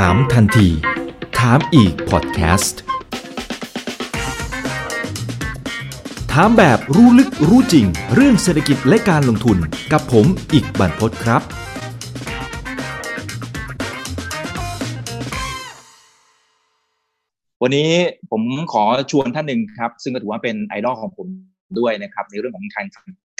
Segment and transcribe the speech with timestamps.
[0.00, 0.68] ถามทันที
[1.38, 2.80] ถามอีกพอดแคสต์
[6.32, 9.58] ถามแบบรู้ลึกรู้จริง เรื่องเศรษฐกิจและการลงทุน
[9.92, 11.42] กับผมอีกบรรพศครับ
[17.62, 17.90] วันนี้
[18.30, 21.26] ผมขอชวนท่านหนึ่งครับ ซึ่งก็ถือว่าเป็นไอดอลของผม
[21.78, 22.86] ด้วยนะครับ ในเรื่องของการ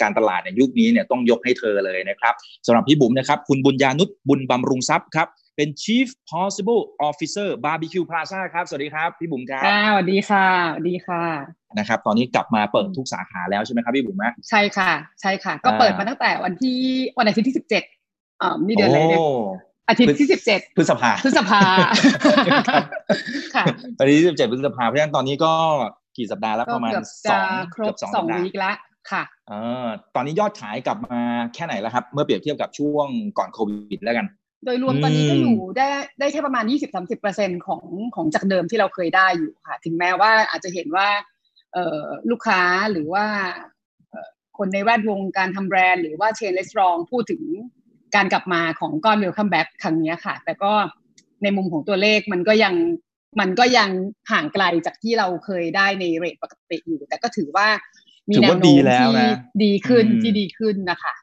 [0.01, 2.33] การตลาดในยุคนี้เนี่ยต้องยกให้เธอเลยนะครับ
[2.65, 11.23] สำหรับพี่บุ๋มนะครับ คุณบุญญานุชบุญบำรุงทรัพย์ครับ เป็น Chief Possible Officer Barbecue Plaza ครับ สวัสดีครับ พี่บุ๋มครับค่ะสวัสดีค่ะสวัสดีค่ะ
[11.77, 16.79] นะครับ ตอนนี้กลับมาเปิดทุกสาขาแล้วใช่ไหมครับพี่บุ๋มนะใช่ค่ะ ใช่ค่ะ ก็เปิดมาตั้งแต่วันที่
[17.17, 17.83] วันอาทิตย์ที่สิบเจ็ด
[18.41, 21.61] อ่านี่เดือนอะไรเนี่ยโอาทิตย์ที่สิบเจ็ดพฤษภาพฤษภา
[22.69, 22.83] ครับ
[23.55, 23.63] ค่ะ
[23.97, 25.53] ตอนนี้สิบเจ็ดพฤษภาเพราะฉะนั้นตอนนี้ก็
[26.17, 28.71] กี่สัปดาห์แล้วก็ประมาณเกือบสจะองครบเกือบสองสัปดาห์ สอง week ละ
[29.11, 29.53] ค่ะเอ
[29.85, 31.19] อตอนนี้ยอดขายกลับมา
[31.53, 34.27] แค่ไหนแล้วครับ เมื่อเปรียบเทียบกับช่วงก่อนโควิดแล้วกัน
[34.65, 35.87] โดยรวมตอนนี้ก็อืมอยู่ได้
[36.19, 37.83] ได้แค่ประมาณยี่สิบสามสิบเปอร์เซ็นของ
[38.15, 41.07] ของจากเดิมที่เราเคยได้อยู่ค่ะ ถึงแม้ว่าอาจจะเห็นว่า
[41.73, 43.25] เอ่อลูกค้าหรือว่า
[44.09, 47.41] เอ่อคนในแวดวงการทำแบรนด์ หรือว่า chain restaurant พูดถึง
[48.15, 50.71] การกลับมาของก้อน welcome back ครั้งเนี้ยค่ะ แต่ก็
[51.43, 52.75] ในมุมของตัวเลขมันก็ยัง
[53.39, 53.89] มันก็ยัง
[54.31, 57.67] ห่างไกลจากที่เราเคยได้ในเรทปกติอยู่ แต่ก็ถือว่า
[58.29, 61.22] มีถือแนว่าวโน้ดีมแล้วที่นะดีขึ้นอืมที่ดีขึ้นนะคะอ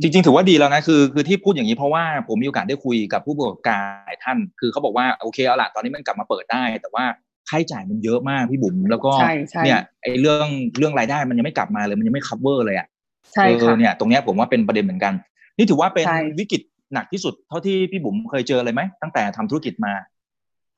[0.00, 7.04] จริงๆ ถือว่าดีแล้วนะคือคือที่พูดอย่างนี้เพราะว่าผมมีโอกาสได้คุยกับผู้ประกอบการหลายท่าน คือเขาบอกว่าโอเคเอาละตอนนี้มันกลับมาเปิดได้ แต่ว่า
[7.48, 10.46] ค่าใช้จ่ายมันเยอะมากพี่บุ๋มแล้วก็ใช่ใช่เนี่ยไอ้เรื่อง
[10.78, 12.86] เรื่องรายได้มันยังไม่กลับมาเลยมันยังไม่ cover เลยอะ
[13.34, 15.14] ใช่เอค่ะอเนี่ยตรงเนี้ยผมว่าเป็นประเด็นเหมือนกัน
[15.56, 16.62] นี่ถือว่าเป็นใช่วิกฤต
[16.94, 19.92] หนักที่สุดเท่าที่พี่บุ๋มเคยเจอเลยไหมตั้งแต่ทำธุรกิจมา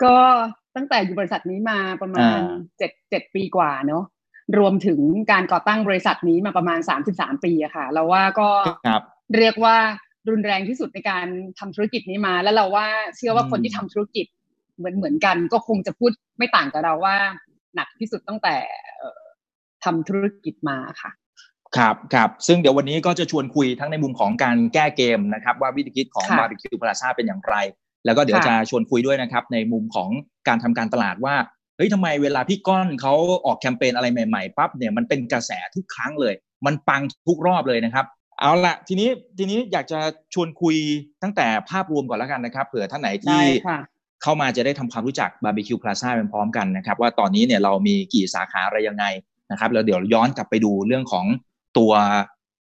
[0.04, 0.16] ก็
[0.76, 4.04] ตั้งแต่อยู่บริษัทนี้มาประมาณอ่าเจ็ดเจ็ดปีกว่าเนอะ
[4.58, 5.00] รวมถึง
[5.32, 8.48] การก่อตั้งบริษัทนี้มาประมาณสามสิบสามปีอะค่ะ เราว่าก็
[8.86, 9.02] ครับ
[9.36, 9.76] เรียกว่า
[10.30, 11.26] รุนแรงที่สุดในการ
[11.58, 14.26] ทำธุรกิจนี้มา แล้วเราว่าเชื่อว่าอืมคนที่ทำธุรกิจ
[14.76, 17.16] เหมือนเหมือนกัน ก็คงจะพูดไม่ต่างกับเราว่า
[17.74, 18.56] หนักที่สุดตั้งแต่
[18.96, 19.22] เอ่อ
[19.84, 21.10] ทำธุรกิจมาค่ะ
[21.76, 27.54] ครับครับซึ่งเดี๋ยววันนี้ก็จะชวนคุยทั้งในมุมของการแก้เกมนะครับ ว่าวิธีคิดของค่ะบาร์บีคิวพลาซ่าเป็นอย่างไร
[28.04, 30.08] แล้วก็เดี๋ยวค่ะจะชวนคุยด้วยนะครับ ในมุมของ
[30.48, 31.34] การทำการตลาดว่า
[31.78, 33.14] เฮ้ยทำไมเวลาพี่ก้อนเขา
[33.46, 36.34] ออกแคมเปญอะไรใหม่ ๆปั๊บเนี่ยมันเป็นกระแสทุกครั้งเลย
[36.66, 38.04] มันปังทุกรอบเลยนะครับ
[38.40, 39.08] เอาละทีนี้
[39.38, 40.00] ทีนี้อยากจะ
[40.34, 40.76] ชวนคุย
[41.22, 43.78] ตั้งแต่ภาพรวมก่อนแล้วกันนะครับเผื่อท่านไหนที่ได้ค่ะ
[44.22, 49.04] เข้ามาจะได้ทำความรู้จักบาร์บีคิวพลาซ่าพร้อมๆกันนะครับ ว่าตอนนี้เนี่ยเรามีกี่สาขาอะไรยังไง
[49.50, 51.26] นะครับแล้วเดี๋ยวย้อนกลับไปดูเรื่องของ
[51.78, 51.92] ตัว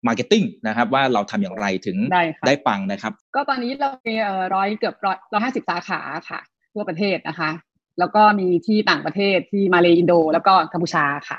[0.06, 6.40] marketing นะครับว่าเราทำอย่างไรถึงได้ค่ะได้ปังนะครับ ก็ตอนนี้เรามีเอ่อร้อยเกือบร้อยร้อยห้าสิบสาขาค่ะ
[6.74, 7.50] ทั่วประเทศนะคะ
[7.98, 11.38] แล้วก็มีที่ต่างประเทศที่มาเลอินโด แล้วก็กัมพูชาค่ะ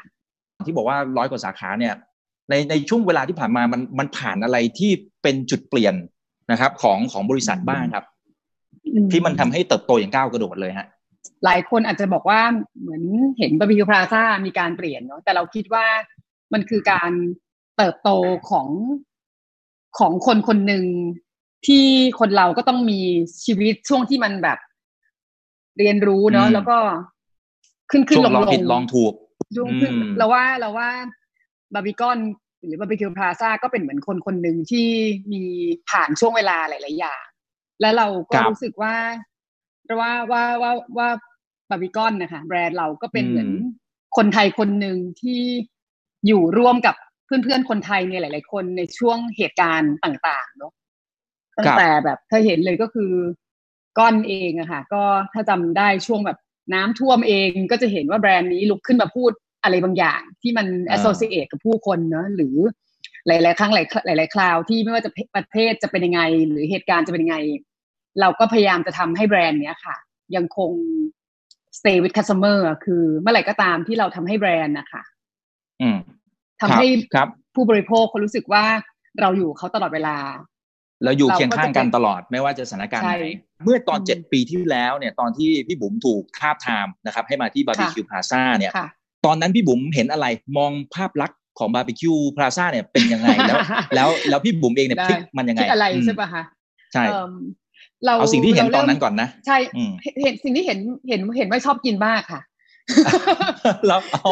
[0.67, 1.93] ที่บอกว่าร้อยกว่าสาขาเนี่ย
[2.49, 4.91] ในในช่วงเวลาที่ผ่านมามันมันผ่านอะไรที่
[5.23, 5.95] เป็นจุดเปลี่ยน
[6.51, 8.05] นะครับ ของของบริษัทบ้างครับ
[9.11, 10.87] ที่มันทำให้เติบโตอย่างก้าวกระโดดเลยฮะ
[11.45, 12.41] หลายคนอาจจะบอกว่า
[12.79, 13.03] เหมือน
[13.37, 15.85] เห็นบาร์บีคิวพลาซ่ามีการเปลี่ยนเนาะแต่เราคิดว่า
[16.53, 17.11] มันคือการ
[17.77, 18.09] เติบโต
[18.49, 18.67] ของ
[19.99, 20.83] ของคนคนหนึ่ง
[21.67, 21.85] ที่
[22.19, 22.99] คนเราก็ต้องมี
[23.45, 24.59] ชีวิตช่วงที่มันแบบ
[25.79, 26.77] เรียนรู้เนาะอืมแล้วก็
[27.91, 29.13] ขึ้นขึ้นช่วลงงลองลผิดงลองถูก
[29.55, 30.89] ช่วงขึ้นอืมเราว่าเราว่า
[31.73, 32.19] บาร์บีกอน
[32.65, 34.87] หรือบาร์บีคิวพลาซ่าก็เป็นเหมือนคนคนหนึ่งที่
[35.31, 35.43] มี
[35.89, 37.23] ผ่านช่วงเวลาหลาย ๆ อย่าง
[37.81, 38.95] และเราก็รู้สึกว่า
[39.99, 41.09] ว่าว่าว่าว่า
[41.69, 43.49] บาร์บีคอนนะคะแบรนด์เราก็เป็นเหมือน
[44.17, 45.41] คนไทยคนหนึ่งที่
[46.27, 46.95] อยู่ร่วมกับ
[47.25, 50.73] เพื่อน ๆ คนไทยเนี่ยหลาย ๆ คนในช่วงเหตุการณ์ต่าง ๆ เนาะ
[51.57, 53.11] ตั้งแต่แบบถ้าเห็นเลยก็คือ
[53.97, 56.37] ก้อนเองอะค่ะ ก็ถ้าจำได้ช่วงแบบ
[56.73, 59.31] น้ำท่วมเองก็จะเห็นว่าแบรนด์นี้ลุกขึ้นมาพูด
[59.63, 62.55] อะไรบางอย่างที่มันอ่า associate กับผู้คนเนอะหรือ
[63.27, 67.37] หลาย ๆ ครั้งหลายหลายๆคราวที่ไม่ว่าจะประเทศจะเป็นยังไง หรือเหตุการณ์จะเป็นยังไง
[68.21, 69.95] เราก็พยายามจะทำให้แบรนด์เนี้ยค่ะ
[70.35, 70.71] ยังคง
[71.79, 75.03] stay with customer อะคือเมื่อไหร่ก็ตามที่เราทำให้แบรนด์นะคะ
[75.81, 75.97] อืม
[76.61, 78.63] ทำให้ครับผู้บริโภคเขารู้สึกว่า
[79.21, 80.17] เราอยู่เขาตลอดเวลา
[81.03, 83.27] เราอยู่เราก็เคียงข้างกันจะเป็นตลอดไม่ว่าจะสถานการณ์ใช่ไหน
[83.63, 88.87] เมื่อตอนอืมเจ็ดปีที่แล้วเนี่ยตอนที่พี่บุ๋มถูกทาบทามนะครับให้มาที่บาร์บีคิวพลาซ่าเนี่ยค่ะ
[89.25, 90.27] ตอนนั้นพี่บุ๋มเห็นอะไร
[90.57, 93.59] มองภาพลักษณ์ของบาร์บีคิวพลาซ่าเนี่ยเป็นยังไงแล้ว
[93.95, 96.43] แล้วแล้วพี่บุ๋มเองเนี่ยได้พลิกมันยังไงคิดอะไรอืมใช่ปะคะ
[96.93, 97.33] ใช่เอิ่ม
[98.05, 100.79] เราเอาสิ่งที่เห็นราตริ่อนมนั้นก่อนนะ ใช่อืมเห็นเห็นสิ่งที่เห็น
[101.09, 102.41] เห็นเห็นว่าชอบกินมากค่ะ
[103.87, 104.31] แล้วอ๋อ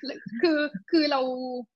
[0.00, 0.58] คือคือ
[0.90, 1.20] คือเรา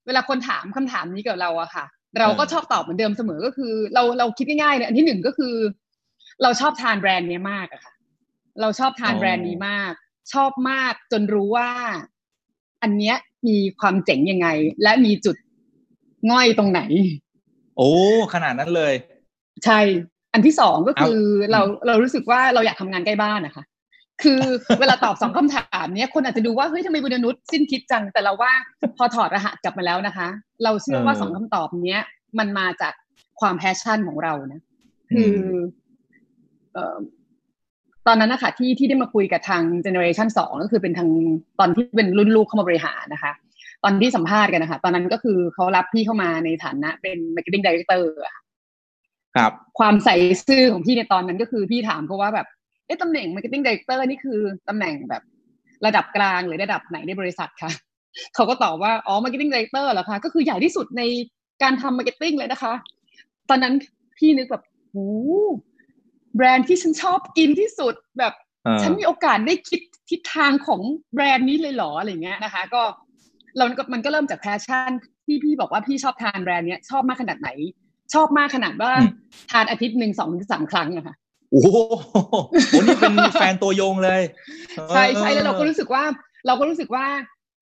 [0.06, 1.84] เวลาคนถามคำถามนี้กับเราอะค่ะ
[2.20, 5.54] เราก็เออชอบตอบเหมือนเดิมเสมอก็คือ เราเราคิดง่ายๆเลยอันที่หนึ่งก็คือ
[6.42, 7.92] เราชอบทานแบรนด์เนี้ยมากอะค่ะ
[8.60, 9.92] เราชอบทานแบรนด์นี้มาก
[10.32, 11.70] ชอบมากจนรู้ว่า
[12.82, 13.16] อันเนี้ย
[13.48, 14.48] มีความเจ๋งยังไง
[14.82, 15.36] และมีจุด
[16.30, 16.80] ง่อยตรงไหน
[17.76, 17.90] โอ้
[18.34, 18.94] ขนาดนั้นเลย
[19.64, 19.78] ใช่
[20.32, 21.20] อันที่สองก็คือ
[21.52, 23.64] เราเรารู้สึกว่าเราอยากทำงานใกล้บ้านนะคะ
[24.22, 24.40] คือ
[24.80, 28.52] เวลาตอบสองคำถามเนี้ยคนอาจจะดูว่าเฮ้ยทำไมบุญนุชสิ้นคิดจัง แต่เราว่า
[28.96, 30.28] พอถอดรหัสกลับมาแล้วนะคะ
[30.64, 32.02] เราเชื่อว่าสองคำตอบเนี้ย
[32.38, 32.92] มันมาจาก
[33.40, 34.62] ความแพชชั่นของเรานะ
[35.10, 35.34] คือ
[36.74, 36.96] เอ่อ
[38.06, 41.08] ตอนนั้นนะคะที่ที่ได้มาคุยกับทาง generation สองก็คือเป็นทาง
[41.58, 43.32] ตอนที่เป็นรุ่นลูกเข้ามาบริหารนะคะ
[43.84, 48.04] ตอนที่สัมภาษณ์กันนะคะตอนนั้นก็คือเขารับพี่เข้ามาในฐานะเป็น marketing director
[49.36, 50.16] ครับ ความใส่
[50.46, 52.46] ซื่อของพี่ในตอนนั้นก็คือพี่ถามเขาว่าแบบ
[52.86, 55.22] เอ๊ะตำแหน่ง marketing director นี่คือตำแหน่งแบบ
[55.86, 57.70] ระดับกลางหรือระดับไหนในบริษัทคะ
[58.34, 61.02] เขาก็ตอบว่า อ๋อ marketing director เหรอคะ ก็คือใหญ่ที่สุดใน
[61.62, 62.72] การทำ marketing เลยนะคะ
[63.48, 63.74] ตอนนั้น
[64.18, 65.08] พี่นึกแบบโอ้
[66.36, 68.32] แบรนด์ที่ฉันชอบกินที่สุดแบบ
[68.82, 69.80] ฉันมีโอกาสได้คิด
[70.10, 70.80] ทิศทางของ
[71.14, 72.82] แบรนด์นี้เลยเหรออะไรเงี้ยนะคะ ก็
[73.56, 74.90] เราก็มันก็เริ่มจากแพชชั่น
[75.26, 77.48] ที่พี่บอกว่าพี่ชอบทานแบรนด์เนี้ยชอบมากขนาดไหน
[78.14, 78.92] ชอบมากขนาดว่า
[79.52, 81.14] ทานอาทิตย์หนึ่งสองถึงสามครั้งอะค่ะ
[81.50, 81.68] โอ้โห
[82.82, 84.22] นี่เป็นแฟนตัวยงเลย
[84.90, 86.04] ใช่ใช่แล้วเราก็รู้สึกว่า
[86.46, 87.06] เราก็รู้สึกว่า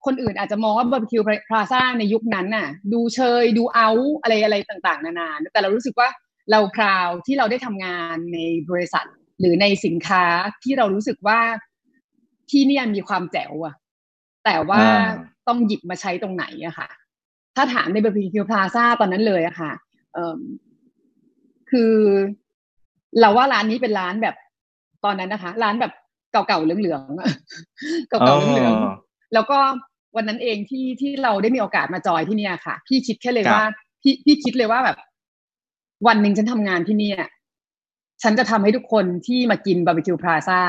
[0.07, 3.89] คนอื่นอาจจะมองว่าบาร์บีคิวพลาซ่าในยุคนั้นน่ะ ดูเชยดูเอา
[4.23, 6.09] อะไรอะไรต่างๆ นานาแต่เรารู้สึกว่า
[6.51, 8.39] เราพราวที่เราได้ทำงานใน
[8.71, 9.07] บริษัท
[9.41, 10.25] หรือในสินค้า
[10.65, 11.41] ที่เรารู้สึกว่า
[12.51, 13.75] ที่เนี่ยมีความแจ๋วอะ
[14.45, 14.83] แต่ว่า
[15.49, 16.89] ต้องหยิบมาใช้ตรงไหนอะค่ะ
[17.57, 19.73] ถ้าถามในบาร์บีคิวพลาซ่าตอนนั้นเลยอะค่ะ
[20.15, 20.41] เออ
[21.71, 21.95] คือ
[23.21, 24.37] เราว่าร้านนี้เป็นร้านแบบ
[25.05, 25.93] ตอนนั้นนะคะ ร้านแบบ
[26.33, 29.59] เก่าๆเหลืองๆเก่าๆเหลืองๆแล้วก็
[30.17, 33.65] วันนั้นเองที่ที่เราได้มีโอกาสมาจอยที่เนี่ยค่ะ พี่คิดแค่เลยว่า
[34.03, 34.99] พี่พี่คิดเลยว่าแบบ
[36.07, 37.19] วันหนึ่งฉันทำงานที่เนี่ย
[38.23, 40.61] ฉันจะทำให้ทุกคนที่มากินบาร์บีคิวพลาซ่า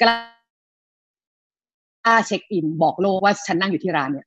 [0.00, 4.26] กล้าเช็คอิน บอกโลกว่าฉันนั่งอยู่ที่ร้านเนี่ย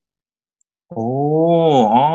[0.90, 1.06] โอ้
[1.94, 2.06] อ๋อ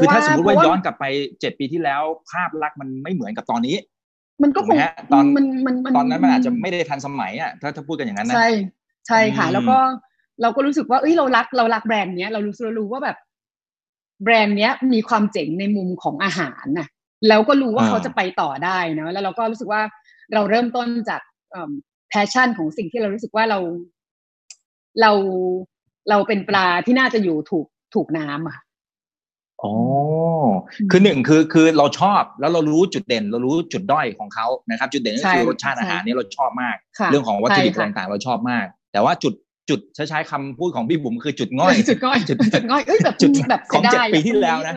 [0.00, 1.04] คือถ้าสมมติว่าย้อนกลับไป
[1.40, 3.76] เจ็ดปีที่แล้ว ภาพลักษณ์มันไม่เหมือนกับตอนนี้
[4.42, 4.76] มันก็คง
[5.12, 8.48] ตอนมันมันตอนนั้นมันอาจจะไม่ได้ทันสมัยอะถ้าถ้าพูดกันอย่างนั้นนะใช่
[9.06, 9.76] ใช่ค่ะ แล้วก็
[10.42, 13.16] เราก็รู้สึกว่าเอ้ยเรารักเรารักแบรนด์เนี้ยเรารู้เรารู้ว่าแบบ
[14.24, 16.88] แบรนด์เนี้ยมีความเจ๋งในมุมของอาหารน่ะ
[17.28, 19.82] แล้วก็รู้ว่าเขาจะไปต่อได้นะแล้วเราก็รู้สึกว่า
[20.34, 21.20] เราเริ่มต้นจาก
[22.08, 23.58] passion ของสิ่งที่เรารู้สึกว่าเรา
[25.00, 25.12] เรา
[26.10, 28.58] เราเป็นปลาที่น่าจะอยู่ถูกถูกน้ำอะ
[29.62, 29.72] อ๋อ
[30.90, 36.76] คือหนึ่งคือคือเราชอบแล้วเรารู้จุดเด่น เรารู้จุดด้อยของเขานะครับ จุดเด่นก็คือรสชาติอาหารนี่เราชอบมาก
[37.10, 39.34] เรื่องของวัตถุดิบต่างๆ เราชอบมาก แต่ว่าจุด
[39.68, 44.74] จุดใช้ใช้คำพูดของพี่บุ๋มคือจุดง่อยจุดง่อยจุดจุดง่อยเอ้ยแบบจุดแบบของเจ็ดปีที่แล้วนะ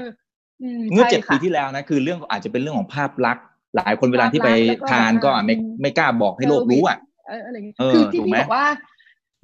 [0.92, 3.46] เมื่อเจ็ดปีที่แล้วนะคือเรื่องอาจจะเป็นเรื่องของภาพลักษณ์
[3.76, 4.50] หลายคนเวลาที่ไป
[4.92, 6.98] ทานก็ไม่ไม่กล้าบอกให้โลกรู้อะ
[7.46, 8.66] อะไรอย่างเงี้ยคือที่พี่บอกว่า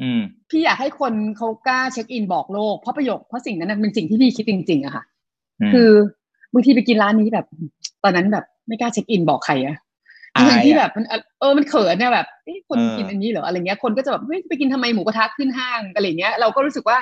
[0.02, 5.04] อืมพี่อยากให้คนเขากล้าเช็คอินบอกโลกเพราะประโยคเพราะสิ่งนั้นเป็นสิ่งที่พี่คิดจริงๆอะค่ะ
[5.74, 5.90] คือ
[6.54, 7.46] บางทีไปกินร้านนี้แบบ
[8.04, 9.76] ตอนนั้นแบบไม่กล้าเช็คอินบอกใครอะ
[10.36, 11.06] ทั้งที่แบบมัน
[11.40, 12.28] เออมันเขินเนี่ยแบบ
[12.70, 16.98] คนกินอันนี้เหรออะไรเงี้ยคนก็จะแบบเฮ้ยไปกินทำไมหมูกระทะขึ้นห้างอะไรเงี้ยเราก็รู้สึกว่า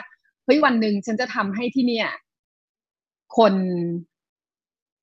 [0.45, 2.07] เฮ้ยวันหนึ่งฉันจะทำให้ที่เนี่ย
[3.37, 3.53] คน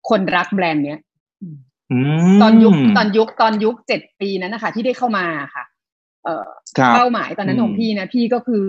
[0.08, 1.00] คนรักแบรนด์เนี้ย
[2.42, 5.64] ตอนยุคตอนยุคตอนยุคเจ็ดปีนั้นนะคะที่ได้เข้ามาค่ะ
[6.24, 6.46] เอ่อ
[6.94, 8.64] เป้าหมายตอนนั้นของพี่นะพี่ก็คือ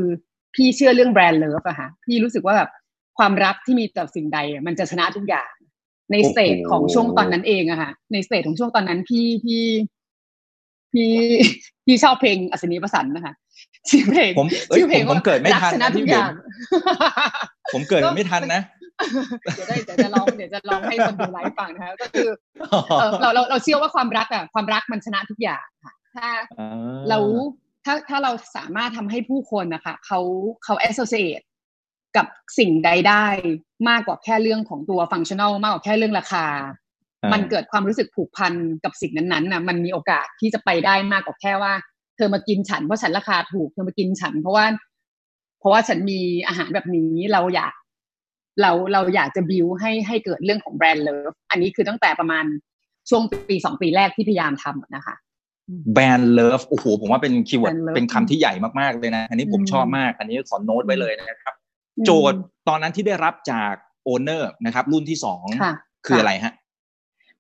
[0.56, 2.70] พี่เชื่อเรื่อง brand love อะค่ะพี่รู้สึกว่าแบบ
[3.18, 5.50] ความรักที่มีต่อสิ่งใดมันจะชนะทุกอย่าง
[6.12, 9.64] ใน stage ของช่วงตอนนั้นเองอะค่ะ ใน stage ของช่วงตอนนั้นพี่พี่
[10.94, 11.10] พี่
[11.86, 13.34] พี่ชอบเพลงอัสนีวสันต์นะคะ
[13.90, 16.32] ชื่อเพลงผมชื่อเพลงผมเกิดไม่ทันชนะทุกอย่าง
[17.74, 18.62] ผมเกิดไม่ทันนะ
[19.56, 22.30] เดี๋ยวได้เดี๋ยวจะลองเดี๋ยวจะลองให้คนดูไลฟ์ฟังนะคะก็คือ
[23.22, 26.28] เราเราเราเชื่อว่าความรักอะความรักมันชนะทุกอย่างค่ะ ถ้า
[27.10, 27.20] เรา
[27.86, 30.20] ถ้าถ้าเราสามารถทำให้ผู้คนนะคะเขา
[30.64, 31.44] เขา associate
[32.18, 32.26] กับ
[32.60, 33.26] สิ่งใดได้
[33.90, 36.46] มากกว่าแค่เรื่องของตัวฟังชั่นอลมากกว่าแค่เรื่องราคา
[37.34, 38.54] มันเกิดความรู้สึกผูกพัน
[38.84, 41.74] กับสิ่งนั้นๆนะมันมีโอกาสที่จะไปได้มากกว่าแค่ว่า
[42.16, 44.66] เธอมากินฉันเพราะฉันราคาถูกเธอมากินฉัน เพราะว่า
[45.60, 47.74] เพราะว่าฉันมีอาหารแบบนี้เราอยาก
[48.62, 52.46] เราเราอยากจะบิวให้ให้เกิดเรื่องของ brand love อันนี้คือตั้งแต่ประมาณ
[53.10, 55.16] ช่วงปีสองปีแรกที่พยายามทำนะคะ
[55.94, 61.56] brand love โอ้โหผมว่าเป็น keyword เป็นคำที่ใหญ่มากๆเลยนะ อันนี้ผมชอบมาก อันนี้ขอโน้ตไว้เลยนะครับ
[62.06, 63.74] โจทย์ตอนนั้นที่ได้รับจาก
[64.04, 65.44] owner นะครับ รุ่นที่สอง
[66.06, 66.54] คืออะไรฮะ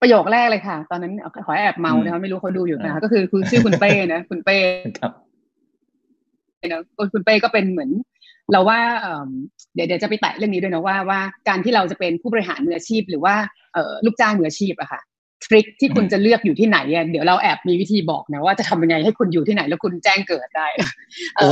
[0.01, 1.13] ประโยคแรกเลยค่ะ ตอนนั้น
[1.45, 4.57] ขอแอบเมาท์นะคะไม่รู้เขาดูอยู่นะคะก็คือคุณชื่อคุณเป้นะคุณเป้
[4.99, 5.11] ครับ
[6.71, 6.81] นะ
[7.13, 7.91] คุณเป้ก็เป็นเหมือน
[8.51, 8.79] เราว่า
[9.75, 11.19] เดี๋ยวเดี๋ยวจะไปแตะเรื่องนี้ด้วยนะว่าว่า
[11.49, 13.35] การที่เราจะเป็นผู้บริหารมืออาชีพ หรือว่า
[13.73, 15.01] เออลูกจ้างมืออาชีพอะค่ะ
[15.43, 20.67] ทริคที่คุณจะเลือกอยู่ที่ไหนอะเดี๋ยวเราแอบมีวิธีบอกนะว่าจะทำยังไงให้คุณอยู่ที่ไหนแล้วคุณแจ้งเกิดได้
[21.37, 21.49] โอ้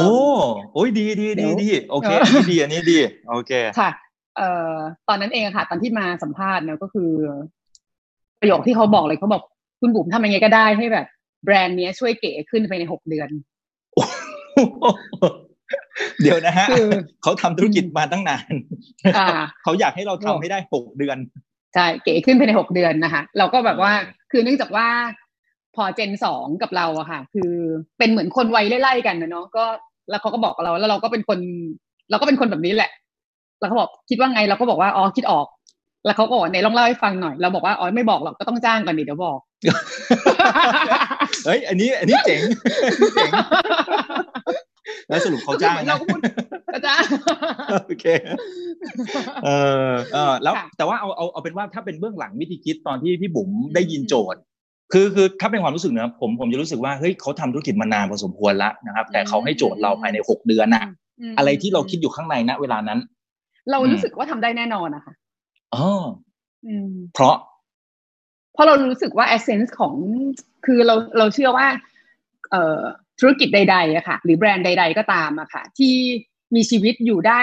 [0.73, 2.97] โอ้ยดีดีดีดีโอเคอันนี้ดีอันนี้ดี
[3.29, 3.89] โอเคค่ะ
[4.37, 4.75] เอ่อ
[5.07, 7.11] ตอนนั้นเองค่ะ ตอนที่มาสัมภาษณ์เนี่ยก็คือ
[8.39, 9.43] ประโยคที่เขาบอกเลยเขาบอก
[9.81, 11.07] คุณบุ๋มทำยังไงก็ได้ให้แบบ
[11.43, 13.29] แบรนด์เนี้ยช่วยเก๋ขึ้นไปในหกเดือน
[16.21, 16.65] เดี๋ยวนะฮะ
[17.23, 18.53] เขาทำธุรกิจมาตั้งนาน
[19.63, 21.17] เขาอยากให้เราทำให้ได้หกเดือน
[21.73, 23.91] ใช่เก๋ขึ้นภายในหกเดือนนะคะเราก็แบบว่า
[24.31, 24.87] คือเนื่องจากว่า
[25.75, 27.51] พอเจนสองกับเราอะค่ะ คือ
[27.97, 29.65] เป็นเหมือนคนวัยไล่ๆกันนะเนาะก็
[30.09, 31.39] แล้วเขาก็บอกกับเราแล้วเราก็เป็นคน
[32.09, 32.91] เราก็เป็นคนแบบนี้แหละ
[33.59, 35.47] แล้วเขาบอกคิดว่าไงเราก็บอกว่าอ๋อคิดออก
[36.05, 39.39] แล้วเขาก็บอกไหนลองเล่าให้ฟังหน่อยเราบอกว่าอ๋อไม่บอกหรอกก็ต้องจ้างก่อนดิเดี๋ยวบอก
[41.45, 42.41] เฮ้ยอันนี้ อันนี้เจ๋ง
[43.15, 43.31] เจ๋ง
[45.11, 45.85] แล้วสรุปเขาจ้างนะ
[46.85, 47.03] จ้าง
[47.85, 48.05] โอเค
[49.45, 49.49] เอ
[49.89, 54.39] อเออแล้วแต่ว่าเอาเอาเอาเป็นว่าถ้าเป็นเบื้องหลังวิธีคิดตอนที่พี่บุ๋มได้ยินโจทย์
[54.93, 60.85] คือคือถ้าเป็นความรู้สึกนะผมผมจะรู้สึกว่าเฮ้ยเขาทำธุรกิจมานานพอสมควรแล้วนะครับ แต่เขาให้โจทย์เราภายในหกเดือนน่ะ
[61.37, 62.99] อะไรที่เราคิดอยู่ข้างในณเวลานั้น
[63.71, 65.13] เรารู้สึกว่าทำได้แน่นอนนะคะ
[65.75, 65.85] อ๋อ
[67.13, 67.35] เพราะ
[68.53, 69.93] เพราะเรารู้สึกว่าเอเซนส์ของ
[70.65, 71.67] คือเราเราเชื่อว่า
[72.51, 72.81] เอ่อ
[73.21, 75.93] ธุรกิจใดๆอะค่ะ หรือแบรนด์ใด ๆ ก็ตามอะค่ะ ที่
[76.55, 77.41] มีชีวิตอยู่ได้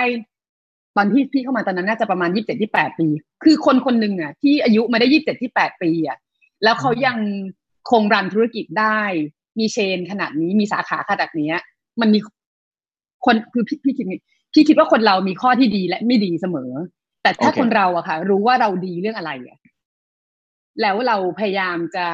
[0.96, 3.06] ตอนที่พี่เข้ามาตอนนั้นน่าจะประมาณยี่สิบเจ็ดยี่แปดปี
[3.44, 6.18] คือคนคนหนึ่งอะที่อายุมาได้ยี่สิบเจ็ดยี่แปดปีอะ
[6.64, 7.16] แล้วเขายัง
[7.90, 9.00] คงรันธุรกิจได้
[9.58, 11.50] มีเชนขนาดนี้มีสาขาขนาดนี้
[12.00, 12.18] มันมี
[13.24, 14.06] คนคือพี่พี่คิด
[14.52, 16.70] พี่คิดว่าคนเรามีข้อที่ดีและไม่ดีเสมอ
[17.22, 17.58] แต่ถ้า okay.
[17.58, 19.58] คนเราอะค่ะ รู้ว่าเราดีเรื่องอะไรอะ
[20.80, 22.06] แล้วเราพยายามจะ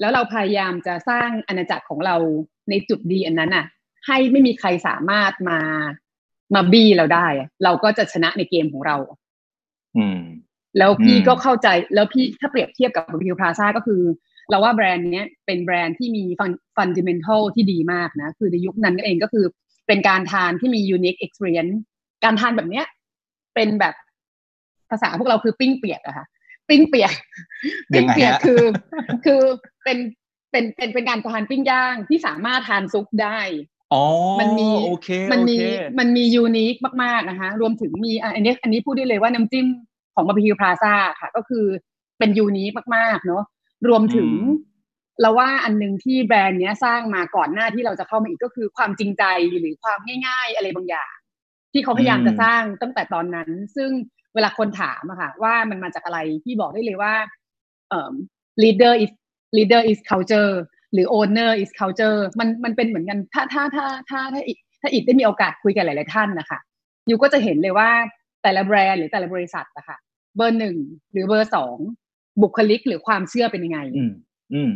[0.00, 2.16] แล้วเราพยายามจะสร้างอาณาจักรของเรา
[2.70, 3.66] ในจุดดีอันนั้นอะ
[4.06, 5.60] ให้ไม่มีใครสามารถมา
[6.54, 7.26] มาบี้เราได้
[7.64, 8.96] เราก็จะชนะในเกมของเรา
[9.96, 10.20] อืม
[10.78, 14.02] แล้วพี่ก็เข้าใจแล้วพี่ถ้าเปรียบเทียบกับบิวพลาซ่าก็คือ
[14.50, 16.22] เราว่าแบรนด์นี้เป็นแบรนด์ที่มี
[16.76, 19.44] ฟันดิเมนทัลที่ดีมากนะ คือในยุคนั้นเองก็คือ
[19.86, 21.66] เป็นการทานที่มี unique experience
[22.24, 22.86] การทานแบบเนี้ย
[23.54, 23.94] เป็นแบบ
[24.90, 26.26] ภาษาพวกเราคือปิ้งเปียกอะค่ะ
[26.70, 27.14] ปิ้งเปียก
[27.94, 28.62] ปิ้งเปียกคือ
[29.24, 29.42] คือ
[29.84, 29.98] เป็น
[30.50, 33.38] เป็นเป็นเป็นการทานปิ้งย่างที่สามารถทานซุปได้
[33.92, 34.04] อ๋อ
[34.40, 35.56] มันมีโอเคมันมี
[35.98, 39.66] มันมี unique มากๆนะคะรวมถึงมีอันนี้อันนี้พูดได้เลยว่าน้ำจิ้ม
[40.14, 41.64] ของบาร์บีคิวพลาซ่าค่ะ ก็คือ
[42.18, 43.44] เป็น unique มากๆ เนาะ
[43.88, 44.28] รวมถึง
[45.20, 49.24] เราว่าอันนึงที่แบรนด์เนี้ยสร้างมาก่อนหน้าที่เราจะเข้ามาอีกก็คือความจริงใจ
[49.60, 51.12] หรือความง่าย ๆ อะไรบางอย่าง
[51.72, 53.90] ที่เขาพยายามจะสร้างตั้งแต่ตอนนั้น ซึ่ง
[54.34, 57.14] เวลาคนถามอะค่ะว่ามันมาจากอะไรพี่บอกได้เลยว่า
[57.90, 58.12] เอ่อ
[58.62, 59.12] leader is
[59.56, 60.52] leader is culture
[60.92, 64.42] หรือ owner is culture มันมันเป็นเหมือนกันถ้าถ้าถ้าถ้าถ้า
[64.80, 66.58] ถ้าอีกได้มีโอกาสคุยกันหลาย ๆ ท่านนะคะ
[67.08, 67.90] ยูก็จะเห็นเลยว่า
[68.42, 69.96] แต่ละแบรนด์หรือแต่ละบริษัทนะคะ
[70.36, 70.76] เบอร์หนึ่ง
[71.12, 71.76] หรือเบอร์สอง
[72.42, 74.12] บุคลิกหรือความเชื่อเป็นยังไง อืม
[74.54, 74.72] อืม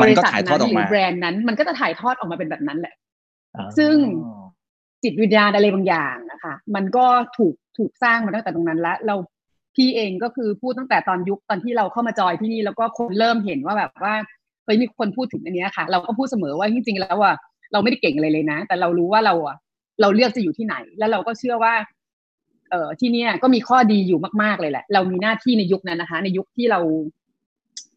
[0.00, 2.94] บริษัทนั้นหรือแบรนด์นั้น มันก็จะถ่ายทอดออกมาเป็นแบบนั้นแหละ
[3.78, 3.94] ซึ่ง
[5.02, 7.06] จิตวิญญาณอะไรบางอย่างนะคะมันก็
[7.38, 9.16] ถูกถูกสร้างมาตั้งแต่ตรงนั้นแล้วเรา
[9.76, 14.14] พี่เองก็คือพูดตั้งแต่ตอนยุคตอนที่เราเข้ามาจอยที่นี่แล้วก็คนเริ่มเห็นว่าแบบว่า
[14.64, 17.34] เฮ้ยมีคนพูดถึงอันนี้ค่ะ เราก็พูดเสมอว่าจริงๆแล้วอะ
[17.72, 19.56] เราไม่ได้เก่งอะไรเลยนะ แต่เรารู้ว่าเราอะ
[20.00, 21.74] เราเลือกจะอยู่ที่ไหน แล้วเราก็เชื่อว่า
[22.70, 26.80] เอ่อที่เนี่ยก็มีข้อดีอยู่มากๆเลยแหละ เรามีหน้าที่ในยุคนั้นนะคะ ในยุคที่เรา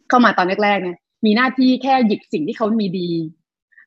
[0.10, 3.10] เข้ามาตอนแรกๆเนี่ยมีหน้าที่แค่หยิบสิ่งที่เขามีดี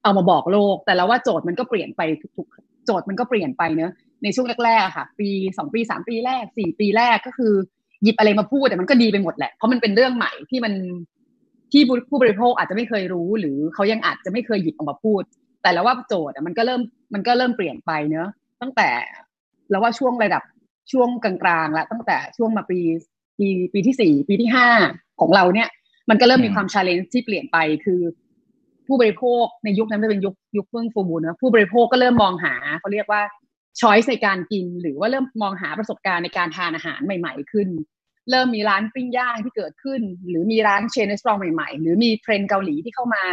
[0.03, 2.01] เอามาบอกโลก แต่แล้วว่าโจทย์มันก็เปลี่ยนไป
[2.37, 2.47] ทุก
[2.85, 7.53] โจทย์มันก็เปลี่ยนไปเนอะในช่วงแรกๆค่ะ ปีสองปีสามปีแรกสี่ปีแรกก็คือ
[8.03, 10.73] หยิบอะไรมาพูดแต่มันก็ดีไปหมดแหละ เพราะมันเป็นเรื่องใหม่ที่มัน
[11.73, 15.23] ที่ผู้บริโภคอาจจะไม่เคยรู้ หรือเขายังอาจจะไม่เคยหยิบออกมาพูด
[15.63, 16.81] แต่แล้วว่าโจทย์มันก็เริ่ม
[17.15, 18.29] มันก็เริ่มเปลี่ยนไปเนอะ
[18.63, 18.91] ตั้งแต่
[19.71, 20.43] แล้วว่าช่วงระดับ
[20.93, 22.79] ช่วงกลางๆ แล้วตั้งแต่ช่วงมาปี
[23.39, 24.69] ปีปีที่สี่ปีที่ห้า
[25.21, 25.69] ของเราเนี่ย
[26.11, 28.01] มันก็เริ่มมีความ challenge ที่เปลี่ยนไปคือ
[28.87, 33.23] ผู้บริโภคในยุคนั้นจะเป็นยุคยุคเฟื่องฟูมูนะผู้บริโภคก็เริ่มมองหาเขาเรียกว่า
[33.81, 37.69] choice ในการกิน หรือว่าเริ่มมองหาประสบการณ์ในการทานอาหารใหม่ ๆ ขึ้น
[38.31, 43.25] เริ่มมีร้านปิ้งย่างที่เกิดขึ้น หรือมีร้าน chain store ใหม่ๆ หรือมีเทรนด์เกาหลีที่เข้ามา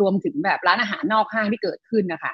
[0.00, 2.32] รวมถึงแบบร้านอาหารนอกห้างที่เกิดขึ้นนะคะ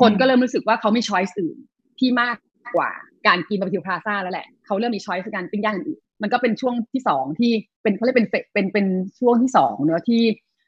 [0.00, 1.56] คนก็เริ่มรู้สึกว่าเขามี choice อื่น
[1.98, 2.36] ที่มาก
[2.76, 2.90] กว่า
[3.26, 8.86] การกินบาร์บีคิวพลาซ่าแล้วแหละเขาเริ่มมี choice ในการปิ้งย่างอื่นมันก็เป็นช่วงที่สองที่เป็นเขาเรียกเป็นเป็นเป็น
[9.20, 10.22] ช่วงที่สองเนอะที่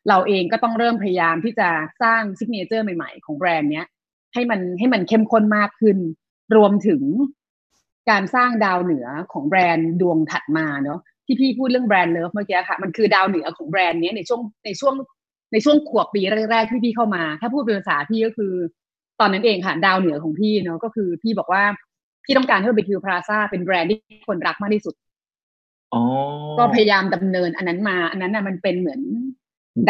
[0.09, 1.69] เราเองก็ต้องเริ่มพยายามที่จะ
[2.03, 3.87] สร้าง signature ใหม่ๆ ของแบรนด์เนี้ย
[4.35, 5.99] ให้มันให้มันเข้มข้นมากขึ้น
[6.57, 7.03] รวมถึง
[8.11, 14.95] การสร้างดาวเหนือของแบรนด์ดวงถัดมาเนาะที่พี่พูดเรื่อง brand love เมื่อกี้ค่ะ มันคือดาวเหนือของแบรนด์นี้ในช่วงในช่วง
[15.53, 18.53] ในช่วงขวบปีแรกๆที่พี่เข้ามา ถ้าพูดเป็นภาษาพี่ก็คือ
[19.21, 21.63] ตอนนั้นเองค่ะ ดาวเหนือของพี่เนาะก็คือพี่บอกว่า
[22.25, 24.95] พี่ต้องการให้บาร์บีคิวพลาซ่าเป็นแบรนด์ที่คนรักมากที่สุด
[26.59, 29.01] ก็พยายามดำเนินอันนั้นมา อันนั้นน่ะมันเป็นเหมือน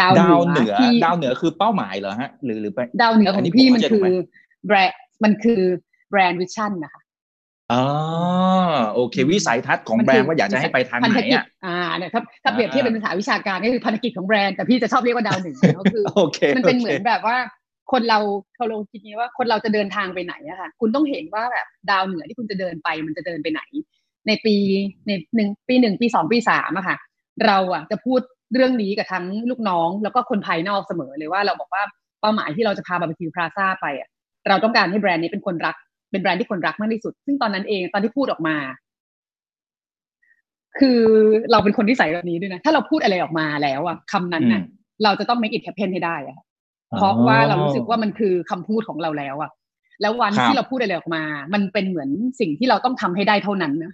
[0.01, 0.13] ดาว
[0.49, 4.05] เหนือดาวเหนือคือเป้าหมายเหรอฮะ หรือหรือไปดาวเหนือของพี่มันคือ
[4.67, 5.63] แบรนด์มันคือ
[6.11, 7.03] brand vision นะคะ
[7.73, 7.85] อ๋อ
[8.95, 16.05] โอเค วิสัยทัศน์ของแบรนด์ว่าอยากจะให้ไปทางไหนอะอ่าเนี่ยถ้าถ้าเปรียบเทียบเป็นภาษาวิชาการก็คือพันธกิจของแบรนด์แต่พี่จะชอบเรียกว่าดาวเหนือก็คือ
[16.57, 17.37] มันเป็นเหมือนแบบว่า
[17.93, 18.19] คนเรา
[18.55, 23.63] เขาลองคิดงี้ว่าคนเราจะเดินทางไปไหนอะค่ะคุณต้องเห็นว่าแบบดาวเหนือที่คุณจะเดินไปมันจะเดินไปไหน
[24.27, 24.57] ในปี
[25.07, 26.97] ในหนึ่งปีหนึ่งปีสองปีสามอะค่ะ
[27.47, 28.21] เราอะจะพูด
[28.55, 31.83] เรื่องนี้กับทั้งลูกน้องแล้วก็คนภายนอกเสมอเลยว่าเราบอกว่า
[32.21, 34.09] เป้าหมายที่เราจะพาบาร์บีคิวพลาซ่าไปอะ
[34.49, 35.77] เราต้องการให้แบรนด์นี้เป็นคนรัก
[36.11, 38.57] เป็นแบรนด์ที่คนรักมากที่สุด ซึ่งตอนนั้นเองตอนที่พูดออกมา
[40.81, 41.01] คือ
[41.51, 44.63] เราเป็นคนที่ใส่แบบนี้ด้วยนะ ถ้าเราพูดอะไรออกมาแล้วอะคำนั้นน่ะ
[45.05, 46.39] เราจะต้อง make it happen ให้ได้อะ
[46.97, 49.51] เพราะว่าเรารู้สึกว่ามันคือคำพูดของเราแล้วอะ
[50.01, 51.23] แล้ววันที่เราพูดอะไรออกมา
[51.55, 53.93] มันเป็นเหมือนสิ่งที่เราต้องทำให้ได้เท่านั้นนะ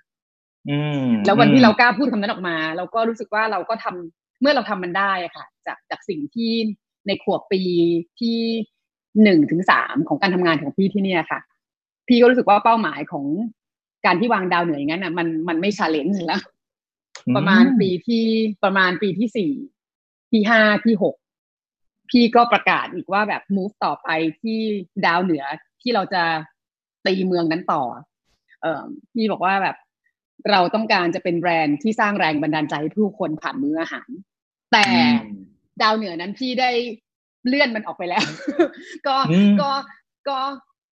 [1.26, 6.52] แล้ววันที่เรากล้าพูดคำนั้นออกมา เราก็รู้สึกว่าเราก็ทำ เมื่อเราทำมันได้ค่ะ จากจากสิ่งที่
[7.06, 7.62] ในขวบปี
[8.20, 8.38] ที่
[9.22, 11.40] หนึ่งถึงสามของการทำงานของพี่ที่เนี่ยค่ะ
[12.08, 13.26] พี่ก็รู้สึกว่าเป้าหมายของ
[14.06, 16.42] การที่วางดาวเหนืออย่างนั้นอะมันมันไม่ชาเลนจ์แล้ว
[17.36, 18.24] ประมาณปีที่
[18.64, 19.52] ประมาณปีที่สี่
[20.30, 21.14] ที่ห้าที่หก
[22.10, 24.08] พี่ก็ประกาศอีกว่าแบบ move ต่อไป
[24.40, 24.58] ที่
[25.06, 25.44] ดาวเหนือ
[25.82, 26.22] ที่เราจะ
[27.06, 27.82] ตีเมืองนั้นต่อ
[28.62, 29.76] เออพี่บอกว่าแบบ
[30.50, 34.08] เราต้องการจะเป็นแบรนด์ที่สร้างแรงบันดาลใจให้ผู้คนผ่านมื้ออาหาร
[34.72, 34.84] แต่
[35.82, 36.70] ดาวเหนือนั้นพี่ได้
[37.46, 38.24] เลื่อนมันออกไปแล้ว
[39.06, 39.16] ก็
[39.60, 39.70] ก็
[40.28, 40.38] ก็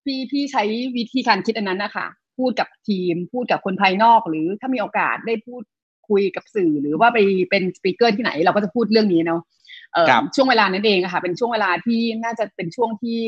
[0.04, 0.62] พี่พี่ใช้
[0.96, 2.06] วิธีการคิดอันนั้นนะคะ
[2.38, 5.62] พูดกับทีม พูดกับคนภายนอก หรือถ้ามีโอกาสได้พูด
[6.08, 7.18] คุยกับสื่อ หรือว่าไป
[7.50, 9.40] เป็น speaker ที่ไหน เราก็จะพูดเรื่องนี้เนาะ
[10.34, 13.18] ช่วงเวลานั้นเองอะค่ะ เป็นช่วงเวลาที่น่าจะเป็นช่วงที่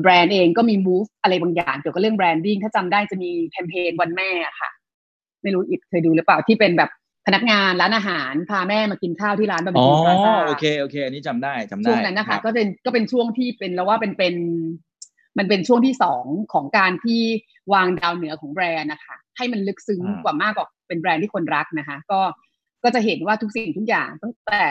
[0.00, 4.70] แบรนด์เองก็มี move อะไรบางอย่างเกี่ยวกับเรื่อง branding ถ้าจำได้จะมีแคมเปญวันแม่ค่ะ
[5.42, 6.90] ไม่รู้อิกเคยดูหรือเปล่าที่เป็นแบบ
[7.26, 14.34] พนักงานร้านอาหารพาแม่มากินข้าวที่ร้านบาร์บีคิวพลาซ่าโอเคโอเคอันนี้จำได้จำได้ช่วงนั้นนะคะ ก็เป็นก็เป็นช่วงที่เป็นแล้วว่าเป็นเป็น
[15.38, 17.22] มันเป็นช่วงที่สองของการที่
[17.72, 22.20] วางดาวเหนือของแบรนด์นะคะ ให้มันลึกซึ้งกว่ามากกว่าเป็นแบรนด์ที่คนรักนะคะ ก็
[22.84, 24.64] ก็จะเห็นว่าทุกสิ่งทุกอย่างตั้งแต่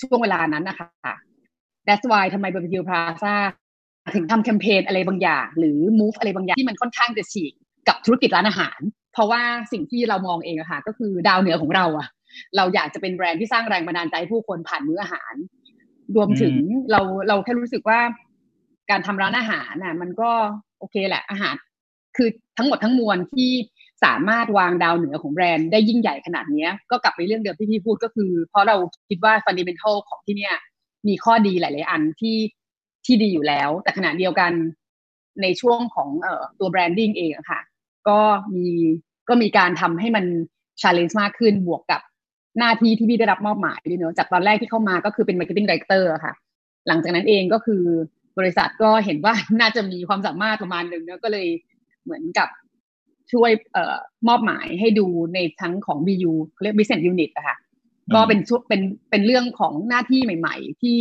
[0.00, 1.14] ช่วงเวลานั้นนะคะ
[1.86, 3.34] That's why ทำไมบาร์บีคิวพลาซ่า
[4.14, 7.52] ถึงทำแคมเปญอะไรบางอย่าง หรือ move อะไรบางอย่างที่มันค่อนข้างจะฉีก
[7.88, 8.80] กับธุรกิจร้านอาหาร
[9.14, 12.08] เพราะว่าสิ่งที่เรามองเองอะค่ะ ก็คือดาวเหนือของเราอะ
[12.56, 15.34] เราอยากจะเป็นแบรนด์ที่สร้างแรงบันดาลใจผู้คนผ่านมื้ออาหาร
[16.16, 16.54] รวมถึง
[16.90, 18.00] เราเราแค่รู้สึกว่า
[18.90, 20.30] การทำร้านอาหารน่ะ มันก็
[20.78, 21.54] โอเคแหละอาหาร
[22.16, 23.50] คือทั้งหมดทั้งมวลที่
[24.04, 28.76] สามารถวางดาวเหนือของแบรนด์ได้ยิ่งใหญ่ขนาดนี้ก็กลับไปเรื่องเดิมที่พี่พูดก็คือ เพราะเรา
[29.08, 30.54] คิดว่าฟันดิเมนทัลของที่เนี่ย
[31.08, 32.36] มีข้อดีหลาย ๆ อันที่
[33.06, 34.52] ที่ดีอยู่แล้ว แต่ขณะเดียวกัน
[35.42, 37.60] ในช่วงของเอ่อตัว branding เองอะค่ะ
[38.08, 38.20] ก็
[38.54, 38.68] มี
[39.28, 40.24] ก็มีการทำให้มัน
[40.80, 42.00] challenge มากขึ้นบวกกับ
[42.58, 46.34] หน้าที่ที่พี่ได้รับมอบหมายด้วยเนอะจากตอนแรกที่เข้ามาก็คือเป็น marketing director ค่ะ
[46.88, 47.82] หลังจากนั้นเองก็คือ
[48.38, 51.46] บริษัทก็เห็นว่าน่าจะมีความสามารถประมาณหนึ่งเนอะก็เลย
[52.04, 52.48] เหมือนกับ
[53.32, 53.96] ช่วยเอ่อ
[54.28, 57.56] มอบหมายให้ดูในทั้งของ BU เรียก business unit อะค่ะ
[58.14, 60.96] ก็เป็นชุดเป็นเป็นเรื่องของหน้าที่ใหม่ ๆ ที่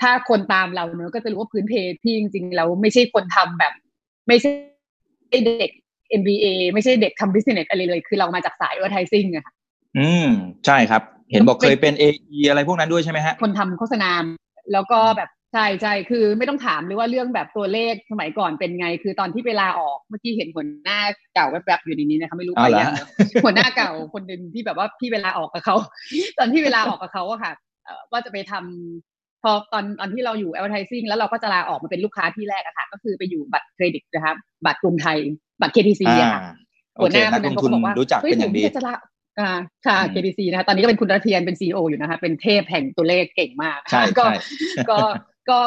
[0.00, 1.72] ถ้าคนตามเราเนอะก็จะรู้ว่าพื้นเพ
[2.02, 3.72] ที่จริงๆเราไม่ใช่คนทำแบบ
[4.28, 4.50] ไม่ใช่
[5.46, 5.70] เด็ก
[6.20, 9.52] MBA ไม่ใช่เด็กทำ business อะไรเลย คือเรามาจากสาย advertising อะค่ะ
[9.98, 10.26] อืม
[10.66, 14.10] ใช่ครับ เห็นบอกเคยเป็น AE อะไรพวกนั้นด้วยใช่ไหมฮะ คนทำโฆษณา
[14.72, 20.98] แล้วก็แบบใช่ใช่คือไม่ต้องถามเลยว่าเรื่องแบบตัวเลขสมัยก่อนเป็นไง คือตอนที่เวลาออกเมื่อกี้เห็นหัวหน้า
[21.34, 22.92] เก่าแวบๆอยู่ในนี้นะคะไม่รู้ไปยัง
[23.44, 25.76] หัวหน้าเก่าคนหนึ่งที่แบบว่าพี่เวลาออกกับเขา
[26.38, 27.52] ตอนที่เวลาออกกับเขาอะค่ะ
[28.12, 29.09] ว่าจะไปทำ
[29.42, 35.18] พอตอนตอนที่เราอยู่ advertising แล้วเราก็จะลาออกมาเป็นลูกค้าที่แรกอะค่ะ ก็คือไปอยู่บัตรเครดิตนะครับ บัตรกรุงไทย
[35.60, 36.42] บัตร KTC อะค่ะ
[37.00, 38.94] หัวหน้าคนนั้นเขาบอกว่าเฮ้ยผมจะลา
[39.38, 39.50] อ่า
[39.86, 44.24] ค่ะ KBC นะคะตอนนี้ก็เป็นคุณรัตเทียนเป็นซีออยู่นะคะ เป็นเทพแห่งตัวเลขเก่งมากใช่ก็
[44.90, 44.98] ก็
[45.50, 45.58] ก็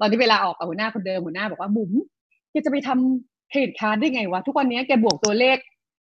[0.00, 1.92] ตอนที่เวลาออกกับหัวหน้าคนเดิมหัวหน้าบอกว่าบุ๋ม
[2.50, 5.56] แกจะไปทำ credit card ได้ไงวะ ทุกวันนี้แกบวกตัวเลข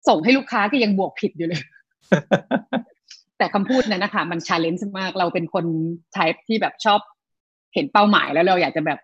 [0.07, 1.61] ส่งให้ลูกค้าก็ยังบวกผิดอยู่เลย
[3.37, 5.65] แต่คำพูดนั้นนะคะ มัน challenge มากเราเป็นคน
[6.11, 6.99] type ที่แบบชอบ
[7.73, 8.99] เห็นเป้าหมายแล้วเราอยากจะแบบ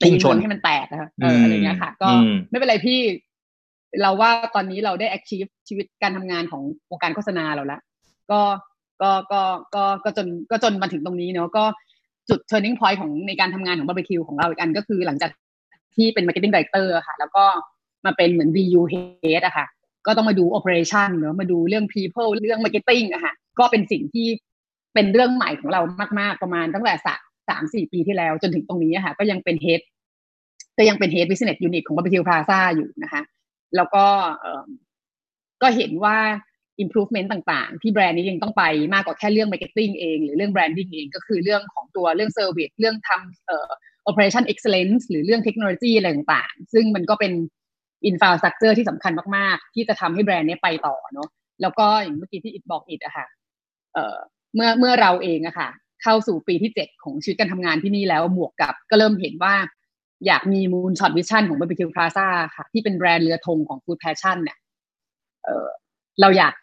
[0.00, 2.08] ตีชนให้มันแตกนะคะเอออะไรเงี้ยค่ะ ก็
[2.50, 3.00] ไม่เป็นไรพี่
[4.02, 7.80] เราว่าตอนนี้เราได้ achieve ชีวิตการทำงานของวงการโฆษณาเราแล้ว
[8.30, 8.40] ก็
[9.02, 9.42] ก็ก็
[9.74, 11.64] ก็ก็จนก็จนมาถึงตรงนี้เนาะก็
[12.28, 15.30] จุด turning point ของในการทำงานของบาร์บีคิวของเราอีกอันก็คือหลังจาก
[15.96, 17.44] ที่เป็น marketing director ค่ะ แล้วก็
[18.04, 19.66] มาเป็นเหมือน BU head อะค่ะ
[20.06, 24.28] ก็ต้องมาดู operation เนอะมาดูเรื่อง people เรื่อง marketing อะค่ะ ก็เป็นสิ่งที่
[24.94, 25.80] เป็นเรื่องใหม่ของเรา
[26.20, 26.94] มาก ๆ ประมาณตั้งแต่
[27.48, 29.80] สามสี่ปีที่แล้ว จนถึงตรงนี้อะค่ะก็ยังเป็น head
[30.78, 33.22] ก็ยังเป็น head business unit ของบาร์บีคิวพลาซ่าอยู่นะคะ
[33.76, 34.04] แล้วก็
[35.62, 36.16] ก็เห็นว่า
[36.84, 43.70] improvement ต่างๆ ที่แบรนด์นี้ยังต้องไปมากกว่าแค่เรื่อง marketing เอง หรือเรื่อง branding เอง ก็คือเรื่องของตัวเรื่อง service เรื่องทำเอ่อ
[44.10, 47.32] operation excellence หรือเรื่องเทคโนโลยีอะไรต่างๆ ซึ่งมันก็เป็น
[48.06, 51.28] infrastructure ที่สำคัญมาก ๆ ที่จะทำให้แบรนด์นี้ไปต่อเนาะ
[51.62, 53.26] แล้วก็อย่างเมื่อกี้ที่อิกบอกอิกอะค่ะ
[53.94, 54.16] เอ่อ
[54.54, 55.68] เมื่อเมื่อเราเองอะค่ะ
[56.02, 59.54] เข้าสู่ปีที่เจ็ดของชีวิตการทำงานที่นี่แล้วบวกกับก็เริ่มเห็นว่า
[60.26, 62.26] อยากมี moonshot vision ของบ b บ q ิวพลาซ่า
[62.56, 64.58] ค่ะ ที่เป็นแบรนด์เรือธงของ Food Passion เนี่ย
[65.44, 65.68] เออ
[66.20, 66.54] เราอยาก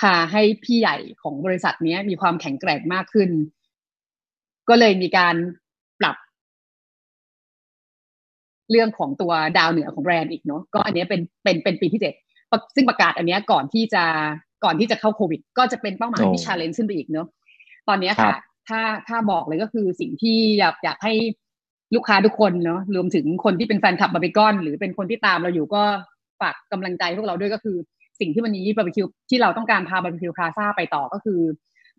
[0.00, 3.30] พาให้พี่ใหญ่ของบริษัทนี้มีความแข็งแกร่งมากขึ้น
[4.68, 5.34] ก็เลยมีการ
[6.00, 6.16] ปรับ
[8.70, 12.14] เรื่องของตัวดาวเหนือของแบรนด์อีกเนาะก็อันนี้เป็นเป็นเป็นปีที่เจ็ด
[12.74, 14.04] ซึ่งประกาศอันนี้ก่อนที่จะ
[14.64, 17.26] ก่อนที่จะเข้าโควิด ก็จะเป็นเป้าหมายที่ challenge ขึ้นไปอีกเนาะ
[17.88, 18.32] ตอนนี้ค่ะ
[18.68, 21.12] ถ้าถ้าบอกเลยก็คือสิ่งที่อยากอยากให้
[21.94, 25.82] ลูกค้าทุกคนเนาะรวมถึงคนที่เป็นแฟนคลับบาร์บีคอน หรือเป็นคนที่ตามเราอยู่ก็
[26.40, 27.76] ฝากกำลังใจพวกเราด้วยก็คือ
[28.20, 31.40] สิ่งที่วันนี้บาร์บีคิวที่เราต้องการพาบาร์บีคิวพลาซ่าไปต่อก็คือ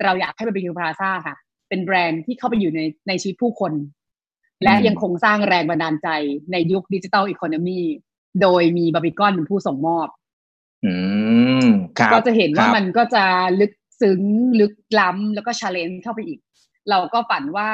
[0.04, 1.36] เราอยากให้บาร์บีคิวพลาซ่าค่ะ
[1.70, 3.74] เป็นแบรนด์ที่เข้าไปอยู่ในในชีวิตผู้คน
[4.64, 6.10] และยังคงสร้างแรงบันดาลใจ
[6.52, 7.82] ในยุค digital economy
[8.42, 10.08] โดยมีบาร์บีคอนเป็นผู้ส่งมอบ
[10.86, 10.94] อื
[11.64, 11.66] ม
[11.98, 13.26] ครับก็จะเห็นว่ามันก็จะ
[13.60, 14.22] ลึกซึ้ง
[14.60, 16.40] ลึกล้ำแล้วก็ challenge เข้าไปอีก
[16.90, 17.70] เราก็ฝันว่า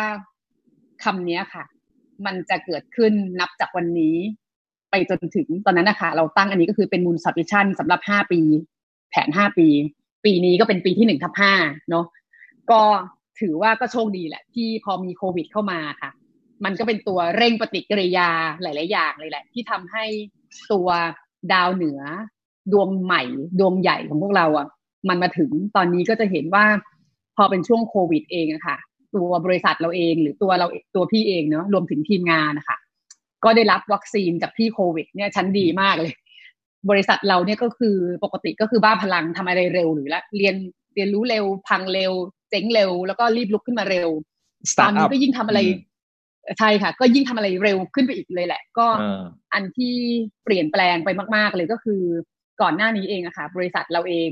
[1.03, 1.63] คำนี้ค่ะ
[2.25, 4.15] มันจะเกิดขึ้นนับจากวันนี้
[4.91, 8.39] ไปจนถึงตอนนั้นนะคะเราตั้งอันนี้ก็คือเป็นมูลสับวิชั่นสำหรับห้าปี
[9.09, 9.67] แผนห้าปี
[10.25, 11.53] ปีนี้ก็เป็นปีที่หนึ่งทับห้า
[11.89, 12.05] เนาะ
[12.71, 12.81] ก็
[13.39, 16.11] ถือว่าก็โชคดีแหละ ที่พอมีโควิดเข้ามาค่ะ
[16.65, 18.29] มันก็เป็นตัวเร่งปฏิกิริยา
[18.61, 20.05] หลาย ๆ อย่างเลยแหละ ที่ทำให้
[20.71, 20.87] ตัว
[21.53, 22.01] ดาวเหนือ
[22.73, 23.23] ดวงใหม่
[23.59, 24.67] ดวงใหญ่ของพวกเราอะ
[25.09, 26.65] มันมาถึงตอนนี้ก็จะเห็นว่า
[27.35, 28.77] พอเป็นช่วงโควิดเองอะค่ะ
[29.15, 32.77] ตัวบริษัทเราเองหรือตัวเราตัวพี่เองเนาะรวมถึงทีมงานนะคะ
[33.43, 36.13] ก็ได้รับวัคซีนจากพี่โควิด เนี่ยชั้นดีมากเลย
[36.89, 40.55] บริษัทเราเนี่ยก็คือปกติก็คือบ้าพลังทำอะไรเร็วหรือละเรียน
[40.95, 42.11] เรียนรู้เร็วพังเร็ว
[42.49, 44.09] เจ๊งเร็ว แล้วก็รีบลุกขึ้นมาเร็ว
[44.79, 45.59] ตอนนี้ก็ยิ่งทำอะไร
[46.59, 48.87] ใช่ค่ะ ก็ยิ่งทำอะไรเร็วขึ้นไปอีกเลยแหละ ก็
[49.53, 49.95] อันที่
[50.43, 52.01] เปลี่ยนแปลงไปมาก ๆ เลยก็คือ
[52.61, 54.29] ก่อนหน้านี้เองอะค่ะ บริษัทเราเอง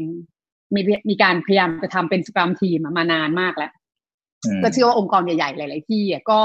[0.76, 3.72] มีมีการพยายามจะทำเป็นสกรัมทีมมานานมากแล้ว
[4.64, 6.40] ก็เชื่อว่าองค์กรใหญ่ๆหลาย ๆ ที่ก็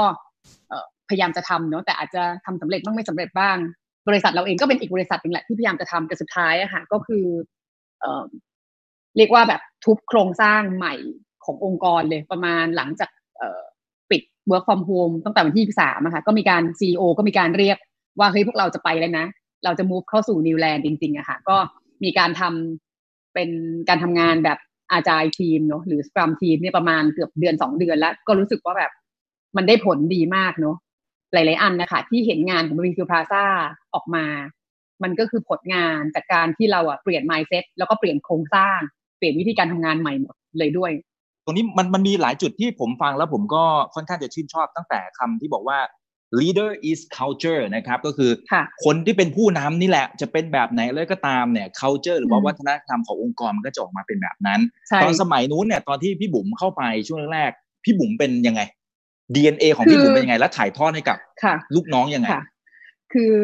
[1.09, 3.57] พยายามจะทำเนาะแต่อาจจะทำสำเร็จบ้างไม่สำเร็จบ้าง
[4.09, 7.25] บริษัทเราเองก็เป็นอีกบริษัทหนึ่งแหละที่พยายามจะทำแต่สุดท้ายอะค่ะก็คือ
[7.99, 8.05] เอ
[9.17, 10.95] เรียกว่าแบบทุบโครงสร้างใหม่
[11.45, 13.09] ขององค์กรเลยประมาณหลังจาก
[14.11, 17.77] ปิด work from home ตั้งแต่วันที่สามอะค่ะก็มีการซีอก็มีการเรียก
[18.19, 19.25] ว่าเฮ้ยพวกเราจะไปแล้วนะ
[19.63, 21.57] เราจะ move เข้าสู่นิวแลนด์จริงๆอะค่ะ ก็
[22.03, 23.49] มีการทำเป็น
[23.89, 24.59] การทำงานแบบ
[24.91, 28.91] อาจายทีมเนาะหรือสครัมทีมเนี่ยประมาณเกือบเดือนสองเดือนแล้ว ก็รู้สึกว่าแบบ
[29.57, 30.75] มันได้ผลดีมากเนาะ
[31.33, 33.45] หลาย ๆ อันนะคะที่เห็นงานของบริษัทพลาซ่า
[33.93, 34.25] ออกมา
[35.03, 38.79] มันก็คือผลงานจากการที่เราอะเปลี่ยน mindset แล้วก็เปลี่ยนโครงสร้าง
[39.17, 40.91] เปลี่ยนวิธีการทำงานใหม่หมดเลยด้วย
[41.45, 43.63] ตรงนี้มันมันมีหลายจุดที่ผมฟังแล้วผมก็
[43.95, 45.77] ค่อนข้างจะชื่นชอบตั้งแต่คำที่บอกว่า
[46.39, 48.31] leader is culture นะครับก็คือ
[48.85, 54.59] คนที่เป็นผู้นำนี่แหละ จะเป็นแบบไหนเลยก็ตามเนี่ย culture หรือว่าวัฒนธรรมขององค์กรมันก็จะออกมาเป็นแบบนั้น
[55.03, 58.61] ตอนสมัยนู้นเนี่ยตอนที่พี่บุ๋มเข้าไปช่วงแรกๆพี่บุ๋มเป็นยังไง
[59.35, 61.17] DNA ของพี่บุ๋มเป็นยังไง แล้วถ่ายทอดให้กับ
[61.75, 62.27] ลูกน้องยังไง
[63.13, 63.35] คือ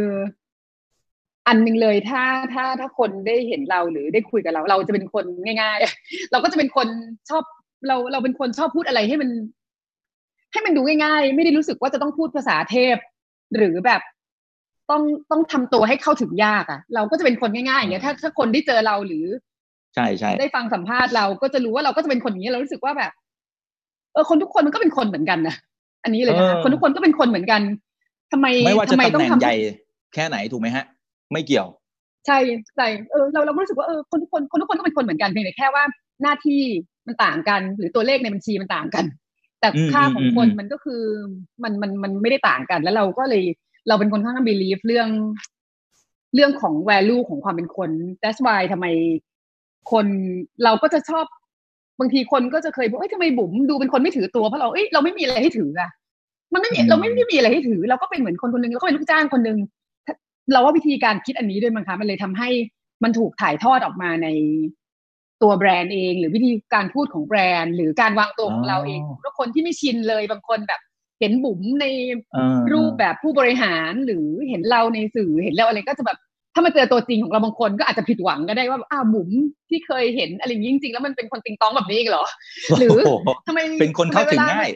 [1.47, 6.87] อันหนึ่งเลยถ้าถ้าถ้าคนได้เห็นเราหรือได้คุยกับเรา เราจะเป็นคนง่าย ๆ เราก็จะเป็นคน
[7.29, 7.43] ชอบ
[7.87, 9.29] เราเราเป็นคนชอบพูดอะไรให้มัน
[10.55, 12.95] ให้มันดูง่ายๆ ไม่ได้รู้สึกว่าจะต้องพูดภาษาเทพ
[13.55, 14.01] หรือแบบ
[14.89, 19.25] ต้องต้องทำตัวให้เข้าถึงยากอะ่ะ เราก็จะเป็นคนง่ายๆอย่างเงี้ยถ้าถ้าคนได้เจอเราหรือ
[19.95, 23.11] ใช่ใช่ได้ฟังสัมภาษณ์เราก็จะรู้ว่าเราก็จะเป็นคนอย่างนี้เรารู้สึกว่าแบบ
[24.13, 25.55] เออคนทุกคนมันก็เป็นคนเหมือนกันนะ
[26.03, 27.61] อันนี้เลยนะคนทุกคนก็เป็นคนเหมือนกัน
[28.31, 29.55] ทำไมไม่ว่าจะตำแหน่งใหญ่
[30.13, 30.85] แค่ไหนถูกไหมฮะ
[31.33, 31.67] ไม่เกี่ยว
[32.25, 32.37] ใช่
[32.75, 35.83] ใช่เออเราเรารู้สึกว่าเออคนทุกคนคนทุกคนก็เป็นคนเหมือนกันเพียงแต่แค่ว่า
[36.21, 36.61] หน้าที่
[37.07, 39.05] มันต่างกัน หรือตัวเลขในบัญชีมันต่างกัน
[39.65, 41.01] แต่ค่าของคนมันก็คือ
[41.63, 43.43] มันมันมันไม่ได้ต่างกัน แล้วเราก็เลย
[43.87, 45.09] เราเป็นคนข้าง believe เรื่อง
[46.35, 47.89] เรื่องของ value ของความเป็นคน
[48.21, 48.85] that's why ทำไม
[49.91, 50.05] คน
[50.63, 51.25] เราก็จะชอบ
[51.99, 55.89] บางทีคนก็จะเคยบอกเอ้ยทำไมบุ๋มดูเป็นคนไม่ถือตัวเพราะเราเอ้ยเราไม่มีอะไรให้ถืออะ
[56.53, 59.57] มันไม่มีเราไม่ได้มีอะไรให้ถือ เราก็เป็นเหมือนคนคนนึงแล้วก็เป็นลูกจ้างคนนึง
[60.51, 62.49] เราว่าวิธีการคิดอันนี้ด้วยมั้งคะมันเลยทำให้
[63.03, 64.27] มันถูกถ่ายทอดออกมาใน
[65.41, 70.81] ตัวแบรนด์เอง หรือวิธีการพูดของแบรนด์ หรือการวางตัวของเราเองแล้วคนที่ไม่ชินเลยบางคนแบบ
[71.19, 71.85] เห็นบุ๋มใน
[72.73, 76.19] รูปแบบผู้บริหารหรือเห็นเราในสื่อเห็นแล้วอะไรก็จะแบบ
[76.53, 79.29] ถ้ามาเจอตัวจริงของเราบางคนก็อาจจะผิดหวังก็ได้ว่าอ้าวบุ๋ม
[79.69, 82.25] ที่เคยเห็นอะไรจริงๆ แล้วมันเป็นคนติงตองแบบนี้เหรอ
[82.79, 82.97] หรือ
[83.47, 84.69] ทำไมเป็นคนเข้าถึงง่าย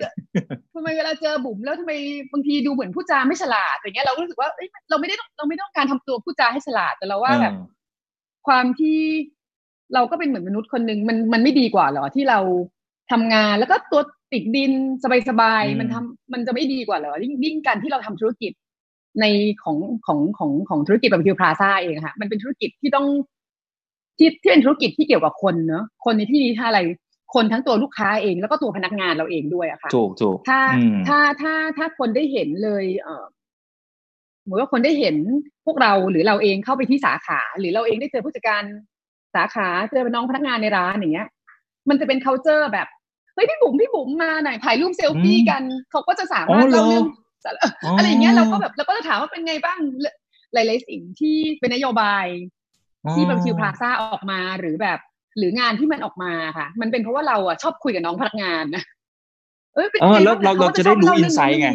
[0.76, 1.94] ทำไมเวลาเจอบุ๋มแล้วทำไม
[2.32, 4.50] บางทีดูเหมือนผู้จาไม่ฉลาดอย่างเงี้ยเราก็รู้สึกว่า
[4.90, 7.54] เราไม่ได้เราไม่ต้องการทำตัวผู้จาให้ฉลาดแต่เราว่าแบบ
[8.48, 9.00] ความที่
[9.94, 12.40] เราก็เป็นเหมือนมนุษย์คนหนึ่งมันมันไม่ดีกว่าหรอที่เรา
[13.12, 14.02] ทำงานแล้วก็ตัว
[14.34, 14.72] ติดดิน
[15.30, 18.52] สบายๆมันทำมันจะไม่ดีกว่าเหรอยิ่งยิ่งการที่เราทำธุรกิจ
[19.22, 19.26] ใน
[19.64, 23.06] ของของของของธุรกิจบาร์บีคิวพลาซ่าเองค่ะ มันเป็นธุรกิจที่ต้อง
[24.18, 26.80] ที่ที่เป็นธุรกิจที่เกี่ยวกับคนเนอะคนในที่นี้ถ้าอะไร
[27.36, 30.60] คนทั้งตัวลูกค้าเองแล้วก็ตัวพนักงานเราเองด้วยอะค่ะถูกถูกถ้า
[31.08, 33.26] ถ้าถ้าถ้าคนได้เห็นเลย เออ
[34.44, 35.16] เหมือนว่าคนได้เห็น
[35.66, 38.64] พวกเราหรือเราเองเข้าไปที่สาขา หรือเราเองได้เจอผู้จัดการ
[39.36, 41.28] สาขาเจอน้องพนักงานในร้านอย่างเงี้ย
[41.90, 42.88] มันจะเป็น c u เจอร์แบบ
[43.34, 45.62] เฮ้ยพี่บุ๋มพี่บุ๋มมาหน่อยถ่ายรูปเซลฟี่กัน
[45.92, 47.06] เขาก็จะสามารถเล่าเรื่อง
[47.98, 49.80] อะไรอย่างเงี้ยเราก็แบบเราก็จะถามว่าเป็นไงบ้าง
[50.54, 52.26] หลาย ๆ สิ่งที่เป็นนโยบาย
[53.14, 55.00] ที่บาร์บีคิวพลาซ่าออกมาหรือแบบ
[55.38, 58.84] หรืองานที่มันออกมาค่ะ มันเป็นเพราะว่าเราอะชอบคุยกับน้องพนักงานนะ
[59.76, 59.88] เออ
[60.24, 61.70] แล้วเราเราจะได้รู้ insight ไง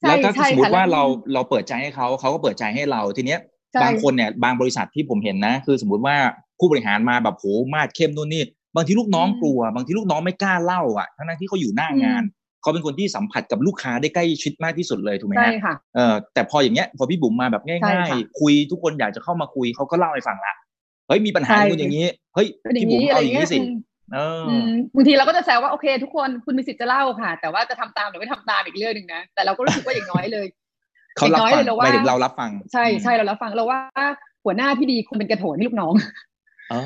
[0.00, 1.02] แล้วถ้าสมมติว่าเรา
[1.34, 3.40] เราเปิดใจให้เขาเขาก็เปิดใจให้เราทีเนี้ย
[3.82, 6.16] บางคนเนี่ยบางบริษัทที่ผมเห็นนะ คือสมมติว่า
[6.58, 8.42] ผู้บริหารมาแบบโหมาดเข้มนู่นนี่
[8.76, 12.22] บางทีลูกน้องกลัว บางทีลูกน้องไม่กล้าเล่าอะทั้งที่เขาอยู่หน้างาน
[12.62, 20.54] เขาเป็นคนที่สัมผัสกับลูกค้าได้ใกล้ชิดมากที่สุดเลยถูกไหมฮะใช่ค่ะเออแต่พออย่างเงี้ยพอพี่บุ๋มมาแบบง่ายๆ คุยทุกคนอยากจะเข้ามาคุยเขาก็เล่าให้ฟังละ
[21.08, 23.58] เฮ้ยมีปัญหาอย่างนี้เฮ้ยพี่บุ๋มเอาอย่างนี้สิ
[24.94, 30.46] บางทีเราก็จะแซวว่าโอเค ทุกคนคุณมีสิทธิ์จะเล่าค่ะ แต่ว่าจะทำตามหรือไม่ทำตามอีกเรื่องหนึ่งนะแต่เราก็รู้สึกว่าอย่างน้อยเลย
[31.16, 33.80] เขารับฟังหมายถึงเรารับฟัง ใช่ใช่เรารับฟังเราว่า
[34.44, 35.94] หัวหน้าที่ดีคุณเป็นกระโถนให้ลูกน้อง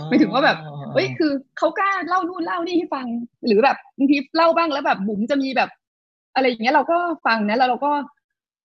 [0.08, 0.58] ไม่ถึงว่าแบบ
[0.94, 3.06] เฮ้ยคือเขากล้าเล่านู่นเล่านี่ให้ฟัง
[3.46, 5.70] หรือแบบบางทีเล่าบ้างแล้วแบบบุ๋มจะมีแบบ
[6.34, 6.96] อะไรอย่างเงี้ยเราก็
[7.26, 7.92] ฟังนะแล้วเราก็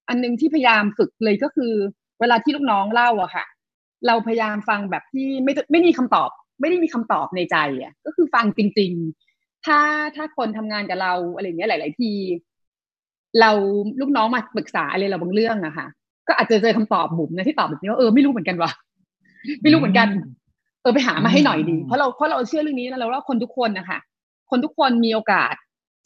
[0.08, 1.72] อันนึงที่พยายามฝึกเลยก็คือ
[2.20, 3.44] เวลาที่ลูกน้องเล่าอะค่ะ
[4.06, 8.92] เราพยายามฟังแบบที่ไม่ไม่มีคำตอบ ไม่ได้มีคำตอบในใจอะก็คือฟังจริง
[9.28, 9.78] ๆ ถ้า
[10.16, 12.12] ถ้าคนทำงานกับเราอะไรเงี้ยหลาย ๆ ที
[13.40, 13.50] เรา
[14.00, 15.86] ลูกน้องมาปรึกษาอะไรเราบางเรื่องอะค่ะ
[16.28, 18.70] ก็อาจจะเจอคำตอบบุ๋มนะที่ตอบแบบนี้ว่าเออไม่รู้เหมือนกันวะ
[19.62, 20.08] ไม่รู้เหมือนกัน
[20.84, 23.98] เออไปหามาให้หน่อยดีเพราะเราเพราะเราเชื่อเรื่องนี้แล้วเราว่าคนทุกคนนะคะ
[24.50, 25.54] คนทุกคนมีโอกาส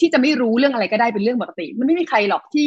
[0.01, 2.67] ที่จะไม่รู้เรื่องอะไรก็ได้เป็นเรื่องปกติ มันไม่มีใครหรอกที่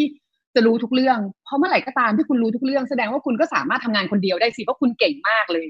[0.56, 5.68] จะรู้ทุกเรื่อง เพราะเมื่อไหร่ก็ตามที่คุณรู้ทุกเรื่องแสดงว่าคุณก็สามารถทำงานคนเดียวได้สิเพราะคุณเก่งมากเลย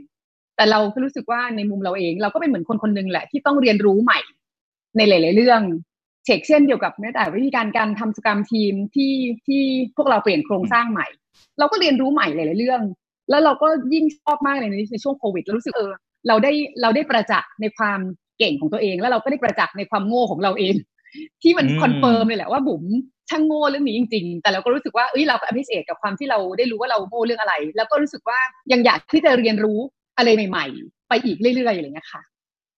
[0.55, 4.19] แต่เราก็รู้สึกว่าในมุมเราเอง เราก็เป็นเหมือนคนคนหนึ่งแหละที่ต้องเรียนรู้ใหม่
[4.97, 5.61] ในหลาย ๆ เรื่อง
[6.25, 9.13] เช็คเช่นเดียวกับแม้แต่วิธีการการทำสกรรมทีมที่
[9.47, 9.61] ที่
[9.97, 11.07] พวกเราเปลี่ยนโครงสร้างใหม่
[11.59, 12.81] เราก็เรียนรู้ใหม่หลาย ๆ เรื่อง
[13.29, 15.91] แล้วเราก็ยิ่งชอบมากเลยในช่วงโควิดเรารู้สึกเออ
[16.27, 17.99] เราได้เราได้ประจักษ์ในความ
[18.39, 20.75] เก่งของตัวเอง แล้วเราก็ได้ประจักษ์ในความโง่ของเราเอง
[21.41, 22.83] ที่มัน confirm เลยแหละว่าบุ๋ม
[23.29, 28.39] ช่างโง่เรื่องนี้จริง ๆ แต่เราก็รู้สึกว่าเอ้ยเราก็ appreciate กับความที่เราได้รู้ว่าเราโง่เรื่องอะไร แล้วก็รู้สึกว่า
[28.71, 29.79] ยังอยากที่จะเรียนรู้
[30.17, 32.21] อะไรใหม่ ๆ ไปอีกเรื่อยๆอะไรอย่างเงี้ยค่ะ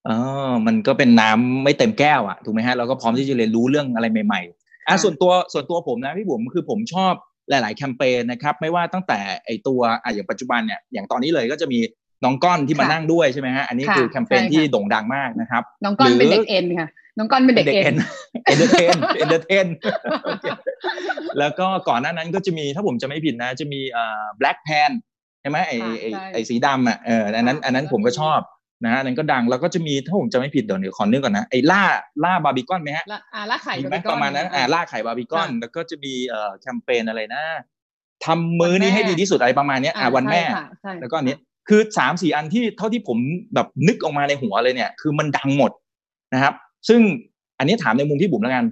[0.07, 0.17] อ๋อ
[0.65, 7.13] มันก็เป็นน้ำไม่เต็มแก้วอะถูกไหมฮะเราก็พร้อมที่จะเรียนรู้เรื่องอะไรใหม่ๆอะส่วนตัวส่วนตัวผมนะพี่บุ๋มคือผมชอบ
[7.49, 11.79] หลาย ๆ แคมเปญนะครับไม่ว่าตั้งแต่ไอตัวอะอย่างปัจจุบันเนี่ยอย่างตอนนี้เลยก็จะมี
[12.23, 17.95] น้องก้อนที่มานั่งด้วยใช่ไหมฮะอันนี้คือแคมเปญที่โด่งดังมากนะครับน้องก้อนเป็นเด็กเอ็นค่ะน้องก้อนเป็นเด็กเอ็น
[18.45, 19.67] เอนเตอร์เทน entertain
[21.39, 24.91] แล้วก็ก่อนหน้านั้นก็จะมีถ้าผมจะไม่ผิดนะ จะมีอ่า Black Pan
[25.41, 28.39] ใช่ไหมไอไอไอสีดำอะเอออันนั้นอันนั้นผมก็ชอบ
[28.85, 31.81] นะฮะนั้นก็ดังแล้วก็จะมีถ้าผมจะไม่ผิดเดี๋ยวเดี๋ยวขอนึกก่อนนะไอ้ล่า
[32.23, 37.43] ล่าบาร์บีคอนไหมฮะอ่าล่าไข่ไหมประมาณนั้นอ่าล่าไข่บาร์บีคอน แล้วก็จะมีเอ่อแคมเปญอะไรนะ
[38.25, 40.43] ทำมื้อนี้ให้ดีที่สุดอะไรประมาณนี้อ่าวันแม่
[41.01, 41.35] แล้วก็อันนี้
[41.69, 43.17] คือสามสี่อันที่เท่าที่ผม
[43.53, 45.71] แบบนึกออกมาในหัวเลยเนี่ย คือมันดังหมด
[46.33, 46.53] นะครับ
[46.89, 47.01] ซึ่ง
[47.59, 48.65] อันนี้ถามในมุมที่บุ๋มแล้วกัน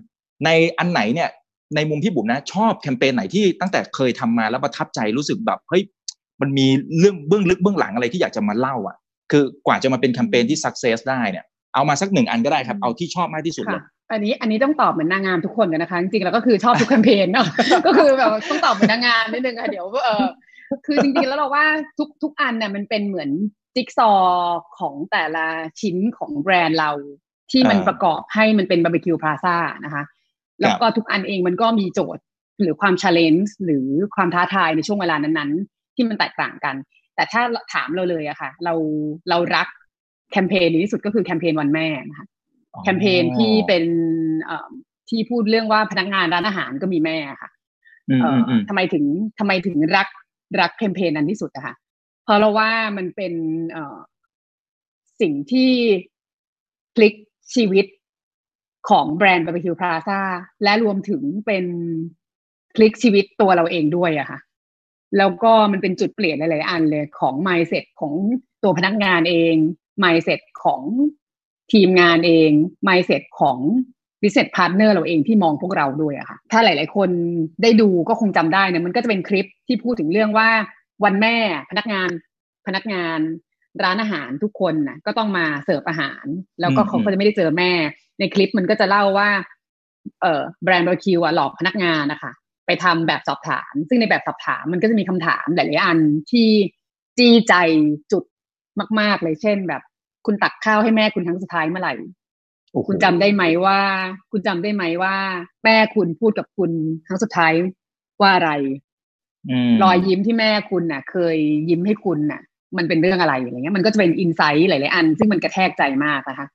[0.45, 0.49] ใน
[0.80, 1.30] อันไหนเนี่ย
[1.75, 5.84] ในมุมที่บุ๋มนะ ชอบแคมเปญไหนที่ตั้งแต่เคยทำมาแล้วประทับใจรู้สึกแบบเฮ้ย
[6.41, 6.67] มันมี
[6.99, 8.97] เรื่องเบื้องลึกเบื้องหลังอะไรที่อยากจะมาเล่าอะ
[9.32, 17.47] คือกว่าจะมาเป็นแคมเปญที่สักเซสได้เนี่ยเอามาสักหนึ่งอันก็ได้ครับ เอาที่ชอบมากที่สุดเลยอันนี้อันนี้ต้องตอบเหมือนนางงามทุกคนกันนะคะ จริงๆแล้วก็คือชอบทุกแคมเปญเนาะ
[17.86, 20.25] ก็คือแบบต้องตอบเหมือนนางงามนิดนึงค่ะเดี๋ยวเออ
[20.86, 21.65] คือจริงๆแล้วเราว่า
[21.97, 23.29] ทุกทุกอันเนี่ยมันเป็นเหมือน
[23.75, 24.12] จิ๊กซอ
[24.79, 25.45] ของแต่ละ
[25.81, 26.91] ชิ้นของแบรนด์เรา
[27.51, 29.55] ที่มันประกอบให้มันเป็นบาร์บีคิวพลาซ่า
[29.86, 30.03] นะคะ
[30.62, 32.23] แล้วก็ทุกอันเองมันก็มีโจทย์
[32.62, 36.75] หรือความ challenge หรือความท้าทายในช่วงเวลานั้นๆ ที่มันแตกต่างกัน
[37.15, 37.41] แต่ถ้า
[37.73, 38.73] ถามเราเลยอะค่ะ เรา
[39.29, 39.67] เรารัก
[40.31, 42.27] แคมเปญนี้ที่สุดก็คือแคมเปญวันแม่นะคะ
[42.84, 43.84] แคมเปญที่เป็น
[45.10, 47.49] ที่พูดเรื่องว่าพนักงานร้านอาหารก็มีแม่ค่ะ
[48.69, 49.05] ทำไมถึง
[49.39, 50.07] ทำไมถึงรัก
[50.60, 51.76] รักแคมเปญนั้นที่สุดอะค่ะ
[52.24, 53.34] เพราะเราว่ามันเป็น
[53.72, 53.78] เอ
[55.22, 55.72] สิ่งที่
[56.96, 57.14] พลิก
[57.56, 57.86] ชีวิต
[58.90, 60.22] ของแบรนด์บาร์บีคิวพลาซ่า
[60.64, 61.66] และรวมถึงเป็น
[62.76, 64.40] พลิกชีวิตตัวเราเองด้วยอะค่ะ
[65.18, 68.14] แล้วก็มันเป็นจุดเปลี่ยนหลาย ๆ อันเลยของ mindset ของ
[68.64, 69.56] ตัวพนักงานเอง
[70.04, 70.82] mindset ของ
[71.74, 72.52] ทีมงานเอง
[72.88, 73.58] mindset ของ
[74.21, 77.10] business partner เราเองที่มองพวกเราด้วยอะค่ะ ถ้าหลาย ๆ คน
[77.63, 80.49] ได้ดูก็คงจำได้นะมันก็จะเป็นคลิปที่พูดถึงเรื่องว่า
[81.03, 81.36] วันแม่
[81.69, 82.10] พนักงาน
[82.67, 83.19] พนักงาน
[83.84, 86.25] ร้านอาหารทุกคนนะก็ต้องมาเสิร์ฟอาหาร
[86.62, 87.71] แล้วก็เขาก็จะไม่ได้เจอแม่
[88.19, 89.29] ในคลิปมันก็จะเล่าว่า
[90.21, 92.31] เออแบรนด์บาร์บีคิวอะหลอกพนักงานนะคะ
[92.65, 95.99] ไปไปทำแบบสอบถาม ซึ่งในแบบสอบถามมันก็จะมีคำถามหลายๆอัน
[96.31, 96.49] ที่
[97.17, 97.53] จี้ใจ
[98.12, 98.23] จุด
[98.99, 99.81] มาก ๆ เลยเช่นแบบ
[100.25, 101.93] คุณตักข้าวให้แม่คุณครั้งสุดท้ายเมื่อไหร่
[102.88, 103.79] คุณจำได้ไหมว่า
[104.31, 105.15] คุณจำได้ไหมว่า
[105.63, 106.71] แม่คุณพูดกับคุณ
[107.07, 107.53] ครั้งสุดท้าย
[108.21, 108.51] ว่าอะไร
[109.84, 111.38] รอยยิ้มที่แม่คุณน่ะ เคย
[111.69, 112.41] ยิ้มให้คุณน่ะ
[112.77, 116.47] มันเป็นเรื่องอะไรอย่างเงี้ยมันก็จะเป็น insight หลายๆอัน ซึ่งมันกระแทกใจมากนะคะ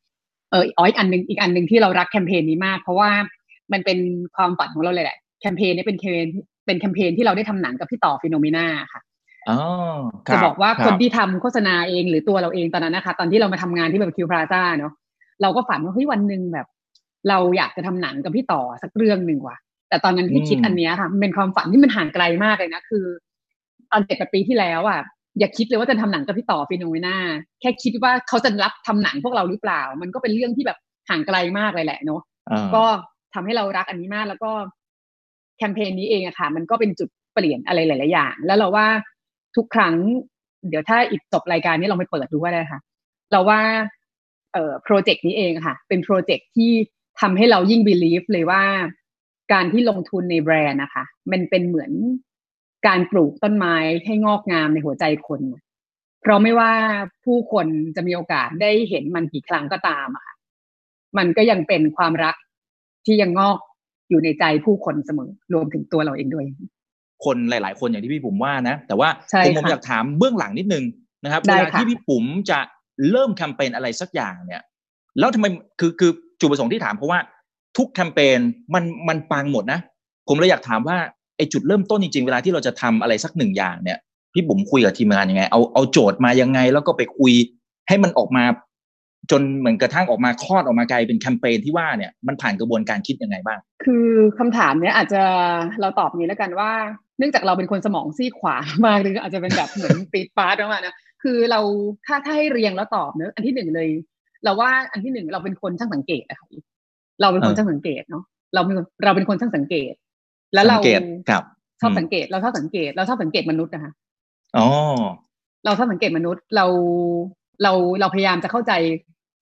[0.51, 3.11] เอออีกอันหนึ่งอีกอันหนึ่งที่เรารักแคมเปญนี้มาก เพราะว่า
[3.73, 3.99] มันเป็น
[4.37, 6.27] ความฝันของเราเลยแหละแคมเปญนี้เป็นแคมเปญ
[6.67, 9.01] เป็นแคมเปญที่เราได้ทำหนังกับพี่ต่อ Phenomenaค่ะ
[10.33, 14.93] จะบอกว่าคนที่ทำโฆษณาเองหรือตัวเราเองตอนนั้นนะคะ ตอนที่เรามาทำงานที่แบบคิวพราซ่าเนาะ
[15.43, 16.67] เราก็ฝันว่าเฮ้ยวันหนึ่งแบบ
[17.29, 19.57] เราอยากจะทำหนังกับพี่ต่อสักเรื่องหนึ่งว่ะ
[19.89, 23.05] แต่ตอนนั้นที่คิดอันนี้ค่ะมันเป็นความฝันที่มันห่างไกลมากเลยนะคือ
[23.91, 25.01] ตอนเจ็ดปีที่แล้วอะ
[25.39, 27.17] อย่าคิดเลยว่าจะทำหนังกับพี่ต่อฟิโนเมนา
[27.61, 32.21] แค่คิดว่าเขาจะรับทำหนังพวกเราหรือเปล่า มันก็เป็นเรื่องที่แบบห่างไกลมากเลยแหละเนาะ
[32.75, 32.85] ก็
[33.35, 34.51] ทำให้เรารักอันนี้มากแล้วก็
[35.59, 38.87] แคมเปญนี้เองอะค่ะ มันก็เป็นจุดเปลี่ยนอะไรหลาย ๆ อย่าง แล้วเราว่า
[39.57, 39.95] ทุกครั้ง
[40.69, 42.81] เดี๋ยวถ้าอีกจบรายการนี้เราไปเปิดดูก็ได้ค่ะ
[43.33, 43.96] เราว่าเอ่อ
[44.85, 46.71] โปรเจกต์นี้เองค่ะ เป็นโปรเจกต์ที่
[47.21, 48.63] ทำให้เรายิ่งบิลีฟเลยว่า
[49.53, 51.93] การที่ลงทุนในแบรนด์นะคะ มันเป็นเหมือน
[52.87, 55.41] การปลูกต้นไม้ให้งอกงามในหัวใจคน
[56.21, 56.73] เพราะไม่ว่า
[57.25, 57.67] ผู้คน
[57.97, 60.35] จะมีโอกาสได้เห็นมันกี่ครั้งก็ตามอะค่ะ
[61.19, 62.37] มันก็ยังเป็นความรัก
[63.07, 63.59] ที่ยังงอก
[64.11, 66.45] อยู่ในใจผู้คนเสมอ รวมถึงตัวเราเองด้วย
[67.25, 69.09] คนหลาย ๆ คนอย่างที่พี่ปุ๋มว่านะ แต่ว่า
[69.45, 70.85] ผมผมอยากถามเบื้องหลังนิดนึง
[71.25, 72.61] นะครับเวลาที่พี่ปุ๋มจะ
[73.11, 74.63] เริ่มแคมเปญอะไรสักอย่างเนี่ย
[75.19, 75.47] แล้วทำไม
[75.81, 77.19] คือคือจุดประสงค์ที่ถามเพราะว่า
[77.77, 78.39] ทุกแคมเปญ
[78.75, 79.81] มันมันปังหมดนะ
[80.29, 80.97] ผมเลยอยากถามว่า
[81.37, 83.99] ไอจุดเริ่มต้นจริงๆ เวลาที่เราจะทำอะไรสักหนึ่งอย่างเนี่ย
[84.33, 87.33] พี่บุ๋มคุยกับทีมงานยังไง เอาเอาโจทย์มายังไง แล้วก็ไปคุย
[87.89, 88.45] ให้มันออกมา
[89.31, 94.07] จนเหมือนกระทั่งออกมาคลอดออกมากลายเป็นแคมเปญที่ว่าเนี่ยมันผ่านกระบวนการคิดยังไงบ้าง คือ
[94.39, 95.23] คำถามเนี้ยอาจจะ
[95.81, 96.73] เราตอบนี้แล้วกันว่า
[97.19, 98.57] เนื่องจากเราเป็นคนสมองซีขวา
[98.87, 100.95] มากหรืออาจจะเป็นแบบเหมือนปีดปาร์ตมานะ
[101.29, 101.61] คือเรา
[102.07, 103.89] ถ้าถ้าให้เรียงแล้วตอบเนอะอันที่หนึ่งเลย
[104.45, 106.49] เราว่าอันที่หนึ่งเราเป็นคนช่างสังเกตอะค่ะ
[107.21, 109.93] เราเป็นคนช่างสังเกตเนาะเราเป็นเราเป็นคนช่างสังเกต
[110.55, 110.79] แล้วเรา
[111.29, 111.45] ครับ
[111.81, 113.93] ชอบสังเกตเราชอบสังเกต เราชอบสังเกตมนุษย์นะคะ
[114.57, 114.67] อ๋อ
[115.65, 116.67] เราชอบสังเกตมนุษย์เรา
[117.63, 118.73] เราเราพยายามจะเข้าใจ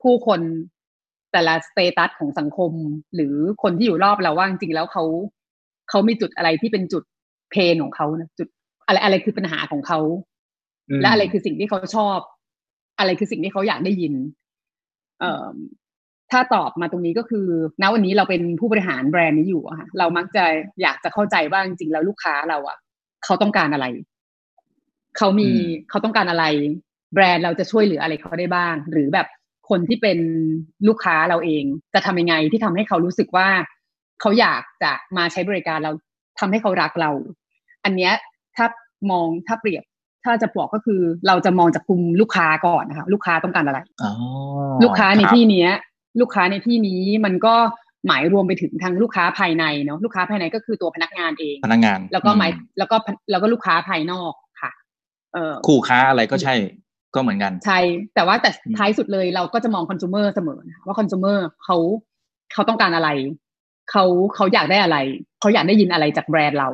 [0.02, 0.40] ผู้คน
[1.32, 2.72] แต่ละสเตตัสของสังคม
[3.14, 5.04] หรือคนที่อยู่รอบเราว่าจริงๆแล้วเขา
[5.90, 7.02] เขามีจุดอะไรที่เป็นจุด
[7.50, 8.48] เพนของเขานะจุด
[8.86, 9.98] อะไรอะไรคือปัญหาของเขา
[11.00, 12.18] และอะไรคือสิ่งที่เขาชอบ
[12.98, 14.14] อะไรคือสิ่งที่เขาอยากได้ยิน
[15.20, 15.54] เอ่อ
[16.30, 17.46] ถ้าตอบมาตรงนี้ก็คือ
[17.82, 20.44] ณวันนี้เราเป็นผู้บริหารแบรนด์นี้อยู่อะเรามักจะ
[20.82, 22.78] อยากจะเข้าใจว่าจริงๆแล้วลูกค้าเราอะ
[23.24, 23.86] เขาต้องการอะไร
[25.16, 25.48] เขามี
[25.90, 26.44] เขาต้องการอะไร
[27.14, 29.26] แบรนด์เราจะช่วยเหลืออะไรเขาได้บ้าง หรือแบบ
[29.70, 30.18] คนที่เป็น
[30.88, 33.48] ลูกค้าเราเอง จะทำยังไงที่ทำให้เขารู้สึกว่า
[34.20, 35.92] เขาอยากจะมาใช้บริการเรา
[36.40, 37.10] ทำให้เขารักเรา
[37.84, 38.12] อันเนี้ย
[38.56, 38.66] ถ้า
[39.10, 39.84] มองถ้าเปรียบ
[40.24, 43.78] ถ้าจะบอกก็คือเราจะมองจากกลุ่มลูกค้าก่อนนะคะลูกค้าต้องการอะไร
[44.84, 45.70] ลูกค้าในที่เนี้ย
[46.20, 47.54] ลูกค้าในที่นี้มันก็
[48.06, 52.96] หมายรวมไปถึงทางลูกค้าภายในเนาะลูกค้าภายในก็คือตัวพนักงานเองพนักงาน แล้วก็หมายแล้วก็
[53.30, 54.32] แล้วก็ลูกค้าภายนอก
[54.62, 54.70] ค่ะ
[55.34, 56.54] เออคู่ค้าอะไรก็ใช่
[57.14, 57.78] ก็เหมือนกัน ใช่
[58.14, 61.76] แต่ว่าแต่ท้ายสุดเลยเราก็จะมองคอน sumer เสมอนะว่าคอน sumer เขา
[62.52, 63.10] เขาต้องการอะไร
[63.90, 64.98] เขาเขาอยากได้อะไร
[65.40, 66.68] เขาอยากได้ยินอะไรจากแบรนด์เรา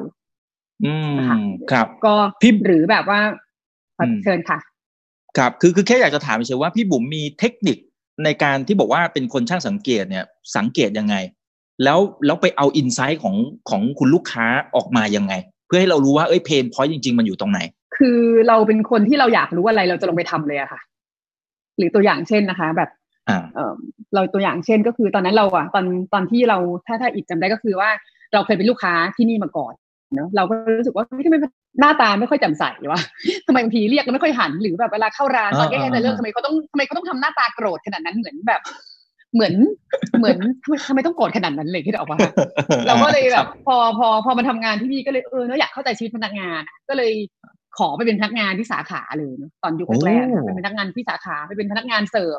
[0.85, 0.95] อื
[1.41, 3.21] มครับ ก็พี่หรือแบบว่า
[4.25, 4.59] เชิญค่ะ
[5.39, 7.77] ครับคือคือแค่อยากจะถามเฉยว่าพี่บุ๋มมีเทคนิค
[8.25, 10.25] ในการที่บอกว่าเป็นคนช่างสังเกตเนี่ย
[10.57, 11.15] สังเกตยังไง
[11.85, 13.37] แล้วแล้วไปเอาอินไซต์ของ
[13.71, 15.35] ของคุณลูกค้าออกมายังไง
[15.67, 17.61] เพื่อให้เรารู้ว่าเอ้ยเพนพอยต์จริง ๆ มันอยู่ตรงไหน
[17.97, 20.81] คือเราเป็นคนที่เราอยากรู้อะไรเราจะลงไปทำเลยอะค่ะ
[21.79, 22.91] หรือตัวอย่างเช่นนะคะ แบบ
[23.55, 23.73] เออ
[24.15, 27.91] เราตัวอย่างเช่นก็คือตอนนั้นเราอะตอนตอนที่เราถ้าถ้าอีกจำได้ก็คือว่า
[28.33, 29.73] เราเคยเป็นลูกค้าที่นี่มาก่อน
[30.15, 31.37] เนาะเราก็รู้สึกว่าทำไม
[31.81, 33.01] หน้าตาไม่ค่อยแจ่มใสวะ
[33.47, 38.61] ทำไมบางทีเรียกก็ไม่ค่อยหันหรือแบบเวลาเข้าร้านตอนแรกๆจะเรื่องทำไมเขาต้องทำไมเขาต้องทำหน้าตาโกรธขนาดนั้นเหมือนแบบ
[39.35, 39.55] เหมือน
[40.19, 42.17] เหมือนทำไมทำไมต้องโกรธขนาดนั้นเลยที่ออกมา
[42.87, 47.13] เราก็เลยแบบพอพอพอมาทำงานที่นี่ก็เลยเออเนาะอยากเข้าใจชีวิตพนักงาน ก็เลย
[47.79, 52.39] ขอไปเป็นพนักงานที่สาขาเลยเนาะตอนยุคแรกเป็นพนักงานที่สาขาไปเป็นพนักงานเสิร์ฟ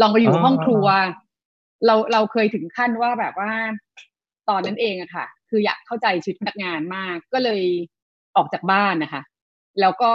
[0.00, 0.86] ลองไปอยู่ห้องครัว
[1.86, 3.50] เราเราเคยถึงขั้นว่าแบบว่า
[4.48, 7.62] ตอนนั้นเองอะค่ะ คืออยากเข้าใจชีวิตพนักงานมาก ก็เลย
[8.36, 9.22] ออกจากบ้านนะคะ
[9.80, 10.12] แล้วก็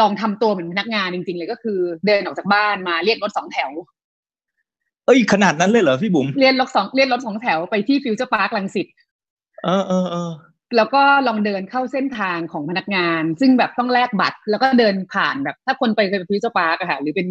[0.00, 3.70] ลองทำตัวเหมือนพนักงานจริง ๆ เลยก็คือ เดินออกจากบ้านมาเรียกรถสองแถว
[5.06, 8.86] เอ้ยขนาดนั้นเลยเหรอพี่บุ๋มเรียกรถสองเรียกรถสองแถวไปที่ฟิวเจอร์พาร์ครังสิต
[9.64, 10.30] เออเออเออ
[10.76, 17.26] แล้วก็ลองเดินเข้าเส้นทางของพนักงาน ซึ่งแบบต้องแลกบัตร แล้วก็เดินผ่านแบบ ถ้าคนไปเคยไปฟิวเจอร์พาร์คอะค่ะหรือเป็น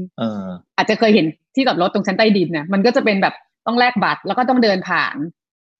[0.77, 1.25] อาจจะเคยเห็น
[1.55, 3.35] ที่จอดรถตรงชั้นใต้ดินเนี่ยมันก็จะเป็นแบบ
[3.67, 5.15] ต้องแลกบัตร แล้วก็ต้องเดินผ่าน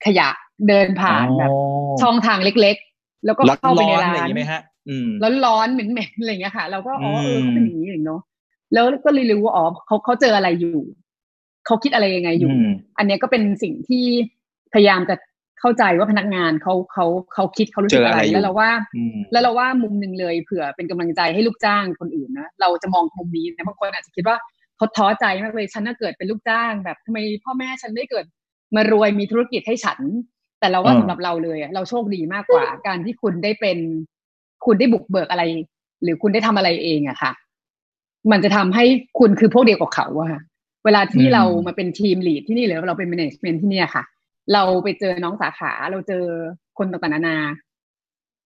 [0.06, 0.30] ขยะ
[0.68, 1.50] เดินผ่านแบบ
[2.02, 2.78] ช่องทางเล็ก
[3.26, 4.62] แล้วก็เข้าไปในร้านไหมฮะ
[5.24, 8.22] ร้อนร้อนเหม็นเหม็นอะไรเงี้ยค่ะ เราก็อ๋อเออเขาเป็นอย่างนี้เนาะ
[8.74, 10.84] แล้วก็เลยรู้ว่าอ๋อเขาเขาเจออะไรอยู่
[11.66, 12.52] เขาคิดอะไรยังไงอยู่
[12.98, 14.06] อันนี้ก็เป็นสิ่งที่
[14.74, 15.16] พยายามจะ
[15.60, 18.72] เข้าใจว่าพนักงานเขาเขาเขาคิดเขารู้สึกอะไรแล้วเราว่า
[19.32, 24.38] แล้วเราว่ามุมหนึ่งเลยเผื่อเป็นกำลังใจให้ลูกจ้างคนอื่นนะเราจะมองมุมนี้นะบางคนอาจจะคิดว่า
[24.78, 28.26] เขาท้อใจมากเลยฉันน่าเกิดเป็นลูกจ้าง แบบทำไมพ่อแม่ฉันไม่เกิด
[28.76, 30.00] มารวยมีธุรกิจให้ฉัน
[30.64, 33.78] แต่เราว่าสำหรับเราเลยเราโชคดีมากกว่า การที่คุณได้เป็น
[34.66, 35.44] คุณได้บุกเบิกอะไร
[36.04, 37.32] หรือคุณได้ทำอะไรเองอะค่ะ
[38.32, 38.86] มันจะทำให้
[39.20, 40.42] คุณคือพวกเดียวกับเขาอะ
[40.86, 44.04] เวลาที่เรามาเป็นทีมลีดที่นี่หรือเราเป็นแมネจเมนที่นี่ค่ะ
[44.54, 46.24] เราไปเจอน้องสาขา เราเจอ
[46.78, 47.38] คนต่างๆนานา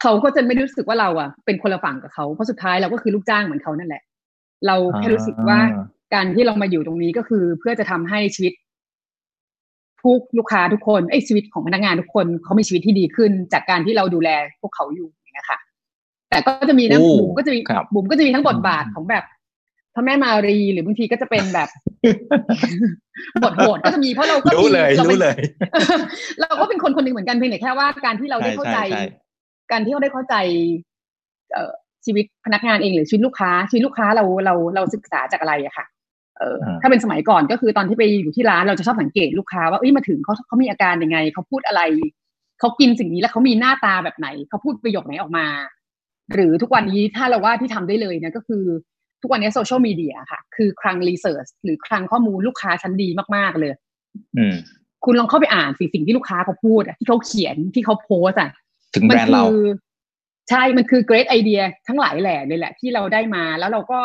[0.02, 4.04] เขาก็จะไม่รู้สึกว่าเราอะเป็นคนละฝั่งกับเขาเพราะสุดท้ายเราก็คือลูกจ้างเหมือนเขานั่นแหละ
[4.68, 5.60] เราแค่รู้สึกว่า
[6.14, 8.54] การที่เรามาอยู่ตรงนี้ก็คือเพื่อจะทำให้ชีวิต
[10.08, 14.30] ผู้ลูกค้าทุกคนไอ้ชีวิตของพนักงานทุกคนเขามีชีวิตที่ดีขึ้น จากการที่เราดูแล
[14.62, 15.60] พวกเขาอยู่อย่างเงี้ยค่ะ
[16.30, 17.60] แต่ก็จะมีนะบุ๋มก็จะมี
[17.94, 19.24] บุ๋มก็จะมีทั้งบทบาทของแบบ
[19.96, 21.70] พระแม่มารีหรือบางทีก็จะเป็นแบบ
[23.44, 25.38] บทโหดก็จะมีเพราะเราก็รู้เลยรู้เลย
[26.42, 28.80] เราก็เป็นคนคนหนึ่งเหมือนกันเพียงแต่แค่ว่าการที่เราได้เข้าใจ
[29.72, 30.36] การที่เราได้เข้าใจ
[31.54, 31.58] เอ
[32.06, 35.86] ชีวิตพนักงานเองหรือชีวิตลูกค้าชีวิตลูกค้าเราเราเราศึกษาจากอะไรอะค่ะ
[36.40, 41.82] เออถ้าเป็นสมัยก่อนก็คือตอนที่ไปอยู่ที่ร้านเราจะชอบสังเกตลูกค้าว่าเอ้ยมาถึงเขาเขามีอาการยังไงเขาพูดอะไร
[42.60, 45.48] เขากินสิ่งนี้แล้วเขามีหน้าตาแบบไหนเขาพูดประโยคไหนออกมา
[46.34, 48.64] หรือทุกวันนี้ถ้าเราว่าที่ทำได้เลยเนี่ยก็คือ
[49.22, 53.72] ทุกวันนี้โซเชียลมีเดียค่ะ คือคลังรีเสิร์ชหรือคลังข้อมูลลูกค้าชั้นดีมาก ๆ เลย
[54.38, 54.56] อืม
[55.06, 58.50] คุณลองเข้าไปอ่านสิสิ่งที่ลูกค้าเขาพูดอะที่เขาเขียนที่เขาโพสอะ
[58.96, 59.46] ถึงแบรนด์เรา
[60.50, 64.00] ใช่ มันคือเกรดไอเดียทั้งหลายแหล่เลยแหละ ที่เราได้มาแล้วเราก็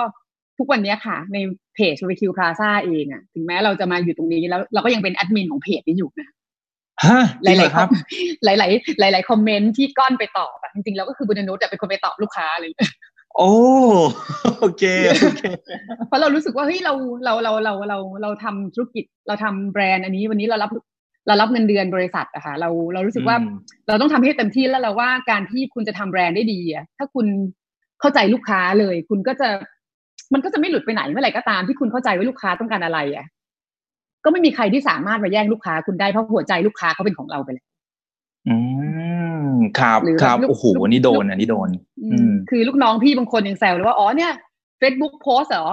[0.59, 1.37] ทุกวันนี้ค่ะ ใน
[1.75, 6.29] เพจวิคิวพลาซ่าเองอะถึงแม้เราจะมาอยู่ตรงนี้แล้ว เราก็ยังเป็นแอดมินของเพจนี้อยู่นะ
[7.05, 7.89] ฮะหลายๆครับ
[8.45, 8.55] หลา
[9.09, 12.71] ย ๆ หลาย ๆ คอมเมนต์ที่ก้อนไปตอบอะจริงๆเราก็คือบุญนุชเป็นคนไปตอบลูกค้าเลย
[13.37, 13.51] โอ้
[14.61, 14.83] โอเค
[15.23, 15.43] โอเค
[16.07, 16.93] เพราะเรารู้สึกว่าเฮ้ยเรา
[17.25, 20.71] เราเราเราเราเราทำธุรกิจเราทำแบรนด์อันนี้วันนี้เรารับ
[21.27, 23.37] เรารับเงินเดือนบริษัทอะค่ะเราเรารู้สึกว่า
[23.89, 27.27] เราต้องทำให้เต็มที่แล้วเราว่าการที่คุณจะทำแบรนด์ได้ดีอะถ้าคุณ
[28.01, 29.49] เข้าใจลูกค้าเลย คุณก็จะ
[30.33, 33.27] มันก็จะไม่หลุดไปไหนเมื่อไหร่ก็ตามที่คุณเข้าใจว่าลูกค้าต้องการอะไรอะ
[34.25, 37.67] ก็ไม่มีใครที่สามารถมาแย่งลูกค้าคุณได้เพราะหัวใจลูกค้าเขาเป็นของเราไปแล้ว
[38.49, 38.57] อื
[39.47, 41.69] มครับครับโอ้โหนี่โดนอันนี้โดน
[42.05, 44.33] อืมคือลูกน้องพี่บางคนยังแซวเลยว่าอ๋อเนี่ย
[44.79, 45.69] เฟซบุ๊กโพสเหรอ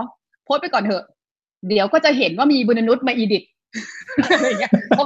[0.46, 1.04] โพสไปก่อนเถอะ
[1.70, 3.44] เดี๋ยวก็จะเห็นว่ามีบุณย์นุชมา edit
[4.34, 5.06] อะไรเงี้ยเพราะ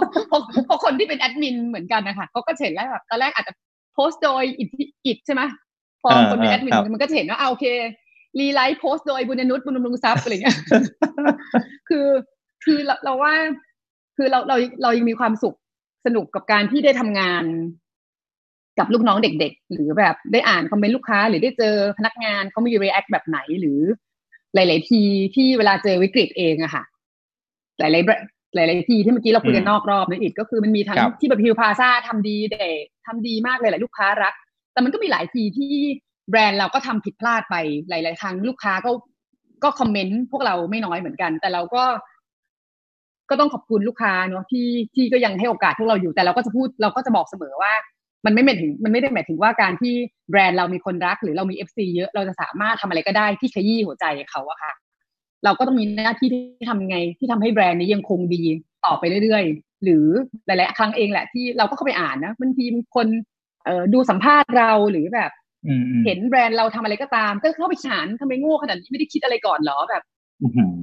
[0.66, 3.54] เพราะคนที่เป็นแอดมินเหมือนกันนะคะเขาก็เห็นแล้วแบบตอนแรกอาจจะ
[3.94, 4.70] โพสโดยอิด
[5.06, 5.42] อิดใช่ไหม
[6.04, 7.66] พอคนเป็นแอดมินมันก็จะเห็นว่าเอาโอเค
[8.40, 10.58] rewrite โพสโดยบุณย์นุชบุณย์นุชซับอะไรเงี้ย
[11.90, 12.08] คือ
[12.66, 13.34] คือเราเราว่า
[14.18, 15.56] คือเราเราเรายังมีความสุข
[16.06, 17.44] สนุกกับการที่ได้ทำงาน
[18.80, 23.80] กับลูกน้องเด็ก ๆ หรือแบบได้อ่านคอมเมนต์ลูกค้า หรือได้เจอพนักงานเขามี react แบบไหนหรือ
[24.56, 25.02] หลาย ๆ ที
[25.36, 26.84] ที่เวลาเจอวิกฤตเองอะค่ะ
[27.80, 34.34] หลาย ๆหลาย ๆ ทีที่เมื่อกี้เราคุยกันนอกรอบนั่นอีกก็คือมันมีทั้งที่แบบคิวพลาซ่าทำดีเด็กทำดีมากเลยแหละลูกค้ารัก
[34.74, 35.76] แต่มันก็มีหลายทีที่
[36.30, 37.56] แบรนด์เราก็ทำผิดพลาดไป
[37.90, 38.92] หลาย ๆ ครั้งลูกค้าก็
[39.64, 41.84] ก็คอมเมนต์พวกเราไม่น้อยเหมือนกัน แต่เราก็
[43.30, 47.74] ก็ต้องขอบคุณลูกค้าเนาะที่ที่ก็ยังให้โอกาสพวกเราอยู่แต่เราก็จะพูดเราก็จะบอกเสมอว่า
[48.26, 49.94] มันไม่หมายถึง มันไม่ได้หมายถึงว่าการที่
[50.30, 54.74] แบรนด์เรามีคนรัก หรือเรามี FC เยอะเราจะสามารถทำอะไรก็ได้ที่ขยี้หัวใจเขาอะค่ะ
[55.44, 58.44] เราก็ต้องมีหน้าที่ที่ทำไงที่ทำให้แบรนด์นี้ยังคงดี
[58.86, 60.06] ต่อไปเรื่อยๆ หรือ
[60.46, 62.66] หลายๆครั้งเองแหละที่เราก็เข้าไปอ่านนะบางที
[62.96, 63.08] คน
[63.94, 65.32] ดูสัมภาษณ์เราหรือแบบ
[66.06, 70.04] เห็นแบรนด์เราทำอะไรก็ตาม ก็เข้าไปฉานทำไมโง่ขนาดนี้ไม่ได้คิดอะไรก่อนหรอแบบ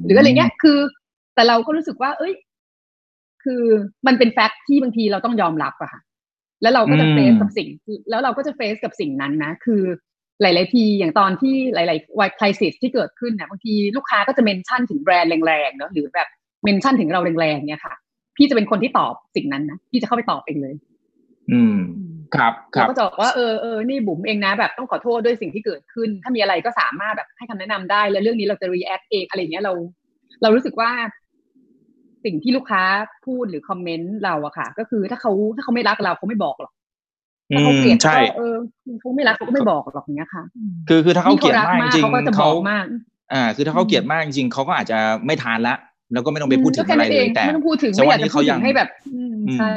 [0.04, 0.78] หรืออะไรเงี้ยคือ
[1.34, 2.34] แต่เราก็รู้สึกว่า เอ้ย
[3.44, 3.62] คือ
[4.06, 6.00] มันเป็น fact ที่บางทีเราต้องยอมรับอะค่ะ
[6.62, 7.68] แล้วเราก็จะ face กับสิ่ง
[8.10, 9.82] แล้วเราก็จะ face กับสิ่งนั้นนะ คือ
[10.42, 16.28] หลาย ๆ ทีอย่างตอนที่หลายๆวัย crisis ที่เกิดขึ้นเนี่ยบางทีลูกค้าก็จะ mention ถึงแบรนด์แรงๆเนาะหรือแบบ
[16.64, 17.94] mention ถึงเราแรงๆเนี่ยค่ะ
[18.36, 20.74] พี่จะเป็นคนที่ตอบสิ่งนั้นนะพี่จะเข้าไปตอบเองเลย
[21.52, 21.76] อืม
[22.34, 29.72] ครับครับก็จะบอกว่าเออเออนี่บุ๋มเองนะ แบบต้องขอโทษด้วยสิ่งที่เกิดขึ้น ถ้ามีอะไรก็สามารถแบบให้คำแนะนำได้ แล้วเรื่องนี้เราจะ react เองอะไรเงี้ยเรา
[30.42, 30.90] เรารู้สึกว่า
[32.24, 32.82] สิ่งที่ลูกค้า
[33.26, 36.72] พูดหรือคอมเมนต์เราอะค่ะ ก็คือถ้าเขาถ้าเขาไม่รักเราเขาไม่บอกหรอก
[37.54, 38.54] ถ้าเขาเกลียดก็เออ
[39.00, 40.42] เขาไม่รักเขาก็ไม่บอกหรอกเนี้ยค่ะ
[40.88, 42.04] คือคือถ้าเขาเกลียดมากจริง
[42.36, 42.50] เขา
[43.32, 45.74] อ่า คือถ้าเขาเกลียดมากจริงเขาก็อาจจะไม่ทานละ
[46.12, 48.88] แล้วก็ไม่ต้องไปพูดถึงอะไรเลยแต่ไม่ต้องพูดถึงไม่อยากจะพูดถึงให้แบบ
[49.58, 49.72] ใช่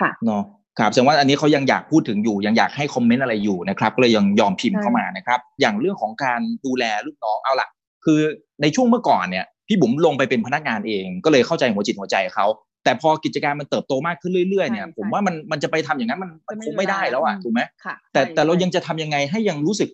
[0.00, 0.44] ค่ะเนาะ
[0.78, 7.68] ครับแสดงว่าอันนี้เขายังอยากพูดถึงอยู่ ยังอยากให้คอมเมนต์อะไรอยู่นะครับ ก็เลยยังยอมพิมพ์เข้ามานะครับ อย่างเรื่องของการดูแลลูกน้องเอาล่ะ
[8.04, 8.20] คือ
[8.62, 12.46] ในช่วงเมื่อก่อนเนี่ยพี่บุ๋มลงไปเป็นพนักงานเอง ก็เลยเข้าใจหัวจิตหัวใจเขา
[12.84, 19.88] แต่พอกิจการมันเติบโตมากขึ้นเรื่อยๆเนี่ยใช่ผมว่ามันมันจะไปทำอย่างนั้นมันจะไม่คงไม่ได้แล้วอะเวลาถูกไหมค่ะแต่ใช่แต่เราใช่ยังจะทำยังไงให้ยังรู้สึก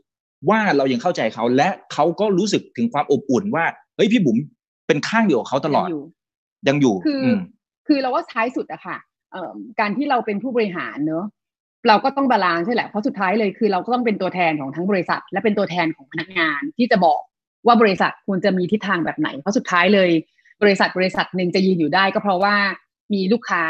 [0.48, 3.64] ว่าเรายังเข้าใจเขาและเขาก็รู้สึกถึงความอบอุ่นว่า
[3.96, 4.38] เฮ้ยพี่บุ๋ม
[4.86, 6.04] เป็นข้างเดียวกับเขาตลอดยังยู่
[6.68, 7.40] ยังอยู่คืออม
[7.88, 9.13] คือเราว่าท้ายสุดอะค่ะเอ่อ
[9.80, 11.26] การที่เราเป็นผู้บริหารเนอะ
[11.88, 17.20] เราก็ต้อง balance ใช่แหละเพราะสุดท้ายเลยคือเราก็ต้องเป็นตัวแทนของทั้งบริษัท และเป็นตัวแทนของพนักงานที่จะบอก
[17.66, 20.10] ว่าบริษัทควรจะมีทิศทางแบบไหน เพราะสุดท้ายเลย
[20.62, 22.54] บริษัทบริษัทหนึ่งจะยืนอยู่ได้ ก็เพราะว่า
[23.14, 23.64] มีลูกค้า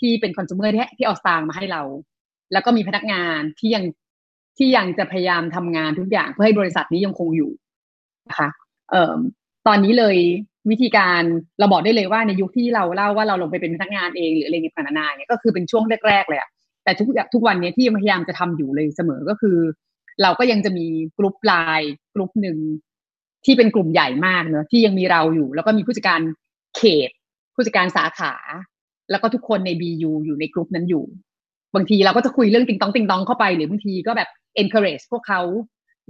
[0.00, 1.82] ที่เป็นคอน sumer ที่ที่เอาสตางค์มาให้เรา
[2.52, 3.84] แล้วก็มีพนักงานที่ยัง
[4.58, 7.50] ที่ยังจะพยายามทำงานทุกอย่างเพื่อให้บริษัทนี้ยังคงอยู่
[8.28, 8.48] นะคะ
[8.90, 9.16] เอ่อ
[9.66, 10.16] ตอนนี้เลย
[10.70, 11.22] วิธีการ
[11.58, 16.50] เราบอกได้เลยว่าในยุคที่เราเล่าว่าเราลงไปเป็นพนักงานเองหรืออะไรเงี้ยนานาเนี่ยก็คือเป็นช่วงแรกๆเลยอะ
[16.84, 19.56] แต่ทุกทุกวันนี้ที่พยายามจะทำอยู่เลยเสมอก็คือ
[20.22, 20.86] เราก็ยังจะมี
[21.18, 22.58] กลุ่มไลน์กลุ่มหนึ่ง
[23.44, 26.20] ที่เป็นกลุ่มใหญ่มากเนอะที่ยังมีเราอยู่ แล้วก็มีผู้จัดการ
[26.76, 27.10] เขต
[27.54, 28.34] ผู้จัดการสาขา
[29.10, 31.04] แล้วก็ทุกคนใน BU อยู่ในกลุ่มนั้นอยู่
[31.74, 34.28] บางทีเราก็จะคุยเรื่องติงตองติงตองเข้าไปหรือบางทีก็แบบ
[34.62, 35.40] encourage พวกเขา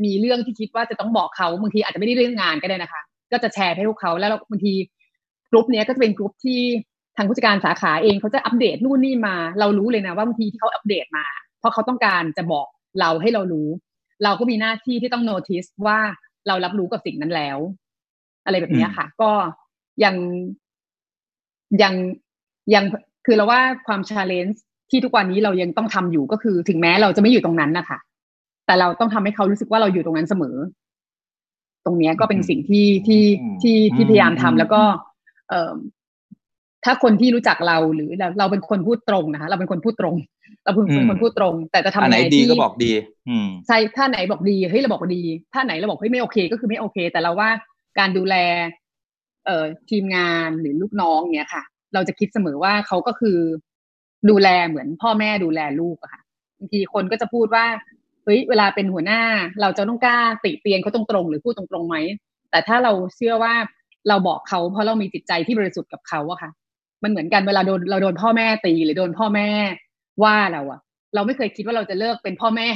[0.04, 3.02] มีเรื่องที่คิดว่าจะต้องบอกเขาบางทีอาจจะไม่ได้เรื่องงานก็ได้นะคะ
[3.32, 4.74] ก็จะแชร์ให้พวกเขาแล้วบางที
[5.50, 6.60] กลุ่มนี้ก็จะเป็นกลุ่มที่
[7.16, 11.26] ทางผู้จัดการสาขาเองเขาจะอัปเดตนู่นนี่มา เรารู้เลยนะว่าบางทีที่เขาอัปเดตมา
[11.58, 12.66] เพราะเขาต้องการจะบอก
[13.00, 13.68] เราให้เรารู้
[14.24, 15.98] เราก็มีหน้าที่ที่ต้อง notice ว่า
[16.46, 17.58] เรารับรู้กับสิ่งนั้นแล้ว
[18.44, 19.30] อะไรแบบนี้ค่ะ ก็
[20.04, 20.14] ยัง
[21.82, 21.94] ยัง
[22.74, 22.84] ยัง
[23.26, 24.56] คือเราว่าความ challenge
[24.90, 27.98] ที่ทุกวันนี้เรายังต้องทำอยู่ก็คือ ถึงแม้เราจะไม่อยู่ตรงนั้นนะคะ
[28.66, 30.56] แต่เราต้องทำให้เขารู้สึกว่าเราอยู่ตรงนั้นเสมอ
[31.86, 33.22] ตรงเนี้ยก็เป็นสิ่งที่ที่
[33.62, 34.82] ที่ที่พยายามทำแล้วก็
[35.48, 35.74] เอ่อ
[36.84, 40.16] ถ้าคนที่รู้จักเราหรือเราเราเป็นคนพูดตรงนะคะเราเป็นคนพูดตรง
[40.64, 42.92] เราเป็นอืมคนพูดตรง แต่จะทำอันยังไหนไงดีที่ก็บอกดี
[43.28, 45.22] อืมใช่ถ้าไหนบอกดีเฮ้ยเราบอกว่าดี
[45.52, 47.50] ถ้าไหนเราบอกเฮ้ยไม่โอเค ก็คือไม่โอเค แต่เราว่า
[47.98, 48.34] การดูแล
[49.46, 51.62] เอ่อทีมงานหรือลูกน้องเนี้ยค่ะ
[51.94, 53.38] เราจะคิดเสมอว่าเขาก็คือ
[54.30, 56.22] ดูแลเหมือนพ่อแม่ดูแลลูกอะค่ะ
[56.58, 57.64] บางทีคนก็จะพูดว่า
[58.26, 59.20] เฮ้ยเวลาเป็นหัวหน้า
[59.60, 61.96] เราจะต้องกล้าติเตียนเขาตรงๆหรือพูดตรงๆไหม
[62.50, 63.54] แต่ถ้าเราเชื่อว่า
[64.08, 66.50] เราบอกเขาเพราะเรามีจิตใจที่บริสุทธิ์กับเขาอะค่ะ
[67.02, 69.48] มันเหมือนกันเวลาโดนเราโดนพ่อแม่ตีหรือโดนพ่อแม่
[70.22, 70.80] ว่าเราอะ
[71.14, 72.68] เราไม่เคยคิดว่าเราจะเลิกเป็นพ่อแม่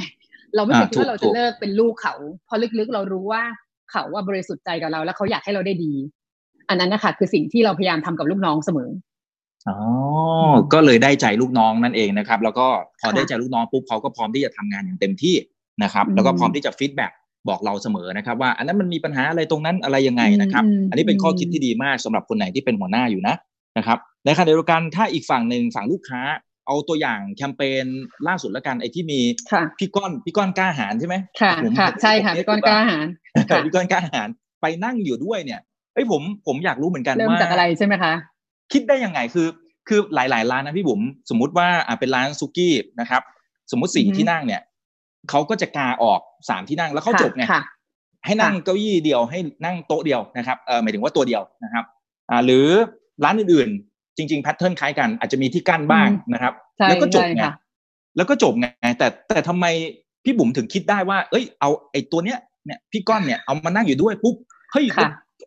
[0.57, 2.15] เราไม่เคยคิดว่าเราจะเลิกเป็นลูกเขา
[2.47, 3.43] เพราะลึกๆ เรารู้ว่า
[3.91, 5.93] เขาว่าบริสุทธิ์ใจกับเรา แล้วเขาอยากให้เราได้ดี
[6.69, 8.91] อันนั้นนะคะคือสิ่งที่เราพยายามทำกับลูกน้องเสมอ
[9.69, 9.77] อ๋อ
[10.73, 12.67] ก็เลยได้ใจลูกน้องนั่นเองนะครับ แล้วก็
[13.01, 15.37] พอค่ะได้ใจลูกน้องปุ๊บเขาก็พร้อมที่จะทำงานอย่างเต็มที่
[15.83, 17.13] นะครับอืมแล้วก็พร้อมที่จะ feedback
[17.49, 23.35] บอกเราเสมอนะครับ ว่า อันนั้นมันมีปัญหาอะไรตรงนั้นอะไรยังไงนะครับอืมอันนี้เป็นข้ออืมคิดที่ดีมากสำหรับคนไหนที่เป็นหัวหน้าอยู่นะ
[23.79, 26.21] นะครับในขณะเดียวกันถ้าอีกฝั่งหนึ่งฝั่งลูกค้า
[26.67, 27.85] เอาตัวอย่างแคมเปญ
[28.29, 29.21] ล่าสุดแล้วกันไอ้ที่มี
[29.53, 33.07] ค่ะพี่ก้อนพี่ก้อนกล้าหาญใช่ไหมค่ะผมค่ะผมใช่ค่ะผมพี่ก้อนกล้าหาญ
[33.51, 34.29] ค่ะพี่ก้อนกล้าหาญ
[34.63, 35.61] ไปนั่งอยู่ด้วยเนี่ย
[35.95, 38.13] เอ้ยผมผมอยากรู้เหมือนกันเริ่มว่าจากอะไรใช่ไหมคะ
[38.73, 39.49] คิดได้ยังไงคือ
[39.89, 41.01] คือหลาย ๆ ร้านนะพี่บุ๋ม
[41.31, 43.23] สมมุติว่าอ่าเป็นร้านซุกี้นะครับ
[43.71, 44.63] สมมุติสี่อือฮึที่นั่งเนี่ย
[45.31, 47.63] เขาก็จะกาออกสามที่นั่งแล้วเขาจบไงค่ะ
[48.27, 51.85] ให้นั่งค่ะเก้าอี้เดียวให้นั่งโต๊ะเดียวนะครับเออหมายถึงว่าตัวเดียวนะครับ
[52.31, 52.67] อ่าหรือ
[53.25, 57.55] ร้านอื่นๆ จริงๆแพทเทิร์นคล้ายกัน อาจจะมีที่กั้นบ้างนะครับใช่แล้วก็จบใช่ไงค่ะ
[58.17, 58.67] แล้วก็จบไง
[58.99, 59.67] แต่แต่ทำไม
[60.25, 64.37] พี่บุ๋มถึงคิดได้ว่า เอ้ยเอาไอ้ตัวเนี้ยเนี่ยพี่ก้อนเนี่ยเอามานั่งอยู่ด้วยปุ๊บ
[64.73, 64.85] เฮ้ย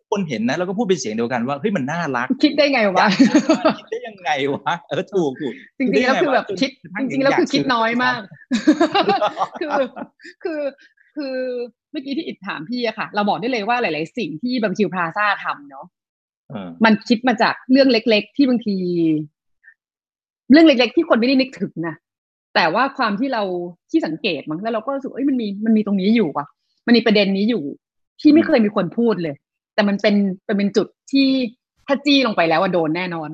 [0.04, 3.06] ค่ะทุกคนเห็นนะแล้วก็พูดเป็นเสียงเดียวกันว่าเฮ้ยมันน่ารัก คิดได้ไงวะ
[3.78, 8.20] คิดได้ยังไงวะเออถูกถูกจริงๆแล้วคือแบบคิดจนกระทั่จริงๆแล้วคือคิดยากซื้น้อยมาก
[9.60, 9.86] ซื้คือ
[10.44, 10.60] คือ
[11.16, 11.36] คือ
[11.90, 15.86] เมื่อกี้ที่อิดถามพี่อะค่ะ เราบอกได้เลยว่าหลาย ๆ สิ่งที่บางคิวพลาซ่าทำเนาะ
[16.50, 18.76] เออมันคิดมาจากเรื่องเล็ก ๆ ที่บางที
[20.50, 21.94] เรื่องเล็ก ๆ ที่คนไม่ได้นึกถึงนะ
[22.54, 23.42] แต่ว่าความที่เรา
[23.90, 26.46] ที่สังเกตมั้งแล้วเราก็รู้สึกเอ้ยมันมีมันมีตรงนี้อยู่ว่ะ
[26.86, 27.62] มันมีประเด็นนี้อยู่
[28.20, 29.34] ที่ไม่เคยมีคนพูดเลย
[29.74, 30.14] แต่มันเป็น
[30.44, 31.28] เป็นเป็นจุดที่
[31.86, 33.30] ถ้าจี้ลงไปแล้วว่าโดนแน่นอน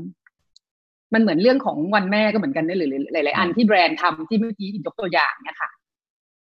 [1.14, 5.70] มันเหมือนเรื่องของวันแม่ก็เหมือนกันนะหรือหรือหลายๆอันที่แบรนด์ทำที่เมื่อกี้ยกตัวอย่างเนี่ยค่ะ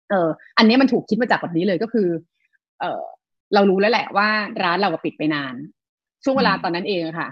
[0.10, 0.28] เออ
[0.58, 2.08] อันนี้มันถูกคิดมาจากแบบนี้เลยก็คือ
[2.80, 3.02] เออ
[3.54, 4.28] เรารู้แล้วแหละว่า
[4.64, 5.56] ร้านเราอะปิดไปนาน
[6.24, 7.30] ช่วงเวลาตอนนั้นเองอะค่ะ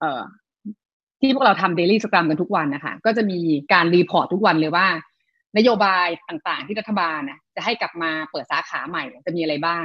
[0.00, 0.20] เออ
[1.20, 3.38] ที่พวกเราทำ daily scrum กันทุกวันนะคะ ก็จะมี
[3.72, 4.86] การ report ทุกวันเลยว่า
[5.56, 9.84] นโยบายต่างๆ ที่รัฐบาลนะจะให้กลับมาเปิดสาขาใหม่จะมีอะไรบ้าง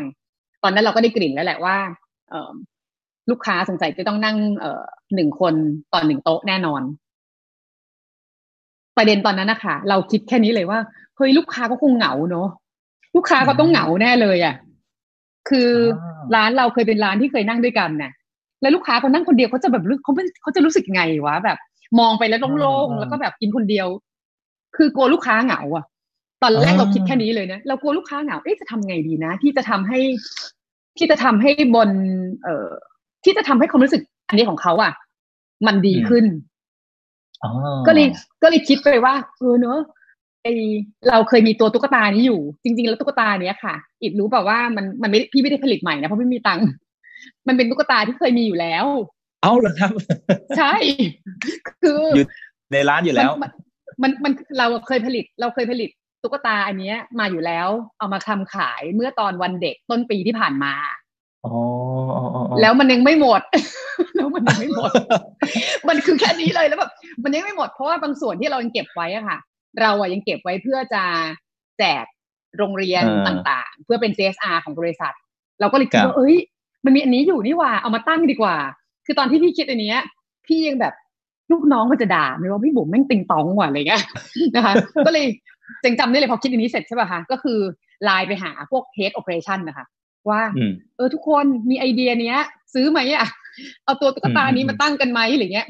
[0.63, 2.02] ตอนนั้นเราก็ได้กลิ่นแล้วแหละว่าเออ
[3.29, 4.83] ลูกค้าสงสัยจะต้องนั่งเอ่อ
[5.15, 5.53] หนึ่งคน
[5.93, 6.81] ต่อหนึ่งโต๊ะแน่นอน
[8.97, 10.79] ประเด็นตอนนั้นนะคะเราคิดแค่นี้เลยว่า
[11.17, 12.47] เฮ้ยลูกค้าก็คงเหงาเนอะ
[13.15, 14.55] ลูกค้าก็ต้องเหงาแน่เลยอะ
[15.49, 15.69] คือ
[16.35, 18.11] ร้านเราเคยเป็นร้านที่เคยนั่งด้วยกันน่ะ
[18.61, 21.57] แล้วลูกค้าเขานั่งคนเดียวเขาจะแบบรู้เขาไม่เขาจะรู้สึกไงวะแบบ
[21.99, 23.87] มองไปแล้วโล่งๆแล้วก็แบบกินคนเดียว
[24.77, 25.85] คือกลัวลูกค้าเหงาอะ
[26.43, 29.99] ตอนแรกเราคิดแค่นี้เลยนะเรากลัวลูกค้าเหงาเอ๊ะจะทำไงดีนะที่จะทำให้
[30.97, 31.89] ที่จะทำให้บน
[32.43, 32.69] เอ่อ
[33.23, 34.93] ที่จะทำให้ความรู้สึกอันนี้ของเขาอะ
[35.67, 36.25] มันดีขึ้น
[37.87, 38.07] ก็เลย
[38.43, 39.79] ก็เลยคิดไปว่าเออเนอะ
[40.43, 40.47] ไอ
[41.09, 46.65] เราเคยมีตัวตุ๊กตานี้อยู่ จริง ๆ แล้วตุ๊กตาเนี้ยค่ะ อิดรู้เปล่าว่ามันมันไม่พี่ไม่ได้ผลิตใหม่นะเพราะไม่มีตังค์
[47.47, 48.85] มันเป็นตุ๊กตาที่เคยมีอยู่แล้ว
[49.43, 49.91] เอาเหรอครับ
[50.57, 50.73] ใช่
[51.69, 52.25] คืออยู่
[52.73, 53.51] ในร้านอยู่แล้ว มัน
[54.01, 55.89] มันมันเราเคยผลิต เราเคยผลิต
[56.23, 57.67] ตุ๊กตาอันเนี้ยมาอยู่แล้ว
[57.97, 60.73] เอามาทำขายเมื่อตอนวันเด็กต้นปีที่ผ่านมา
[61.45, 61.53] อ๋อ
[62.61, 63.41] แล้วมันยังไม่หมด
[64.15, 64.91] แล้วมันยังไม่หมด
[65.87, 66.91] มันคือแค่นี้เลยแล้วแบบ
[67.23, 69.37] มันยังไม่หมดเพราะว่าบางส่วนที่เรายังเก็บไว้อะค่ะ
[69.81, 71.03] เราอะยังเก็บไว้เพื่อจะ
[71.79, 72.05] แจก
[72.57, 75.13] โรงเรียนเออต่างๆ เพื่อเป็น CSR ของบริษัท
[75.59, 76.35] เราก็เลยคิดครับว่าเอ้ย
[76.85, 78.55] มันมีอันนี้อยู่นี่หว่าเอามาตั้งดีกว่า
[79.05, 79.99] คือตอนที่พี่คิดอันเนี้ย
[80.47, 80.93] พี่ยังแบบ
[81.51, 84.03] ลูกน้องมันจะด่าไหมว่าพี่บุ๋มแม่งติงตองว่ะอะไรเงี้ย
[84.55, 84.73] นะคะ
[85.05, 85.25] ก็เลย
[85.83, 87.59] จังจำได้เลยพอคิดอันนี้เสร็จใช่ป่ะคะก็คือ
[88.03, 89.85] ไลน์ไปหาพวก head operation นะคะ
[90.29, 92.37] ว่าอืมเออทุกคนมีไอเดียเนี้ย
[92.73, 93.27] ซื้อไหมอะ
[93.85, 95.67] เอาตัวตุ๊กตาอืมนี้มาตั้งกันไหมอะไรเงี้ย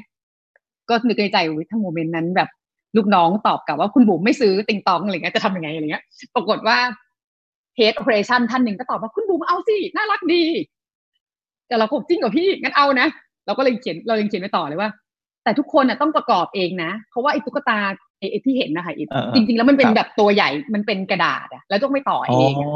[0.89, 2.49] ก็นึกในใจวิถ้าโมเมนต์นั้นแบบ
[2.97, 6.03] ลูกน้องตอบกลับว่าคุณบุ๋มไม่ซื้อติงตองอะไรเงี้ยจะทำยังไงอะไรเงี้ย
[6.35, 6.77] ปรากฏว่า
[7.77, 10.43] head operation ท่านหนึ่งก็ตอบว่าคุณบุ๋มเอาสิ น่ารักดี
[11.67, 13.07] แต่เราก็บอกจริงเหรอพี่งั้นเอานะ
[13.45, 14.89] เราก็เลยเขียนเรายังเขียนไปต่อเลยว่า
[15.43, 17.79] แต่ทุกคนน่ะต้องประกอบเองนะ เพราะว่าไอ้ตุ๊กตา
[18.23, 22.69] ไอ้ไอ้ที่เห็นนะคะอีกเออเออจริงๆ แล้วมันเป็นครับแบบตัวใหญ่มันเป็นกระดาษอะแล้วต้องไม่ต่ออ๋อเองอะ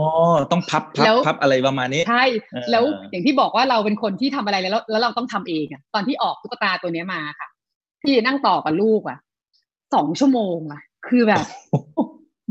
[0.51, 2.23] ต้องพับพัแล้บวพับอะไรประมาณนี้ใช่
[2.53, 7.47] เออแล้วอย่างที่บอกว่าเราเป็นคนที่ทำอะไรแล้ว แล้วเราต้องทำเองอะตอนที่ออกตุ๊กตาตัวเนี้ยมาค่ะ
[8.01, 9.17] พี่นั่งต่อกับลูกอะ
[9.95, 11.43] สองชั่วโมงอะคือแบบ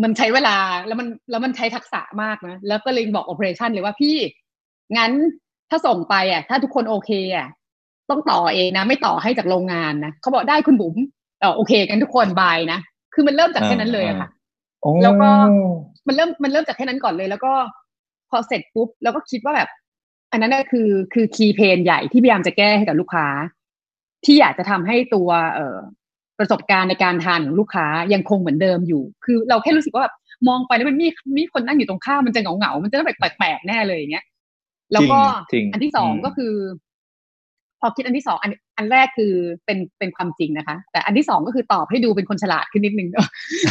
[0.03, 4.17] มันใช้เวลาแล้วมันแล้วมันใช้ทักษะมากนะแล้วก็เลยบอกโอเปอเรชันเลยว่าพี่
[4.97, 5.13] งั้น
[5.71, 7.49] ถ้าส่งไปอะ ถ้าทุกคนโอเคอะ
[8.11, 12.79] ต้องต่อเองนะ ไม่ต่อให้จากโรงงานนะเขาบอกได้คุณบุ๋มเออโอเคกันทุกคนบายนะ
[13.15, 14.29] คือมันเริ่มจากแค่นั้นเลยอะค่ะ
[14.83, 15.31] โอ้แล้วก็
[16.07, 17.53] มันเริ่มมันเริ่มจากแค่นั้นก่อนเลย แล้วก็
[18.31, 19.69] พอเสร็จปุ๊บแล้วก็คิดว่าแบบ
[20.33, 23.27] อันนั้นน่ะคือคือคีย์เพนใหญ่ที่พยายามจะแก้ให้กับลูกค้า
[24.25, 25.79] ที่อยากจะทำให้ตัวเอ่อ
[26.39, 30.15] ประสบการณ์ในการทานของลูกค้ายังคงเหมือนเดิมอยู่ คือเราแค่รู้สึกว่าแบบ
[30.49, 34.25] มองไปแล้วมันมีมีคนนั่งอยู่ตรงข้ามมันจะเหงาเหงาๆมันจะต้องแปลกๆแน่เลยอย่างเงี้ย
[34.93, 35.19] แล้วก็
[35.53, 36.53] จริงจริงอันที่สองอืมก็คือ
[37.81, 39.33] พอคิดอันที่สองอัน อันแรกคือ
[39.64, 43.09] เป็นเป็นความจริงนะคะ แต่อันที่สองก็คือตอบให้ดูเป็นคนฉลาดขึ้นนิดนึง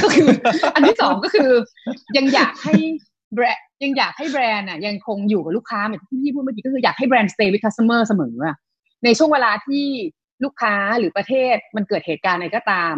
[0.03, 0.28] ก็คือ
[0.76, 1.51] อันที่สองก็คือ
[2.18, 2.76] ยังอยากให้
[3.34, 8.56] แบรนด์ยังอยากให้แบรนด์อะยังคงอยู่กับลูกค้าเหมือนที่พี่พูดเมื่อกี้ก็คืออยากให้แบรนด์ stay with customer เสมออะ
[9.03, 9.86] ในช่วงเวลาที่
[10.43, 12.93] ลูกค้าหรือประเทศมันเกิดเหตุการณ์อะไรก็ตาม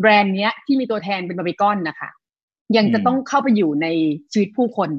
[0.00, 2.10] แบรนด์เนี้ยที่มีตัวแทนเป็นบาร์บีกอนนะคะ
[2.76, 3.86] ยังจะต้องเข้าไปอยู่ใน
[4.32, 4.90] ชีวิตผู้คน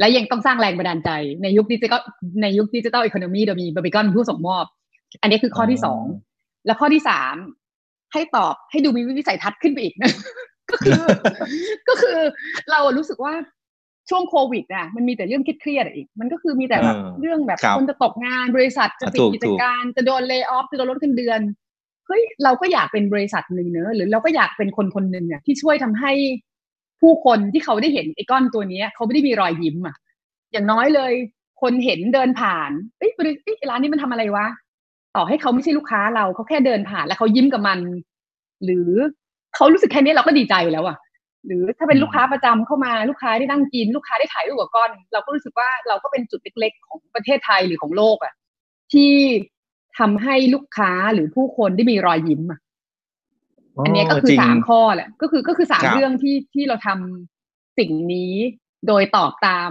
[0.00, 1.10] และยังต้องสร้างแรงบันดาลใจ
[1.42, 2.00] ในยุคดิจิทัล
[2.42, 4.64] ในยุค digital economy โดยมีบาร์บีกอนผู้ส่งมอบ
[5.20, 6.02] อันนี้คือข้อที่สอง
[6.66, 7.34] แล้วข้อที่สาม
[8.12, 10.10] ให้ตอบให้ดูมีวิสัยทัศน์ขึ้นไปอีกนะ
[10.70, 11.02] ก็คือ
[11.88, 12.18] ก็คือ
[12.70, 13.34] เราอะรู้สึกว่า
[14.10, 21.40] ช่วงโควิดอะมันมีแต่เรื่องเครียดๆอะอีก มันก็คือมีแต่แบบเออเรื่องแบบครับคนจะตกงานบริษัทจะปิดถูกกิจการจะโดนเล y o ออฟจะโดนลดเงินเดือน
[22.06, 26.12] เฮ้ยเราก็อยากเป็นบริษัทหนึ่งเนอะหรือเราก็อยากเป็นคนคนหนึ่งอะที่ช่วยทำให้
[27.00, 29.96] ผู้คนที่เขาได้เห็นไอ้ก้อนตัวเนี้ยเขาไม่ได้มีรอยยิ้มอะ
[30.52, 31.12] อย่างน้อยเลย
[31.62, 34.46] คนเห็นเดินผ่านเอ้ยบริเอ้ยร้านนี้มันทำอะไรวะ
[35.16, 37.78] ต่อให้เขาไม่ใช่ลูกค้าเราเขาแค่เดินผ่านแล้วเขายิ้มกับมัน
[38.64, 38.90] หรือ
[39.54, 40.96] เขารู้สึกแค่นี้เราก็ดีใจแล้วอะ
[41.46, 48.34] หรือถ้าเป็นอืมลูกค้าประจำเข้ามาลูกค้าที่นั่งกิน ลูกค้าได้ถ่ายรูปกับก้อน เราก็รู้สึกว่าเราก็เป็นจุดเล็กๆ ของประเทศไทยหรือของโลกอะ
[48.92, 49.12] ที่
[49.98, 52.60] ทำให้ลูกค้าหรือผู้คนได้มีรอยยิ้มอะ
[53.84, 58.32] อันเนี้ยก็คือจริงสามข้อแหละ ก็คือก็คือสามครับเรื่องที่ที่เราทำสิ่งนี้
[58.86, 59.70] โดยตอบตาม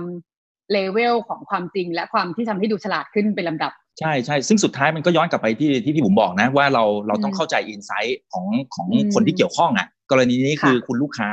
[0.72, 11.30] เลเวลของความจริงและความที่ทำให้ดูฉลาดขึ้นเป็นลำดับ ใช่ใช่ซึ่งสุดท้ายมันก็ย้อนกลับไปที่ที่พี่บุ๋มบอกนะ ว่าเราเราต้องอืมเข้าใจอินไซต์ของของอืมคนที่เกี่ยวข้องอะ กรณีนี้ค่ะคือคุณลูกค้า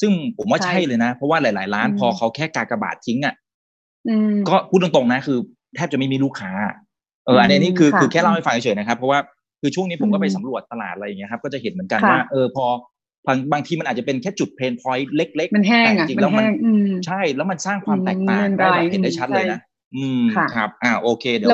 [0.00, 3.34] ซึ่งผมว่าใช่ใช่เลยนะ เพราะว่าหลาย ๆ ร้านอืมพอเขาแค่กากบาททิ้งอะ
[4.08, 5.38] อืมก็พูดตรงๆนะคือ
[5.76, 6.52] แทบจะไม่มีลูกค้า
[7.26, 9.18] เอออันนี้นี่คือค่ะคือแค่เล่าให้ฟังเฉยๆนะครับ เพราะว่า
[9.60, 12.66] คือช่วงนี้ผมก็ไปอืมสำรวจตลาดอะไรอย่างเงี้ยครับ ก็จะเห็นเหมือนกันค่ะว่าเออพอ
[13.26, 19.60] บางบางทีมันอาจจะเป็นแค่จุดเพนพอยต์เล็กๆมันแห้งแต่อะจริงๆมันแล้วมันแห้งอืมใช่แล้วมันสร้างความอืมแตกต่างมันได้แบบไรเห็นได้ชัดเลยนะ
[19.96, 21.50] อืมค่ะครับ อ่าโอเคเดี๋ยว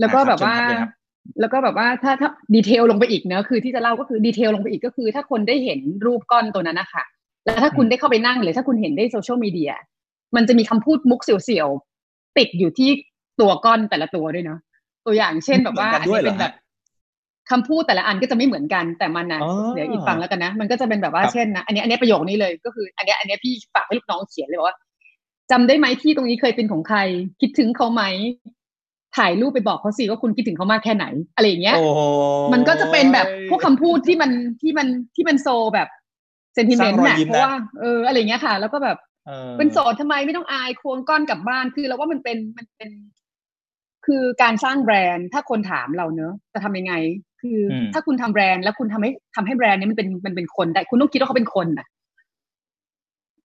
[0.00, 0.92] แล้วก็อ่าแล้วก็อ่าแบบว่าเชิญครับเลยครับ
[1.40, 7.04] แล้วก็แบบว่าถ้าถ้า detail ลงไปอีกเนอะคือที่จะเล่าก็คือ detail ลงไปอีกก็คือ ถ้าคนได้เห็นรูปก้อนตัวนั้นนะคะ
[7.44, 9.72] แล้วถ้าคุณได้เข้าไปนั่งหรือถ้าคุณเห็นได้โซเชียลมีเดีย
[10.36, 12.90] มันจะมีคำพูดมุกเสี่ยวๆติดอยู่ที่
[13.40, 14.58] ตัวก้อนแต่ละตัวด้วยเนาะ
[15.06, 16.54] ตัวอย่างเช่นแบบว่าเหมือนกันด้วยเหรอเป็นแบบ
[17.50, 24.76] คำพูดแต่ละอันก็จะไม่เหมือนกันแต่มันนะอ๋อเดี๋ยวอีกฟังแล้วกันนะ มันก็จะเป็นแบบว่าครับเช่นนะอันนี้อันนี้ประโยคนี้เลยก็คือ อันนี้อันนี้พี่ฝากให้ลูกน้องเขียนเลยบอกว่า
[25.50, 26.98] จำได้ไหมที่ตรงนี้เคยเป็นของใคร
[27.40, 28.02] คิดถึงเขาไหม
[29.18, 31.04] ถ่ายรูปไปบอกเขาสิว่าคุณคิดถึงเขามากแค่ไหน
[31.36, 32.00] อะไรอย่างเงี้ยโอ้โห
[32.52, 34.30] มันก็จะเป็นแบบพวกคำพูดที่มัน
[34.62, 35.88] ที่มันที่มันโซแบบ
[36.54, 38.98] เซนติเมนต์สร้างรอยน่ะยิ้มเพนะราะว่าเอออะไรอย่างเงี้ยค่ะ แล้วก็แบบ
[39.28, 42.90] ออเป็นโสดทำไมไม่ต้องอายควงก้อนกลับบ้านคือเราว่ามันเป็นมันเป็น
[44.06, 46.94] คือการสร้างแบรนด์ถ้าคนถามเราเนอะจะทำยังไง
[47.40, 51.86] คืออถ้าคุณทำแบรนด์แล้วคุณทำให้ทำให้แบรนด์นี้มันเป็นมันเป็นคนได้คุณต้องคิดว่าเขาเป็นคนอะ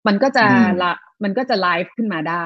[0.06, 0.44] มันก็จะ
[0.82, 0.92] ละ
[1.24, 2.44] มันก็จะไลฟ์ขึ้นมาได้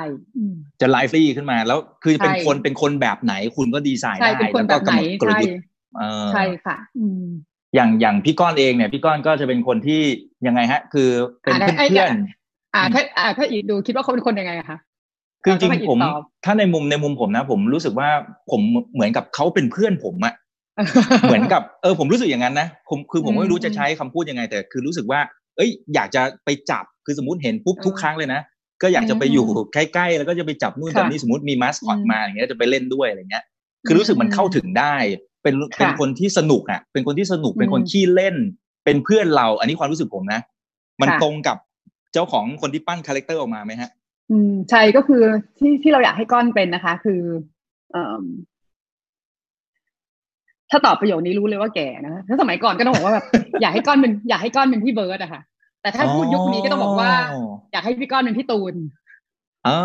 [0.81, 5.59] จะไลฟ์ฟี่ขึ้นมาแล้วคือเป็นคนเป็นคนแบบไหนคุณก็ดีไซน์ได้แล้วก็กำหนดกลยุทธ์
[6.33, 7.07] ใช่ค่ะอื
[7.75, 10.01] อย่างอย่างพี่ก้อนเองเนี่ยพี่ก้อนก็จะเป็นคนที่
[10.47, 11.09] ยังไงฮะ คือ
[11.43, 12.11] เป็นเพื่อน
[12.75, 14.79] อ่าถ้าอ่าถ้าอีกดูคิดว่าเขาเป็นคนยังไงคะ
[15.43, 15.99] คือจริงผม
[16.45, 18.09] ถ้าในมุมในมุมผมนะ ผมรู้สึกว่า
[18.51, 18.61] ผม
[18.95, 20.35] เหมือนกับเขาเป็นเพื่อนผมอะ
[21.25, 25.21] เหมือนกับเออผมรู้สึกอย่างนั้นนะผมคือผมไม่รู้จะใช้คำพูดยังไง แต่คือรู้สึกว่า
[25.57, 28.41] เอ้ย อยากจะไปจับคือสมมติเห็นปุ๊บทุกครั้งเลยนะ
[28.83, 33.45] ก็อยากจะไปอยู่ใกล้ๆแล้วก็จะไปจับนู่นจับนี่สมมติมีมาสคอตมาอย่างเงี้ยจะไปเล่นด้วยอะไรเงี้ย
[33.87, 34.95] คือรู้สึกมันเข้าถึงได้
[35.43, 38.37] เป็นเป็นคนที่สนุกอะ เป็นคนที่สนุกเป็นคนขี้เล่น
[38.85, 40.41] เป็นเพื่อนเรา อันนี้ความรู้สึกผมนะ
[41.01, 41.57] มันตรงกับ
[42.13, 43.91] เจ้าของคนที่ปั้นคาแรคเตอร์ออกมาไหมฮะ
[44.31, 45.23] อืมใช่ก็คือ
[45.59, 47.21] ที่ที่เราอยากให้ก้อนเป็นนะคะ คือ
[47.93, 48.25] เอ่อ
[50.71, 53.27] ถ้าตอบประโยคนี้รู้เลยว่าแก่นะถ้าสมัยก่อนก็ต้องบอกว่าแบบ
[53.61, 55.43] อยากให้ก้อนเป็นอยากให้ก้อนเป็นพี่เบิร์ดอะค่ะ
[55.83, 57.12] แต่ถ้าพูดยุคนี้ก็ต้องบอกว่า
[57.73, 58.75] อยากให้พี่ก้อนเป็นพี่ตูน
[59.67, 59.79] อ่า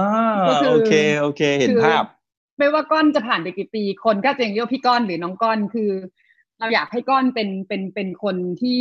[0.69, 2.03] โอเคโอเค เห็นภาพ
[2.57, 5.89] ไม่ว่าก้อนจะผ่านไปกี่ปี คนก็จะยังเรียกพี่ก้อนหรือน้องก้อนคือ
[6.59, 8.79] เราอยากให้ก้อนเป็นเป็นเป็นคนที่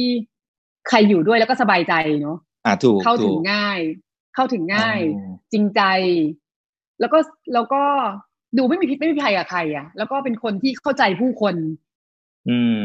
[0.88, 3.78] ใครอยู่ด้วยแล้วก็สบายใจเนาะอ่าถูกเข้าถึงง่าย
[4.34, 5.00] เข้าถึงง่าย
[5.52, 5.82] จริงใจ
[7.00, 7.18] แล้วก็
[7.54, 7.82] แล้วก็
[8.58, 11.54] ดูไม่มีพิษไม่มีภัยกับใครอะ แล้วก็เป็นคนที่เข้าใจผู้คน
[12.48, 12.84] อืม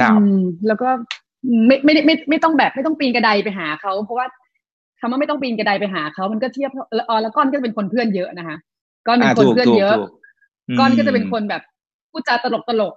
[0.00, 0.20] ครับ
[0.66, 0.88] แล้วก็
[1.66, 4.26] ไม่ไม่ไม่ไม่ต้องแบบไม่ต้องปีนกระไดไปหาเขาเพราะว่า
[5.00, 6.70] คำว่าไม่ต้องปีนกระไดไปหาเขามันก็เทียบ
[7.08, 8.56] อ๋อแล้วก้อนก็เป็นคนเพื่อนเยอะนะคะ
[9.06, 9.94] ก้อนเป็นคนเพื่อนเยอะ
[10.78, 11.62] ก้อนก็จะเป็นคนแบบ
[12.10, 12.94] พูดจาตลกตลก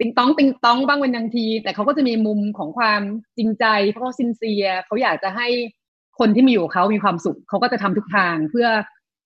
[0.00, 3.00] ติงต้องติงต้องบ้างเป็นบางที แต่เขาก็จะมีมุมของความ
[3.36, 5.48] จริงใจเพราะเขาซินเซียเขาอยากจะให้
[6.18, 8.66] คนที่มีอยู่เขามีความสุขเขาก็จะทำทุกทางเพื่อ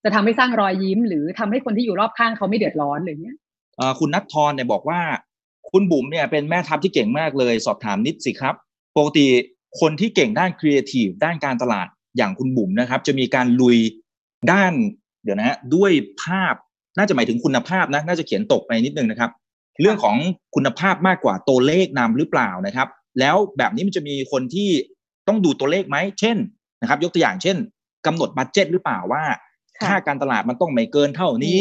[0.05, 3.37] จะทำให้สร้างรอยยิ้ม หรือทำให้คนที่อยู่รอบข้างเขาไม่เดือดร้อนอะไรเงี้ย
[3.99, 5.01] คุณนัททรเนี่ยบอกว่า
[5.73, 8.55] คุณบุ๋มเนี่ยเป็นแม่ทัพที่เก่งมากเลยสอบถามนิดสิครับ
[8.97, 9.27] ปกติ
[9.81, 13.79] คนที่เก่งด้านครีเอทีฟด้านการตลาดอย่างคุณบุ๋มนะครับ จะมีการลุย
[14.53, 14.73] ด้าน
[15.25, 15.93] เดี๋ยวนะฮะด้วย
[16.23, 16.55] ภาพ
[16.99, 19.31] น่าจะหมายถึงคุณภาพนะน่าจะเขียนตกไปนิดนึงนะครับ
[19.81, 20.16] เรื่องของ
[20.55, 22.89] คุณภาพมากกว่าตัวเลขนำหรือเปล่านะครับ
[23.21, 24.71] แล้วแบบนี้มันจะมีคนที่
[25.29, 26.37] ต้องดูตัวเลขไหมเช่น
[26.81, 27.57] นะครับ ยกตัวอย่างเช่น
[28.07, 29.23] กำหนดบัตเจ็ตหรือเปล่าว่า
[29.87, 31.59] ค่าการตลาดมันต้องไม่เกินเท่านี้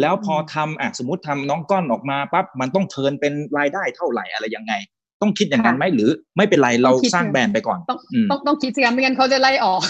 [0.00, 4.74] แล้วพอทำอะสมมติทำน้องก้อนออกมาปั๊บมันต้องเทินเป็นรายได้เท่าไหร่อะไรยังไง
[5.22, 7.98] ต้องคิดอย่างนั้นไหมหรือไม่เป็นไรเราสร้างแบรนด์ไปก่อน ต้อง
[8.30, 9.80] ต้องต้องคิดสิครับไม่งั้นเขาจะไล่ออก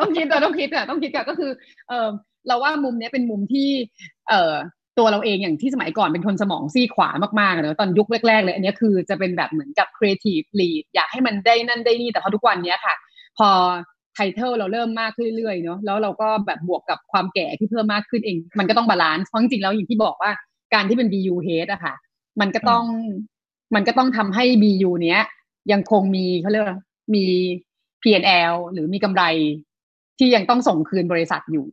[0.00, 1.50] ต้องคิดแต่ต้องคิดอะต้องคิดอะก็คือ
[1.88, 2.08] เออ
[2.46, 3.68] เราว่ามุมนี้เป็นมุมที่
[4.28, 4.54] เออ
[4.98, 7.08] ตัวเราเองอย่างที่สมัยก่อนเป็นคนสมองซีขวา
[7.40, 12.94] มากๆเลยตอนยุคแรกๆเลย อันนี้คือจะเป็นแบบเหมือนกับ creative lead อยากให้มันได้นั่นได้นี่แต่พอทุกวันนี้ค่ะ
[13.38, 13.48] พอ
[14.14, 20.30] title เราเริ่มมากขึ้นเรื่อยๆเนาะแล้วเราก็แบบบวกกับความแก่ที่เพิ่มมากขึ้นเอง มันก็ต้องบาลานซ์เพราะจริงๆแล้วอย่างที่บอกว่า
[20.74, 21.94] การที่เป็น BU head อะค่ะ
[22.40, 22.84] มันก็ต้อง
[23.74, 25.20] มันก็ต้องทำให้ BU เนี้ย
[25.72, 26.66] ยังคงมีเขาเรียก
[27.14, 27.24] มี
[28.02, 29.22] P&L หรือมีกำไร
[30.18, 31.66] ที่ยังต้องส่งคืนบริษัทอยู่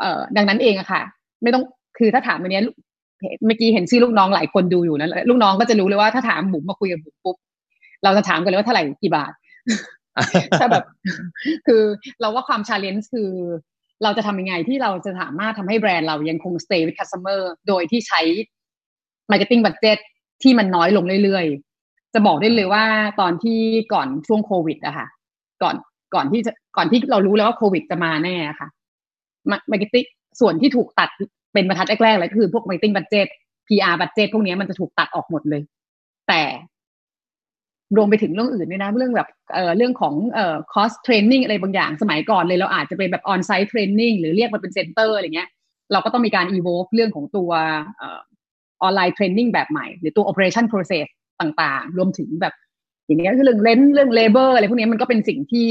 [0.00, 1.02] เอ่อดังนั้นเองอะค่ะ
[1.42, 1.64] ไม่ต้อง
[1.98, 2.60] คือถ้าถามอันนี้
[3.46, 7.36] เมื่อกี้เห็นชื่อลูกน้องหลายคนดูอยู่นะลูกน้องก็จะรู้เลยว่าถ้าถามบุ๋มมาคุยกับบุ๋มปุ๊บ
[8.04, 9.32] เราจะถามกันเลยว่าเท่าไหร่กี่บาท
[10.58, 10.84] แต่แบบ
[11.66, 11.82] คือ
[12.20, 13.30] เราว่าความชาเลนจ์คือ
[14.02, 18.20] เราจะทำยังไงที่เราจะสามารถทำให้แบรนด์เรายังคง stay with customer โดยที่ใช้
[19.30, 19.98] marketing budget
[20.42, 22.84] ที่มันน้อยลงเรื่อยๆ จะบอกได้เลยว่า
[23.20, 23.60] ตอนที่
[23.92, 25.06] ก่อนช่วงโควิดอะค่ะ
[25.62, 25.76] ก่อน
[26.14, 28.68] ก่อนที่จะก่อนที่เรารู้แล้วว่าโควิดจะมาแน่ค่ะ
[29.70, 30.04] marketing
[30.40, 31.10] ส่วนที่ถูกตัด
[31.52, 33.26] เป็นบรรทัดแรกๆเลยคือพวกมาร์เก็ตติ้งบัตเจ็ต
[33.68, 35.62] PR บัตเจ็ตพวกนี้มันจะถูกตัดออกหมดเลย
[36.28, 36.42] แต่
[37.96, 45.48] รวมไปถึงเรื่องอื่นด้วยนะเรื่องแบบเอ่อเรื่องของเอ่อ cost training อะไรบางอย่างสมัยก่อนเลยเราอาจจะเป็นแบบ onsite training หรือเรียกมาเป็น center อะไรเงี้ย
[45.92, 47.50] เราก็ต้องมีการอีโวฟเรื่องของตัว
[48.82, 51.06] ออนไลน์เทรนนิ่งแบบใหม่ หรือตัว operation process
[51.40, 52.54] ต่างๆ รวมถึงแบบ
[53.06, 55.68] อย่างเงี้ยคือเรื่องเลนเรื่องเลเบอร์อะไรพวกนี้มันก็เป็นสิ่งที่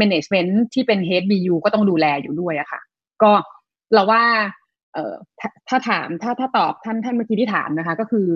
[0.00, 2.80] management ที่เป็น head BU ก็ต้องดูแลอยู่ด้วยอะค่ะ
[3.22, 3.30] ก็
[3.94, 4.22] เราว่า
[4.92, 5.14] เอ่อ
[5.68, 8.28] ถ้าถามถ้าถ้าตอบท่านท่านเมื่อกี้ที่ถามนะคะ ก็คือ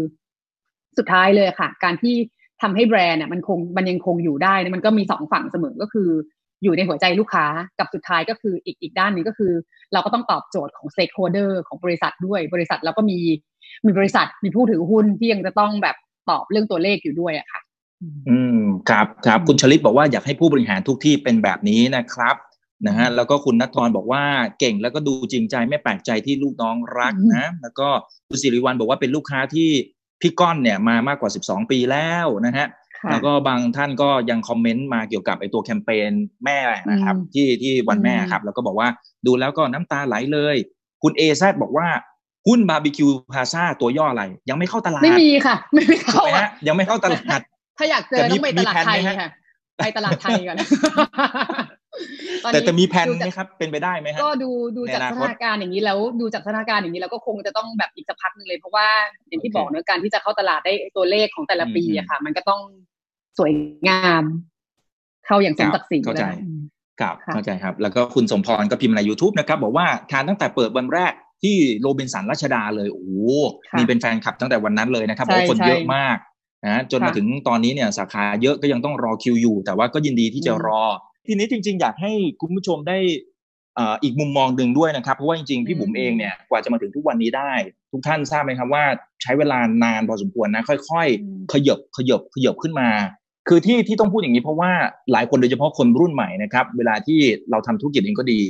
[0.99, 2.15] สุดท้ายเลยค่ะ การที่
[2.63, 6.09] ทำให้แบรนด์เนี่ยมันคงมันยังคงอยู่ได้มันก็มีสองฝั่งเสมอก็คือ
[6.65, 7.47] อยู่ในหัวใจลูกค้า
[7.79, 9.53] กับสุดท้ายก็คืออีกอีกด้านนึงก็คือ
[9.93, 13.19] เราก็ต้องตอบโจทย์ของ stakeholder ของบริษัทด้วยบริษัทแล้วก็มี
[13.87, 15.97] มีบริษัทมีผู้ถือหุ้นที่ยังจะต้องแบบ
[16.31, 17.61] ตอบเรื่องตัวเลขอยู่ด้วยอะค่ะ
[18.31, 22.37] อืมครับครับคุณชลิตบอกว่าอยากให้ผู้บริหารทุกที่เป็นแบบนี้นะครับ
[22.87, 24.25] นะฮะแล้วก็คุณนัททรบอกว่า
[24.59, 27.89] เก่งแล้วก็ดูจริงใจไม่แปลกใจที่ลูกน้องรักนะ แล้วก็
[28.29, 29.71] คุณสิริวัลบอกว่าเป็นลูกค้าที่
[30.23, 32.67] พี่ก้อนเนี่ยมามากกว่า 12 ปีแล้วนะฮะ
[33.11, 36.11] แล้วก็บางท่านก็ยังคอมเมนต์มาเกี่ยวกับไอตัวแคมเปญ
[36.45, 36.59] แม่
[36.91, 38.89] นะครับ ที่ที่วันแม่ครับ แล้วก็บอกว่า
[39.27, 40.57] ดูแล้วก็น้ำตาไหลเลย
[41.03, 41.89] คุณเอแซบอกว่า
[42.49, 47.41] หุ้นบาร์บีคิวพาซาตัวย่ออะไร ยังไม่เข้าตลาด ไม่มีค่ะ ไม่ไม่ถูกเข้าไหมอะฮะยังไม่เข้าตลาด
[47.79, 49.29] ถ้าอยากเจอแต่มีต้องไปตลาดไทยมีแผนไหมฮะค่ะ
[49.79, 51.82] ไปตลาดไทยก่อนตอน
[52.53, 58.87] แต่นี้จะมีแผนดูไหมจากครับ เป็นไปได้ไหมฮะก็ดูดูจากในอนาสคตถานการณ์อย่างนี้แล้วดูจากสถานการณ์อย่างนี้แล้วก็คงจะต้องแบบอีกสักพักหนึงเลยเพราะว่า
[59.29, 62.61] อย่างที่โอเคบอกเนอะการที่จะเข้าตลาดได้ตัวเลขของแต่ละปีอืมอะค่ะ มันก็ต้อง
[63.39, 63.53] สวย
[63.89, 64.25] งาม
[65.27, 66.61] เข้าอย่างสมศักดิ์ศรีเข้าใจนะคะอืม
[67.01, 71.13] ครับค่ะเข้าใจครับ แล้วก็คุณสมพรก็พิมพ์ใน YouTube นะครับ บอกว่าทานตั้งแต่เปิดวันแรก
[71.43, 73.11] ที่โรบินสันรัชดาเลยโอ้โห
[73.71, 76.17] ค่ะมีเป็นแฟนคลับตั้งแต่วันนั้นเลยนะครับใช่บอกว่าคนใช่เยอะมาก
[76.67, 80.83] นะจนมาค่ะถึงตอนนี้เนี่ยสาขาเยอะก็ยังต้องรอคิวอยู่ แต่ว่าก็ยินดีที่จะอืมรอ
[81.27, 82.99] ทีนี้จริง ๆ อยากให้คุณผู้ชมได้
[83.75, 87.53] เอ่ออีกมุมมองหนึ่งด้วยนะครับ เพราะว่าจริงๆ พี่บุ๋มเองเนี่ยกว่าจะมาถึงทุกวันนี้ได้
[87.93, 88.85] ทุกท่านทราบไหมครับว่า
[89.23, 92.89] ใช้เวลานานพอสมควรนะ ค่อยอืมๆขยบขยบขยบขึ้นมา
[93.49, 94.71] คือที่ที่ต้องพูดอย่างนี้เพราะว่า
[95.13, 97.21] หลายคนโดยเฉพาะคนรุ่นใหม่นะครับ เวลาที่
[97.51, 98.41] เราทำธุรกิจเองก็ดี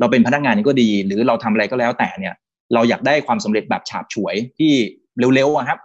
[0.00, 2.34] เราเป็นพนักงานเองก็ดี หรือเราทำอะไรก็แล้วแต่เนี่ย
[2.74, 4.72] เราอยากได้ความสำเร็จแบบฉาบฉวยที่
[5.34, 5.78] เร็วๆอะครับ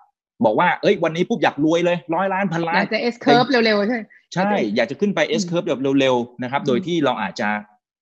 [0.46, 4.02] บอกว่าเอ้ยวันนี้ปุ๊บอยากรวยเลยร้อยล้านพันล้าอนยากจะ S curve เร็วๆใช่ไหม
[4.34, 7.50] ใช่อยากจะขึ้นไป S curve แบบเร็วๆนะครับ โดยที่เราอาจจะ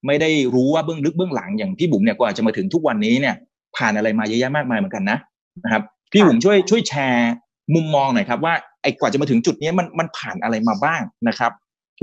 [0.05, 3.35] ไม่ได้รู้ว่าเบื้องลึกเบื้องหลังอย่างพี่บุ๋มเนี่ยกว่าจะมาถึงทุกวันนี้เนี่ย
[3.77, 5.17] ผ่านอะไรมาเยอะแยะมากมายเหมือนกันนะ
[5.63, 7.31] นะครับ พี่บุ๋มช่วยช่วยแชร์
[7.75, 11.51] มุมมองหน่อยครับว่าไอ้กว่าจะมาถึงจุดนี้มันมันผ่านอะไรมาบ้างนะครับ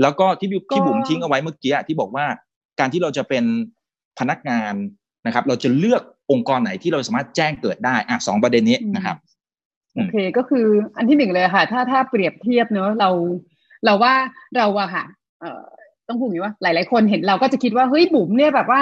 [0.01, 2.25] แล้วก็ที่พี่พี่บุ๋มทิ้งเอาไว้เมื่อกี้อะที่บอกว่า
[2.79, 3.43] การที่เราจะเป็น
[4.19, 4.73] พนักงาน
[5.25, 6.01] นะครับ เราจะเลือก
[6.31, 9.17] องค์กรไหนที่เราสามารถแจ้งเกิดได้อะสองประเด็นนี้นะครับ
[9.95, 10.65] อืโอมเคก็คือ
[10.97, 13.09] อันที่หนึ่งเลยค่ะ ถ้าถ้าเปรียบเทียบเนอะเรา
[13.85, 14.13] เราว่า
[14.57, 15.03] เราอะค่ะ
[15.41, 15.61] เอ่อ
[16.07, 18.81] ต้องพูดอย่างนี้ว่าหลาย ๆ คนเห็นเราก็จะคิดว่าเฮ้ยบุ๋มเนี่ยแบบว่า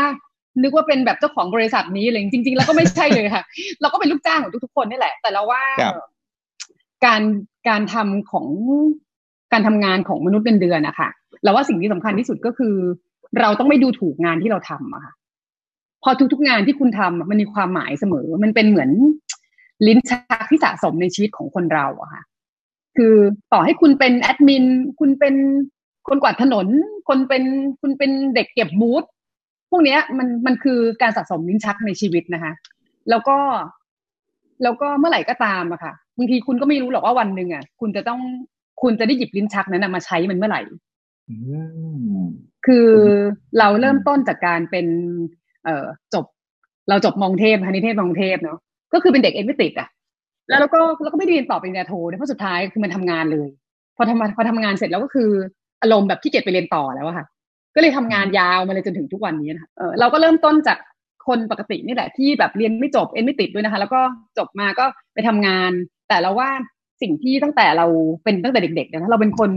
[0.61, 3.43] นึกว่าเป็นแบบเจ้าของบริษัทนี้เลยจริง ๆ แล้วก็ไม่ใช่เลยค่ะ
[3.81, 5.95] เราก็เป็นลูกจ้างของทุก ๆ คนนี่แหละ แต่เราว่าครับ
[7.05, 7.21] การ
[7.69, 8.47] การทำของ
[9.53, 11.09] การทำงานของมนุษย์เงินเดือนนะคะ
[11.43, 12.75] เราว่าสิ่งที่สำคัญที่สุดก็คือ
[13.39, 15.13] เราต้องไม่ดูถูกงานที่เราทำอะค่ะ
[16.03, 18.89] พอทุกๆงานที่คุณทำอะมันมีความหมายเสมอ มันเป็นเหมือน
[19.87, 22.21] ลิ้นชักที่สะสมในชีวิตของคนเราอะค่ะ
[22.97, 23.15] คือ
[23.53, 24.65] ต่อให้คุณเป็นแอดมิน
[24.99, 25.35] คุณเป็น
[26.07, 26.67] คนกวาดถนน
[27.09, 27.43] คนเป็น
[27.81, 29.03] คุณเป็นเด็กเก็บบูธ
[29.69, 32.53] พวกเนี้ยมันมันคือการสะสมลิ้นชักในชีวิตนะคะ
[33.09, 33.37] แล้วก็
[34.63, 38.19] แล้วก็เมื่อไหร่ก็ตามอะค่ะบางทีคุณก็ไม่รู้หรอกว่าวันหนึ่งอะคุณจะต้อง
[38.81, 40.61] คุณจะได้หยิบลิ้นชักนั้นมาใช้มันเมื่อไหร่
[42.65, 42.87] คือ
[43.59, 44.87] เราเริ่มต้นจากการเป็น
[45.63, 46.25] เอ่อจบ
[46.89, 48.59] เราจบมองเทพคณิเทศมองเทพเนาะ
[48.93, 49.87] ก็คือเป็นเด็กเอ็นไม่ติดอะ
[50.49, 53.47] แล้วเราก็เราก็ไม่ได้เรียนต่อปริญญาโทนะเพราะสุดท้ายคือมันทำงานเลย
[53.97, 55.29] พอทำพอทำงานเสร็จแล้วก็คือ
[55.81, 57.25] อารมณ์แบบขี้เกียจไปเรียนต่อแล้วอะค่ะ
[57.75, 60.77] ก็เลยทำงานยาวมาเลยจนถึงทุกวันนี้นะคะเออเราก็เริ่มต้นจาก
[61.27, 63.99] คนปกตินี่แหละที่แบบเรียนไม่จบเอ็นไม่ติดด้วยนะคะ แล้วก็
[64.37, 65.71] จบมาก็ไปทำงาน
[66.09, 66.49] แต่เราว่า
[67.01, 67.85] สิ่งที่ตั้งแต่เรา
[68.23, 69.51] เป็นตั้งแต่เด็กๆนะเราเป็นคน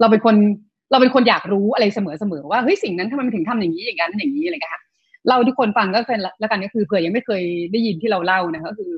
[0.00, 0.34] เราเป็นคน
[0.90, 4.82] เราเป็นคนอยากรู้อะไรเสมอๆว่าเฮ้ยสิ่งนั้นทำไมมันถึงทำอย่างนี้อย่างนั้นอย่างนี้อะไรเงี้ยค่ะ
[5.26, 7.42] เล่าให้ทุกคนฟังก็เป็นแล้วกันก็คือเผื่อยังไม่เคย
[7.72, 8.90] ได้ยินที่เราเล่านะก็คือ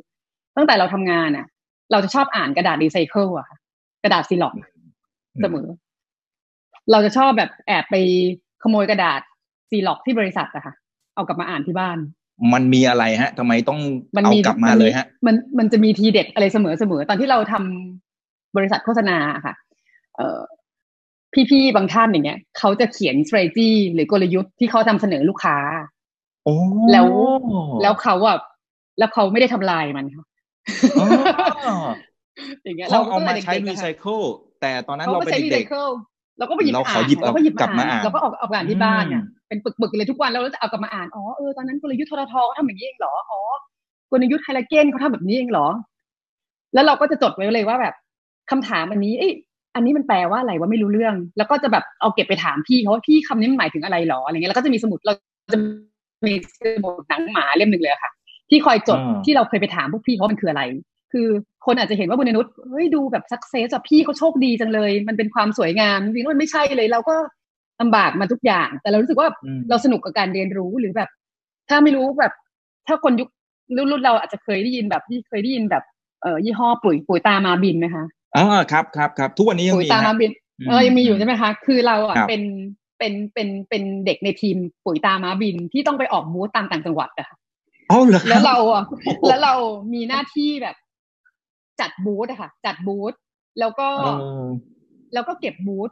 [0.59, 1.47] ตั้งแต่เราทำงานอะ
[1.93, 3.57] เราจะชอบอ่านกระดาษรีไซเคิลอะค่ะ
[4.05, 4.55] กระดาษซีล็อก
[5.43, 5.67] เสมอ
[6.91, 7.95] เราจะชอบแบบแอบไป
[8.63, 9.21] ขโมยกระดาษ
[9.71, 10.75] ซีล็อกที่บริษัทอะค่ะ
[11.15, 11.99] เอากลับมาอ่านที่บ้าน
[12.53, 13.81] มันมีอะไรฮะทำไมต้อง
[14.17, 19.55] มันเอามีกลับมาเลยฮะ มันมันจะมีทีเด็ดอะไรเสมอเสมอตอนที่เราทำบริษัทโฆษณาอะค่ะ
[20.17, 20.41] เอ่อ
[21.51, 25.57] พี่ๆบางท่านอย่างเงี้ยเขาจะเขียน strategy หรือกลยุทธ์ที่เขาทำเสนอลูกค้า
[26.45, 26.55] โอ้
[26.93, 27.07] แล้ว
[27.83, 28.39] แล้วเขาอะ
[28.99, 30.27] แล้วเขาไม่ได้ทำลายมันค่ะ
[31.01, 31.07] อ๋อ
[32.65, 34.21] อย่างเงี้ยเขาเอามาก็ใช้ด็กๆรีอะไซค่ะเคิล
[34.61, 35.89] แต่ตอนนั้นเขาเราก็เป็นใช้รีไซเด็กเคิล
[36.39, 43.41] เราก็ไปหยิบเราขออ่านหยิบเราก็หยิบกลับมาอ่านเราก็เอาเอาอ่านที่บ้านเนี่ยอืมเป็นปึกๆเลยทุกวันแล้วเราจะเอากลับมาอ่านอ๋อเออตอนนั้นกลยุทธ์ทททเขาทำอย่างนี้เองเหรออ๋อ
[44.11, 45.69] กลยุทธ์ไฮลาเกนเขาทำแบบนี้เองเหรอ
[46.75, 47.95] แล้วเราก็จะจดไว้เลยว่าแบบ
[48.51, 49.33] คำถามอันนี้เอ้ย
[49.75, 55.15] อันนี้มันแปลว่าอะไรว่าไม่รู้เรื่อง แล้วก็จะแบบเอาเก็บไปถามพี่เขาว่าพี่คำนี้มันหมายถึงอะไรหรออะไรเงี้ยแล้วก็จะมีสมุดเรา
[55.53, 55.59] จะ
[56.27, 58.11] มีสมุดหนังหมาเล่มหนึ่งเลยอะค่ะ
[58.51, 60.63] ที่คอยจดอ่าที่เราเคยไปถามพวกพี่เขาว่ามันคืออะไร
[61.13, 61.29] คือ
[61.67, 67.17] คนอาจจะเห็นว่าบุญนุชเฮ้ยดูแบบสักเซสอะพี่เขาโชคดีจังเลย มันเป็นความสวยงามจริงๆแล้วมันไม่ใช่เลย เราก็
[67.81, 71.11] ลำบากมาทุกอย่าง แต่เรารู้สึกว่าอืมเราสนุกกับการเรียนรู้หรือแบบ
[71.69, 72.33] ถ้าไม่รู้แบบ
[72.87, 73.29] ถ้าคนยุค
[73.77, 75.85] รุ่นเราอาจจะเคยได้ยินแบบที่เคยได้ยินแบบ
[76.23, 78.05] เอ่อยี่ห้อปุ๋ยปุ๋ยตามาบินไหมคะ
[78.37, 80.31] อ๋อครับครับครับทุกวันนี้ยังปุ๋ยมีตามาฮะบิน
[80.69, 82.43] เออยังมีอยู่ใช่ไหมคะ คือเราอะครับเป็น
[82.99, 87.37] เป็นเป็นเป็นเด็กในทีมปุ๋ยตามาบินที่ต้องไปออกบูธตามต่างจังหวัดอะค่ะ
[87.91, 89.55] อ๋อเหรอคบแล้วเราอะโอ้โหแล้วเรา
[89.95, 90.77] มีหน้าที่แบบ
[91.81, 93.13] จัดบูธอะค่ะ จัดบูธ
[93.61, 94.47] แล้วก็เออ
[95.15, 95.91] แล้วก็เก็บบูธ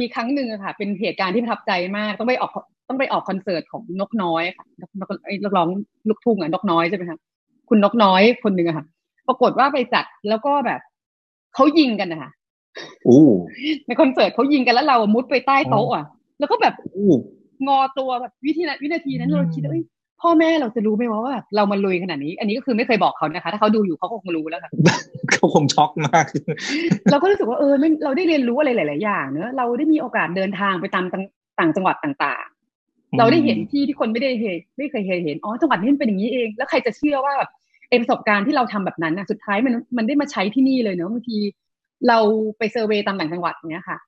[0.00, 2.52] มีครั้งหนึ่งอะค่ะ เป็นเหตุการณ์ที่ประทับใจมากต้องไปออก
[2.88, 5.68] ต้องไปออกคอนเสิร์ตของนกน้อยค่ะนกนกไอ้นักร้อง
[6.08, 7.18] ลูกทุ่งอะนกน้อยใช่ไหมคะ
[7.68, 8.86] คุณนกน้อยคนหนึ่งอะค่ะ
[9.28, 10.80] ปรากฏว่าไปจัดแล้วก็แบบ
[11.54, 12.30] เขายิงกันนะคะ
[13.06, 13.22] อู้
[13.86, 16.04] ในคอนเสิร์ตเขายิงกันแล้วเราอะมุดไปใต้โต๊ะอะ
[16.38, 17.12] แล้วก็แบบอู้
[17.66, 19.84] งอตัวแบบวิธีนั้นวินาทีนั้นอืมเราคิดว่าเอ้ย
[20.22, 24.70] พ่อแม่เราจะรู้ไหมว่าแบบเรามาลุยขนาดนี้ อันนี้ก็คือไม่เคยบอกเขานะคะ ถ้าเขาดูอยู่เขาคงรู้แล้วค่ะ
[25.30, 26.24] เขาคงช็อกมาก
[27.10, 31.04] เราก็รู้สึกว่าเออเราได้เรียนรู้อะไรหลาย ๆ อย่าง เนอะเราได้มีโอกาสเดินทางไปตาม
[31.58, 32.46] ต่างจังหวัดต่าง
[32.80, 37.50] ๆ เราได้เห็นที่ที่คนไม่ได้เห็นไม่เคยเห็นอ๋อจังหวัดนี้เป็นอย่างนี้เอง แล้วใครจะเชื่อว่าแบบ
[37.88, 41.38] เอประสบการณ์ที่เราทำแบบนั้นนะสุดท้ายมันมันได้มาใช้ที่นี่เลยเนอะบางที
[42.08, 42.18] เรา
[42.58, 43.98] ไปเซอร์เวยตามต่างจังหวัดเนี้ยค่ะ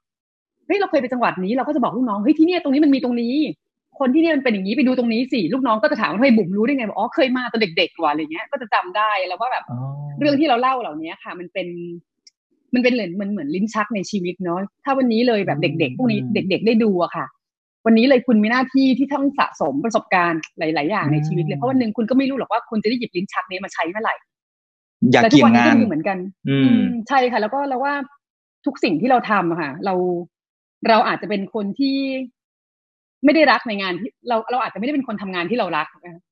[0.67, 3.35] เฮ้ยเราเคยไปจังหวัดนี้เราก็จะบอกลูกน้องเฮ้ยที่นี่ตรงนี้มันมีตรงนี้
[4.01, 9.65] คนที่นี่มันเป็นอย่างนี้ไปดูตรงนี้สิลูกน้องก็จะถามว่าเฮ้ยบุ๋มรู้ได้ไงบอกอ๋อเคยมาตอนเด็กๆว่ะอะไรเงี้ย ก็จะจำได้แล้วว่าแบบ
[10.21, 11.69] เรื่องที่เราเล่าเหล่านี้ค่ะ มันเป็น
[12.75, 17.27] มันเป็นเหมือนมันเหมือนลิ้นชักในชีวิตเนาะถ้าวันนี้เลยแบบเด็ก ๆ พวกนี้เด็ก ๆ ได้ดูอะค่ะ
[17.87, 24.15] วันนี้เลยคุณมีหน้าที่ที่ต้องสะสมประสบการณ์หลาย ๆ อย่างในชีวิตเลยเพราะวันหนึ่งคุณก็ไม่รู้หรอกว่าคุณจะได้หยิบลิ้นชักนี้มาใช้เมื่อไหร่
[25.13, 27.95] อยากและทุเกี่กยวันงนี้งาก็นมีเหมือนกัน อือืมมใช่ค่ะ แล้วก็เราว่า
[28.67, 29.95] ทุกสิ่งที่เราทำอะค่ะ เรา
[30.89, 31.97] เราอาจจะเป็นคนที่
[33.25, 36.23] ไม่ได้รักในงานที่เราเราอาจจะไม่ได้เป็นคนทำงานที่เรารักนะ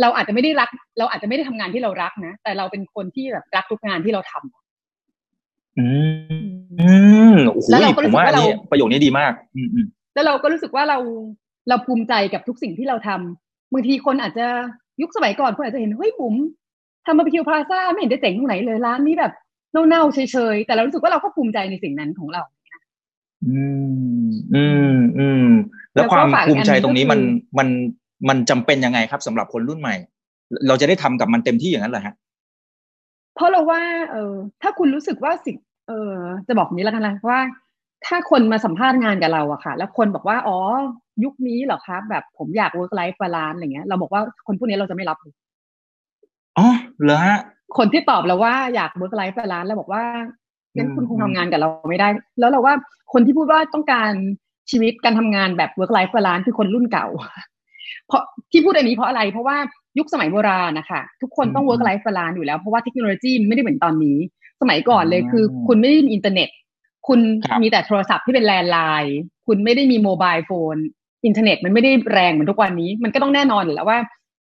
[0.00, 0.68] เราอาจจะไม่ได้รัก
[0.98, 5.86] เราอาจจะไม่ได้ทำงานที่เรารักนะแต่เราเป็นคนที่แบบรักทุกงานที่เราทำอื
[6.38, 6.92] มอื
[7.32, 10.98] มโอ้โหแล้วเราก็ผรู้มสึกว่าอัว่านเรานี้ประโยคนี้ดีมากอืมอืมแล้วเราก็รู้สึกว่าเรา
[11.68, 14.46] เราภูมิใจกับทุกสิ่งที่เราทำบางทีคนอาจจะ
[15.02, 16.34] ยุคสมัยก่อนคนอาจจะเห็นเฮ้ยบุ๋ม
[17.06, 19.32] ทำบาร์บีคิวพลาซ่าไม่เห็นจะเจ๋งตรงไหนเลยร้านนี้แบบ
[19.88, 22.42] เน่าๆเฉยๆแต่เรารู้สึกว่าเราก็ภูมิใจในสิ่งนั้นของเรา
[23.48, 23.62] อื
[24.24, 25.46] มอืมอืม
[25.94, 27.20] แล้วแล้วก็ความฝากภูมิใจอันนี้ตรงนี้ก็คือมัน
[27.58, 27.68] มัน
[28.28, 29.94] มันจำเป็นยังไงครับสำหรับคนรุ่นใหม่
[30.68, 32.14] เราจะได้ทำกับมันเต็มที่อย่างนั้นเหรอฮะ
[33.34, 33.80] เพราะเราว่า
[34.12, 35.56] เออถ้าคุณรู้สึกว่าสิ่ง
[35.88, 36.14] เออ
[36.48, 37.38] จะบอกนี้แล้วกันนะว่า
[38.06, 40.58] ถ้าคนมาสัมภาษณ์งานกับเราอะค่ะ แล้วคนบอกว่า อ๋อ
[41.24, 45.34] ยุคนี้เหรอครับแบบผมอยาก work life balance อะไรเงี้ย เราบอกว่าคนพวกนี้เราจะไม่รับเลย
[46.58, 46.68] อ๋อ
[47.02, 47.38] เหรอฮะ
[47.78, 50.02] คนที่ตอบเราว่าอยาก work life balance แล้วบอกว่า
[50.76, 52.08] งั้นคุณอืมคงทำงานกับเราไม่ได้
[52.40, 52.74] แล้วเราว่า
[53.12, 54.12] คนที่พูดว่าต้องการ
[54.70, 57.06] ชีวิตการทำงานแบบ work life balance คือคนรุ่นเก่า
[58.06, 59.56] เพราะที่พูดอันนี้เพราะอะไรเพราะว่า
[59.98, 64.18] ยุคสมัยโบราณนะคะทุกคนต้อง work life balance อยู่แล้ว เพราะว่าเทคโนโลยีมันไม่ได้เหมือนตอนนี้
[64.60, 66.48] สมัยก่อนเลยคือ คุณไม่ได้มีอินเทอร์เน็ต
[67.08, 69.16] คุณครับมีแต่โทรศัพท์ที่เป็น landline
[69.46, 70.76] คุณไม่ได้มี mobile phone
[71.26, 73.98] อินเทอร์เน็ตมันไม่ได้แรงเหมือนทุกวันนี้ มันก็ต้องแน่นอนอยู่แล้วว่า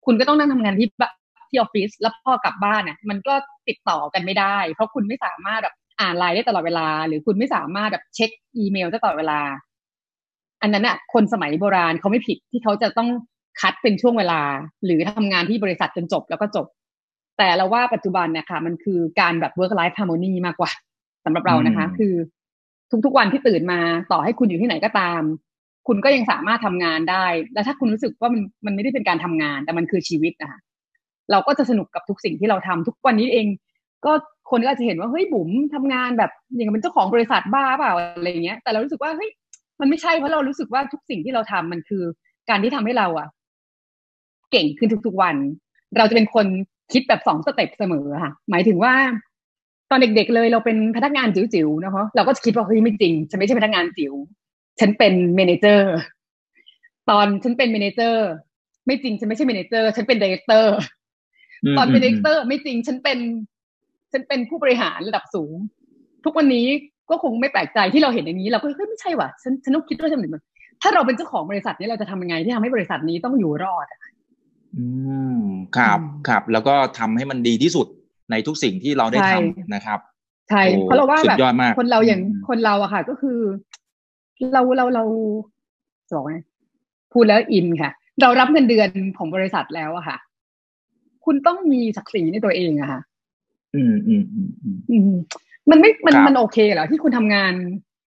[0.07, 1.03] คุณก็ต้องนั่งทำงานที่บ
[1.49, 3.35] ที่ออฟฟิศแล้วพอกลับบ้านน่ะมันก็
[3.68, 9.40] ติดต่อกันไม่ได้ เพราะคุณไม่สามารถแบบ อ่านไลน์ได้ตลอดเวลา หรือคุณไม่สามารถแบบเช็คอีเมลได้ตลอดเวลา
[10.62, 13.09] อันนั้นน่ะคนสมัยโบราณเขาไม่ผิดที่เขาจะต้อง
[13.61, 14.40] cut เป็นช่วงเวลา
[14.84, 16.66] หรือทำงานที่บริษัทจนจบแล้วก็จบ
[17.38, 20.70] แต่เราว่าปัจจุบันเนี่ยค่ะมันคือการแบบ work life harmony มากกว่า
[21.24, 22.14] สำหรับเรานะคะอืมคือ
[23.05, 23.80] ทุกๆวันที่ตื่นมา
[24.12, 25.22] ต่อให้คุณอยู่ที่ไหนก็ตาม
[25.88, 30.61] คุณก็ยังสามารถทำงานได้ แล้วถ้าคุณรู้สึกว่ามันมันไม่ได้เป็นการทำงาน แต่มันคือชีวิตนะคะ
[31.30, 33.46] เราก็จะสนุกกับทุกสิ่งที่เราทำทุกวันนี้เอง
[34.07, 34.12] ก็
[34.51, 39.30] คนก็อาจจะเห็นว่าเฮ้ยบุ๋มทำงานแบบอย่างกับเป็นเจ้าของบริษัทบ้าเปล่าอะไรอย่างเงี้ยแต่เรารู้สึกว่าเฮ้ย
[39.80, 42.03] มันไม่ใช่เพราะเรารู้สึกว่าทุกสิ่งที่เราทำมันคือ
[42.51, 43.28] การที่ทำให้เราอะ
[44.51, 45.36] เก่งขึ้นทุกๆวัน
[45.99, 46.46] เราจะเป็นคน
[46.92, 48.94] คิดแบบสอง step เสมอค่ะ หมายถึงว่า
[49.90, 54.14] ตอนเด็กๆเลยเราเป็นพนักงานจิ๋วๆนะคะเราก็จะคิดว่าเฮ้ยไม่จริงฉันไม่ใช่พนักงานจิ๋ว
[54.80, 55.94] ฉันเป็น manager
[57.11, 58.26] ตอนฉันเป็น manager
[58.86, 63.18] ไม่จริงฉันไม่ใช่ manager ฉันเป็น director ตอนเป็น director ไม่จริงฉันเป็น
[64.12, 65.56] ฉันเป็นผู้บริหารระดับสูง
[66.24, 66.66] ทุกวันนี้
[67.11, 70.44] ก็คงไม่แปลกใจที่เราเห็นอย่างนี้ เราก็เฮ้ยไม่ใช่ว่ะฉันฉันต้องคิดว่าฉันเหมือน
[70.82, 74.00] ถ้าเราเป็นเจ้าของบริษัทนี้เราจะทำยังไงที่ทำให้บริษัทนี้ต้องอยู่รอดอะ
[74.76, 74.84] อื
[75.40, 75.42] ม
[75.76, 77.86] ครับอืมครับ แล้วก็ทำให้มันดีที่สุด
[78.30, 79.98] ในทุกสิ่งที่เราได้ใช่ทำนะครับ
[80.50, 83.38] ใช่โอ้เพราะเราว่าสุดแบบยอดมากคนเราอย่างอืมคนเราอะค่ะ ก็คือ
[84.52, 85.04] เราเราเรา
[86.09, 86.36] จะบอกไง
[87.12, 87.90] พูดแล้วอินค่ะ
[88.22, 88.88] เรารับเงินเดือน
[89.18, 90.16] ของบริษัทแล้วอะค่ะ
[91.24, 93.00] คุณต้องมีศักดิ์ศรีในตัวเองอะค่ะ
[93.74, 95.20] อืมอืมอืมอืมอืม
[95.70, 97.52] มันไม่มันครับมันโอเคเหรอที่คุณทำงาน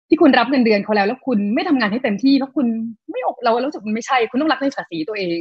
[0.08, 2.66] ที่คุณรับเงินเดือนเขาแล้ว แล้วคุณไม่ทำงานให้เต็มที่เพราะคุณ
[3.10, 5.38] ไม่อกเราเรารู้สึกมันไม่ใช่ คุณต้องรักในศักดิ์ศรีตัวเอง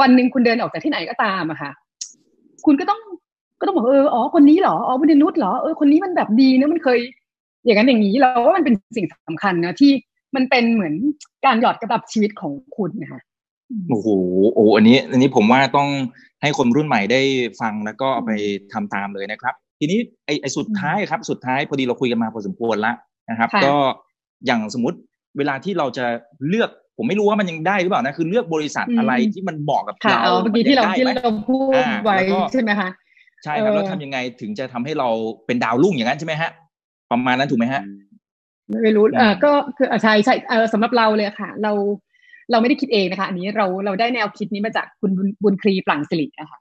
[0.00, 1.70] วันหนึ่งคุณเดินออกจากที่ไหนก็ตามอะค่ะ
[2.66, 3.00] คุณก็ต้อง
[3.60, 6.98] ก็ต้องบอกเอออ๋อคนนี้เหรออ๋อบุญนุชเหรอเออคนนี้มันแบบดีนะมันเคย
[7.64, 9.92] อย่างนั้นอย่างนี้เราว่ามันเป็นสิ่งสำคัญนะที่
[10.36, 10.94] มันเป็นเหมือน
[11.46, 13.20] การหยอดกระดับชีวิตของคุณนะคะ
[13.90, 14.08] โอ้โห
[14.54, 15.88] โอ้อันนี้ อันนี้ผมว่าต้อง
[16.42, 17.20] ให้คนรุ่นใหม่ได้
[17.60, 18.32] ฟังแล้วก็เอาไป
[18.72, 22.96] ทำตามเลยนะครับ ทีนี้ไอ้ไอ้สุดท้ายครับ สุดท้ายพอดีเราคุยกันมาพอสมควรแล้ว
[23.30, 23.74] นะครับค่ะก็
[24.46, 24.98] อย่างสมมติ
[25.38, 26.04] เวลาที่เราจะ
[26.48, 32.88] เลือกผมไม่รู้ว่ามันยังได้หรือเปล่านะคือเลือกบริษัทอะไรที่มันเหมาะกับค่ะเราเอาเมื่อกี้ที่เรามันที่ยังได้ไหมเราพูดอ่าไว้แล้วก็ใช่ไหมคะ
[33.44, 35.08] ใช่ครับเออแล้วทำยังไงถึงจะทำให้เรา
[35.46, 36.50] เป็นดาวรุ่งอย่างนั้นใช่ไหมฮะ
[37.10, 37.82] ประมาณนั้นถูกไหมฮะ
[38.82, 41.72] ไม่รู้อืมเออก็คืออะใช่ใช่เออสำหรับเราเลยค่ะ เรา
[42.50, 45.10] เราไม่ได้คิดเองนะคะ อันนี้เราเราได้แนวคิดนี้มาจากคุณ
[45.42, 46.58] บุญครีปลั่งสิรินะคะ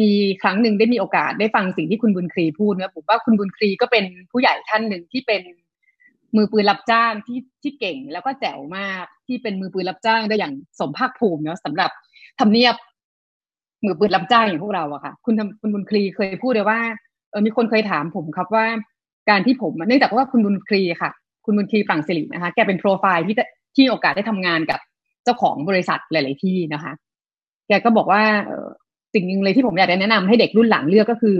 [0.00, 0.10] มี
[0.42, 5.42] ครั้งหนึ่งได้มีโอกาสได้ฟังสิ่งที่คุณบุญครีพูดนะผมว่าคุณบุญครีก็เป็นผู้ใหญ่ท่านหนึ่งที่เป็น
[6.36, 11.90] มือปืนรับจ้างที่ที่เก่งแล้วก็แจ๋วมากที่เป็นมือปืนรับจ้างได้อย่างสมภาคภูมิเนาะสำหรับ
[12.40, 12.74] ทำเนียบ
[13.84, 16.80] มือปืนรับจ้างอย่างพวกเราอะค่ะ คุณคุณบุญคลีเคยพูดเลยว่า
[17.30, 18.66] เออมีคนเคยถามผมครับว่า
[19.30, 21.10] การที่ผมเนื่องจากว่าคุณบุญคลีค่ะ
[21.44, 23.36] คุณบุญคลีฝั่งสิรินะคะ แกเป็นโปรไฟล์ที่
[23.76, 24.80] ที่โอกาสได้ทำงานกับ
[25.26, 26.92] เจ้าของบริษัทหลาย ๆ ที่นะคะ
[27.68, 28.22] แกก็บอกว่า
[29.14, 31.38] สิ่งหนึ่งเลยที่ผมอยากจะแนะนำให้เด็กรุ่นหลังเลือกก็คือ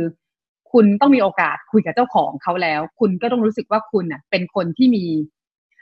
[0.72, 5.04] คุณต้องมีโอกาสคุยกับเจ้าของเขาแล้ว คุณก็ต้องรู้สึกว่าคุณอะ เป็นคนที่มี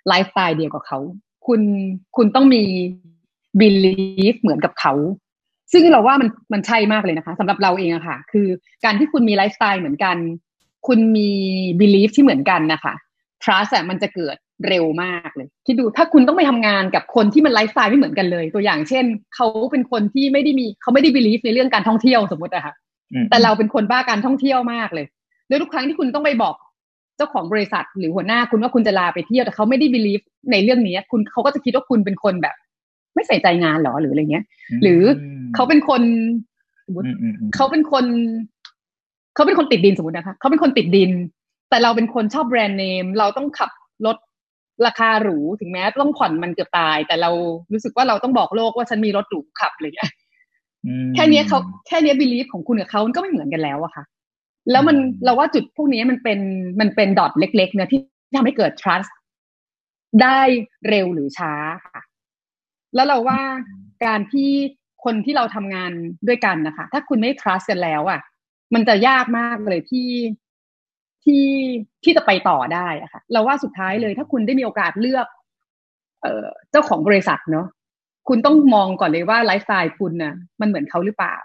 [0.08, 0.98] ไลฟ์สไตล์เดียวกับเขา
[1.46, 1.60] คุณ
[2.16, 2.62] คุณต้องมี
[3.60, 4.92] belief เหมือนกับเขา
[5.72, 8.46] ซึ่งเราว่ามันมันใช่มากเลยนะคะสำหรับเราเองอะค่ะ คือ
[8.84, 10.16] การที่คุณมีไลฟ์สไตล์เหมือนกัน
[10.86, 11.30] คุณมี
[11.80, 12.94] belief ที่เหมือนกันนะคะ
[13.42, 14.36] trust มันจะเกิด
[14.68, 22.74] เร็วมากเลยคิดดูถ้าคุณต้องไปทำงานกับคนที่มันไลฟ์สไตล์ไม่เหมือนกันเลย ตัวอย่างเช่นเขาเป็นคนที่ไม่ได้มีเขาไม่ได้ believe ในเรื่องการท่องเที่ยวสมมติอะค่ะ
[23.30, 25.06] แต่เราเป็นคนบ้าการท่องเที่ยวมากเลย
[25.48, 26.54] แล้วทุกครั้งที่คุณต้องไปบอก
[27.16, 30.20] เจ้าของบริษัทหรือหัวหน้าคุณว่าคุณจะลาไปเที่ยวแต่เขาไม่ได้บิลีฟ
[30.52, 32.54] ในเรื่องนี้คุณเขาก็จะคิดว่าคุณเป็นคนแบบ
[33.14, 34.44] ไม่ใส่ใจงานหรอหรืออะไรเงี้ย
[34.82, 35.02] หรือ
[35.54, 36.02] เขาเป็นคน
[36.86, 37.06] สมมติ
[37.54, 38.04] เขาเป็นคน
[39.34, 41.10] เขาเป็นคนติดดินสมมตินะคะเขาเป็นคนติดดิน
[41.70, 43.70] แต่เราเป็นคนชอบแบรนด์เนม เราต้องขับ
[44.06, 44.16] รถ
[44.86, 47.30] ราคาหรูถึงแม้ต้องผ่อนมันเกือบตาย แต่เรา
[47.72, 49.92] รู้สึกว่าเราต้องบอกโลกว่าฉันมีรถหรูขับเลย
[51.14, 54.04] แค่นี้เขาแค่นี้บิลีฟของคุณกับเขามันก็ไม่เหมือนกันแล้วอะค่ะ
[54.70, 56.40] แล้วมันเราว่าจุดพวกนี้มันเป็น
[56.80, 58.00] มันเป็นดอทเล็ก ๆ เนี่ยที่
[58.36, 59.10] ทำให้เกิด trust
[60.22, 60.40] ได้
[60.88, 61.52] เร็วหรือช้า
[61.86, 62.00] ค่ะ
[62.94, 63.40] แล้วเราว่า
[64.04, 64.50] การที่
[65.04, 65.92] คนที่เราทำงาน
[66.28, 68.20] ด้วยกันนะคะ ถ้าคุณไม่ trust กันแล้วอะ
[68.74, 70.08] มันจะยากมากเลยที่
[71.24, 71.46] ที่
[72.04, 75.26] ที่จะไปต่อได้อะค่ะเราว่าสุดท้ายเลย ถ้าคุณได้มีโอกาสเลือก
[76.22, 77.66] เอ่อเจ้าของบริษัทเนาะ
[78.28, 81.36] คุณต้องมองก่อนเลยว่าไลฟ์สไตล์คุณน่ะ มันเหมือนเขาหรือเปล่า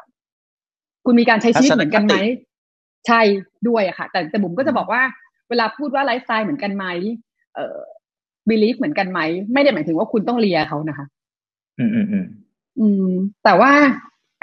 [1.06, 2.18] คุณมีการใช้ชีวิตเหมือนกันไหม
[3.08, 3.22] ใช่
[3.68, 5.02] ด้วยอะค่ะ แต่แต่บุ๋มก็จะบอกว่า
[5.50, 6.86] เวลาพูดว่าไลฟ์สไตล์เหมือนกันไหม
[7.56, 7.78] เอ่อ
[8.50, 9.20] belief เหมือนกันไหม
[9.54, 11.06] ไม่ได้หมายถึงว่าคุณต้องเลียเขานะคะ
[11.80, 12.26] อืมอืมอืม
[12.80, 13.10] อืม
[13.44, 13.72] แต่ว่า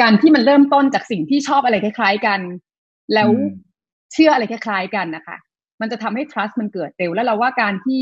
[0.00, 2.40] การที่มันเริ่มต้นจากสิ่งที่ชอบอะไรคล้าย ๆ กัน
[3.14, 3.28] แล้ว
[4.12, 5.36] เชื่ออะไรคล้ายๆกันนะคะ
[5.80, 8.00] มันจะทำให้ trust มันเกิดเร็วแล้วเราว่าการที่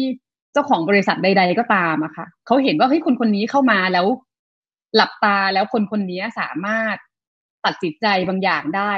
[0.52, 4.06] เจ้าของบริษัทใด ๆ ก็ตามอะค่ะเขาเห็นว่าเฮ้ยคนคนนี้เข้ามาแล้ว
[4.96, 6.96] หลับตาแล้วคนคนนี้สามารถ
[7.64, 8.92] ตัดสินใจบางอย่างได้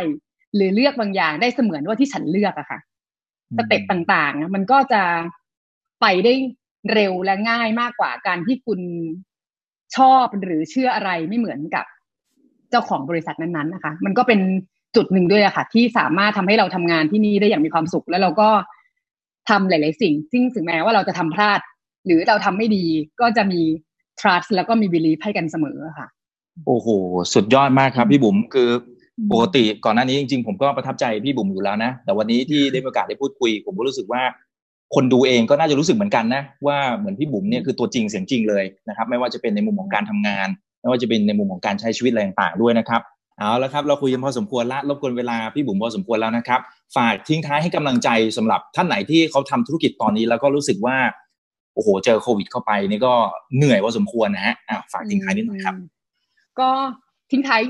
[0.55, 2.79] หรือเลือกบางอย่างได้เสมือนว่าที่ฉันเลือกอะค่ะ
[3.57, 5.03] สเต็ปต่างๆ มันก็จะ
[6.01, 6.35] ไปได้
[6.93, 8.81] เร็วและง่ายมากกว่าการที่คุณ
[9.97, 11.87] ชอบหรือเชื่ออะไรไม่เหมือนกับ
[12.71, 14.41] เจ้าของบริษัทนั้นๆนะคะ มันก็เป็น
[14.97, 18.49] จุดหนึ่งด้วยอะค่ะ ที่สามารถทำให้เราทำงานที่นี่ได้อย่างมีความสุข แล้วเราก็
[19.51, 21.61] ทำหลาย ๆ สิ่ง ซึ่งถึงแม้ว่าเราจะทำพลาด
[22.07, 22.85] หรือเราทำไม่ดี
[23.21, 23.61] ก็จะมี
[24.21, 26.07] trust แล้วก็มี belief ให้กันเสมอค่ะ
[26.67, 26.89] โอ้โห
[27.35, 28.71] สุดยอดมากครับพี่บุ๋มคือ
[29.33, 34.23] ปกติก่อนหน้านี้จริง ๆ ผมก็ประทับใจพี่บุ๋มอยู่แล้วนะ แต่วันนี้ที่ได้มีโอกาสได้พูดคุย ผมก็รู้สึกว่า
[34.95, 40.49] คนดูเองก็น่าจะรู้สึกเหมือนกันนะ ว่าเหมือนพี่บุ๋มเนี่ยคือตัวจริงเสียงจริงเลยนะครับ ไม่ว่าจะเป็นในมุมของการทำงาน
[40.81, 43.03] ไม่ว่าจะเป็นในมุมของการใช้ชีวิตอะไรต่างๆด้วยนะครับ
[43.39, 46.61] เอาแล้วครับ เราคุยกันพอสมควรละรบกวนเวลาพี่บุ๋มพอสมควรแล้วนะครับ
[46.97, 50.97] ฝากทิ้งท้ายให้กำลังใจสำหรับท่านไหนที่เขาทำธุรกิจตอนนี้แล้วก็รู้สึกว่า
[51.75, 53.15] โอ้โห เจอโควิดเข้าไปนี่ก็
[53.57, 55.75] เหนื่อยพอสมควรนะฮะอ่าฝากทิ้งท้ายนิดหน่อยครับ
[56.61, 56.69] ก็
[57.31, 57.63] ทิ้งท้าย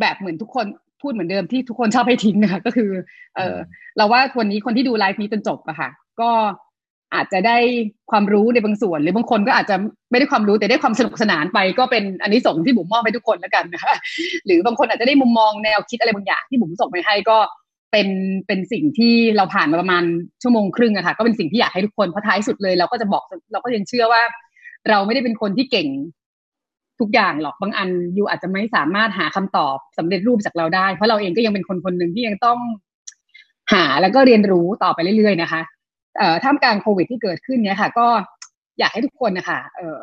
[0.00, 0.66] แบบเหมือนทุกคน
[1.02, 2.90] พูดเหมือนเดิมที่ทุกคนชอบให้ทิ้งนะคะก็คือ
[3.36, 3.56] เออ
[3.96, 5.90] เราว่าวันนี้คนที่ดูไลฟ์นี้จนจบอะค่ะ
[6.20, 6.30] ก็
[7.14, 7.56] อาจจะได้
[8.10, 9.76] ความรู้ในบางส่วน หรือบางคนก็อาจจะ
[10.10, 13.94] ไม่ได้ความรู้แต่ได้ความสนุกสนานไป ก็เป็นอันนี้ส่งที่บุ๋มมอบให้ทุกคนแล้วกันนะคะ
[14.46, 17.38] หรือบางคนอาจจะได้มุมมองแนวคิดอะไรบางอย่างที่บุ๋มส่งไปให้ก็
[17.92, 18.08] เป็น
[18.46, 20.04] เป็นสิ่งที่เราผ่านมาประมาณ
[20.42, 24.22] ชั่วโมงครึ่งอะค่ะก็เป็นสิ่งที่อยากให้ทุกคนเพราะท้ายสุดเลย เราก็จะบอกเราก็ยังเชื่อว่า
[24.88, 25.88] เราไม่ได้เป็นคนที่เก่ง
[27.00, 32.58] ทุกอย่างหรอกบางอันยูอาจจะไม่สามารถหาคำตอบสำเร็จรูปจากเราได้ เพราะเราเองก็ยังเป็นคนคนหนึ่งที่ยังต้อง
[33.72, 35.60] หาแล้วก็เรียนรู้ต่อไปเรื่อยๆนะคะ
[36.44, 38.06] ท่ามกลางโควิดที่เกิดขึ้นเนี้ยค่ะ ก็
[38.78, 40.00] อยากให้ทุกคนนะคะเอ่อ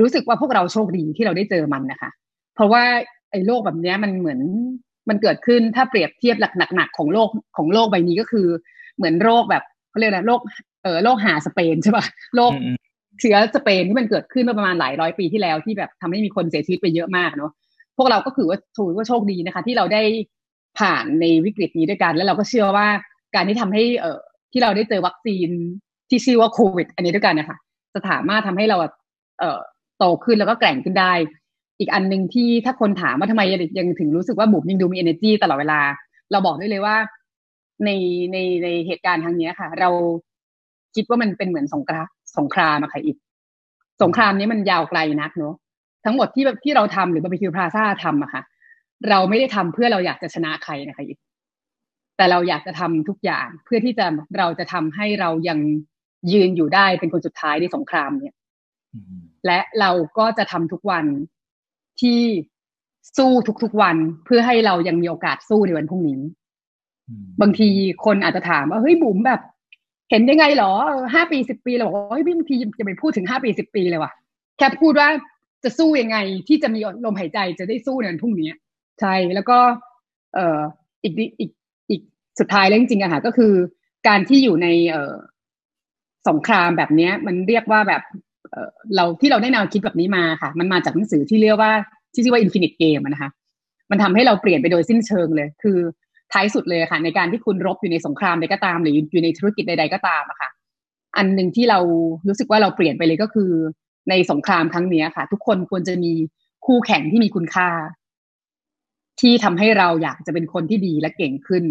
[0.00, 2.10] รู้สึกว่าพวกเราโชคดีที่เราได้เจอมันนะคะ
[2.54, 2.82] เพราะว่า
[3.30, 4.40] ไอ้โรคแบบนี้มันเหมือน
[5.08, 6.36] มันเกิดขึ้นถ้าเปรียบเทียบ
[6.74, 8.46] หนักๆของโลกของโลกใบนี้ก็คือ
[8.96, 10.40] เหมือนโรคแบบเขาเรียกอะไรโรค
[10.82, 12.06] เอ่อโรคหาสเปนใช่ปะ
[12.36, 12.52] โรค
[13.20, 17.52] เชื้อสเปนที่มันเกิดขึ้นเมื่อประมาณหลายร้อยปีที่แล้วที่แบบทำให้มีคนเสียชีวิตไปเยอะมากเนาะ
[17.96, 20.02] พวกเราก็คือว่าถือว่าโชคดีนะคะ ที่เราได้
[20.78, 22.88] ผ่านในวิกฤตนี้ด้วยกัน แล้วเราก็เชื่อว่า
[23.34, 24.20] การที่ทำให้เอ่อ
[24.52, 25.48] ที่เราได้เจอวัคซีน
[26.08, 27.58] ที่ชื่อว่าโควิด อันนี้ด้วยกันนะคะ
[27.92, 28.76] จะสามารถทำให้เรา
[29.38, 29.60] เอ่อ
[29.98, 31.12] โตขึ้นแล้วก็แกร่งขึ้นได้
[31.78, 33.42] อีกอันหนึ่งที่ถ้าคนถามว่าทำไม
[33.78, 35.80] ยังถึงรู้สึกว่าบุ๋มยังดูมี energy ตลอดเวลา
[36.30, 36.96] เราบอกได้เลยว่า
[37.84, 37.90] ใน
[38.32, 39.90] ในในเหตุการณ์ครั้งนี้ค่ะ เรา
[40.94, 42.06] คิดว่ามันเป็นเหมือนสงคราม
[42.38, 43.16] สงครามอะค่ะอีก
[44.02, 45.54] สงครามนี้มันยาวไกลนักเนาะ
[46.04, 48.42] ทั้งหมดที่ที่เราทำหรือบาร์บีคิวพลาซ่าทำอะค่ะ
[49.08, 51.18] เราไม่ได้ทำเพื่อเราอยากจะชนะใครนะคะอีก
[52.18, 54.06] แต่เราอยากจะทำทุกอย่างเพื่อที่จะ
[54.38, 55.58] เราจะทำให้เรายัง
[56.32, 58.34] ยืนอยู่ได้เป็นคนสุดท้ายในสงครามเนี่ย
[59.46, 61.04] และเราก็จะทำทุกวัน
[62.00, 62.20] ที่
[63.16, 63.32] สู้
[63.62, 66.20] ทุกๆวันเพื่อให้เรายังมีโอกาสสู้ในวันพรุ่งนี้
[67.40, 67.68] บางที
[68.04, 69.40] คนอาจจะถามว่าเฮ้ยบุ๋มแบบ
[70.10, 70.72] เห็นยังไงหรอ
[71.14, 74.12] ห้าปีสิบปีเราบอกว่าเฮ้ยบางทีจะไปพูดถึงห้าปีสิบปีเลยว่ะ
[74.58, 75.08] แค่พูดว่า
[75.64, 76.18] จะสู้ยังไง
[76.48, 78.50] ที่จะมีลมหายใจจะได้สู้ในวันพรุ่งนี้
[79.00, 79.58] ใช่แล้วก็
[80.34, 80.60] เอ่อ
[81.02, 81.50] อีกอีกอีก
[82.38, 83.52] สุดท้ายแล้วจริงๆอะค่ะก็คือ
[84.08, 84.96] การที่อยู่ในเอ
[86.28, 88.02] สงครามแบบเนี้ยมันเรียกว่าแบบ
[88.96, 91.72] เราที่เราได้แนวคิดแบบนี้มาค่ะ มันมาจากหนังสือที่เรียกว่า
[92.12, 93.30] ที่ชื่อว่า Infinite Game นะคะ
[93.90, 95.78] มันทำให้เราเปลี่ยนไปโดยสิ้นเชิงเลย คือ
[96.32, 100.50] ท้ายสุดเลยค่ะ ในการที่คุณรบอยู่ในสงครามใดก็ตาม หรืออยู่ในธุรกิจใด ๆก็ตามอะค่ะ
[101.16, 101.78] อันหนึ่งที่เรา
[102.28, 103.50] รู้สึกว่าเราเปลี่ยนไปเลยก็คือ
[104.08, 106.12] ในสงครามครั้งนี้ค่ะ ทุกคนควรจะมี
[106.66, 107.68] คู่แข่งที่มีคุณค่า
[109.20, 111.64] ที่ทำให้เราอยากจะเป็นคนที่ดีและเก่งขึ้น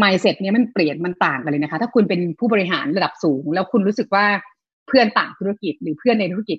[0.00, 4.24] mindset เนี้ยมันเปลี่ยนมันต่างกันเลยนะคะ ถ้าคุณเป็นผู้บริหารระดับสูง แล้วคุณรู้สึกว่า
[4.88, 6.58] เพื่อนต่างธุรกิจหรือเพื่อนในธุรกิจ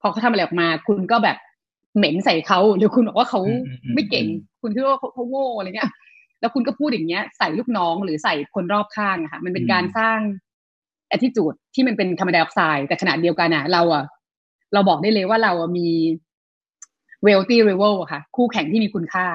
[0.00, 1.36] พอเขาทำอะไรออกมา คุณก็แบบ
[1.96, 3.40] เหม็นใส่เขาหรือคุณบอกว่าเขา
[3.94, 4.26] ไม่เก่ง
[4.62, 5.90] คุณคิดว่าเขาโง่อะไรเงี้ย
[6.40, 10.18] แล้วคุณก็พูดอย่างเงี้ย ใส่ลูกน้องหรือใส่คนรอบข้างอะค่ะ มันเป็นการสร้าง
[11.14, 14.04] attitude ที่มันเป็นคาร์บอนไดออกไซด์แต่ขณะเดียวกันอะเราอะ
[14.74, 15.88] เราบอกได้เลยว่าเรามี
[17.26, 19.26] wealthy rival อะค่ะ คู่แข่งที่มีคุณค่า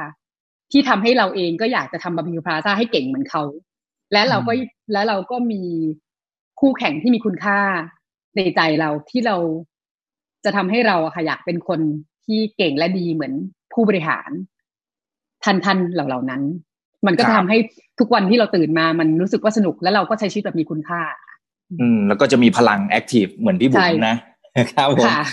[0.72, 3.44] ที่ทำให้เราเองก็อยากจะทำบาร์บีคิวพลาซ่าให้เก่งเหมือนเขา
[4.14, 4.54] และเราก็
[4.94, 5.62] และเราก็มี
[6.60, 7.60] คู่แข่งที่มีคุณค่า
[8.36, 9.38] ในใจเราที่เรา
[10.46, 11.80] จะทำให้เราอะค่ะอยากเป็นคน
[12.26, 13.34] ที่เก่งและดีเหมือน
[13.74, 14.30] ผู้บริหาร
[15.44, 16.42] ทันทันเหล่าเหล่านั้น
[17.06, 17.58] มันก็ทำให้
[18.00, 21.02] ทุกวันที่เราตื่นมามันรู้สึกว่าสนุก และเราก็ใช้ชีวิตแบบมีคุณค่า
[21.82, 24.16] อืม แล้วก็จะมีพลังแอคทีฟเหมือนพี่บุ๋มนะ
[24.72, 25.24] ครับผมค่ะ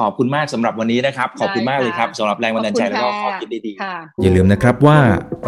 [0.00, 4.98] ขอบคุณมากสำหรับวันนี้นะครับ ขอบคุณมากเลยครับสำหรับแรงบันดาลใจขอบคุณแล้วก็ค่ะข้อคิดดีๆค่ะอย่าลืมนะครับว่า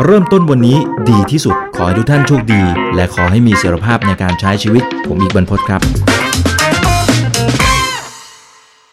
[0.05, 0.77] เริ่มต้นวันนี้
[1.11, 2.63] ดีที่สุดขอให้ทุกท่านโชคดี
[2.95, 6.18] และขอให้มีเสรีภาพในการใช้ชีวิต ผมอีกบรรพตครับ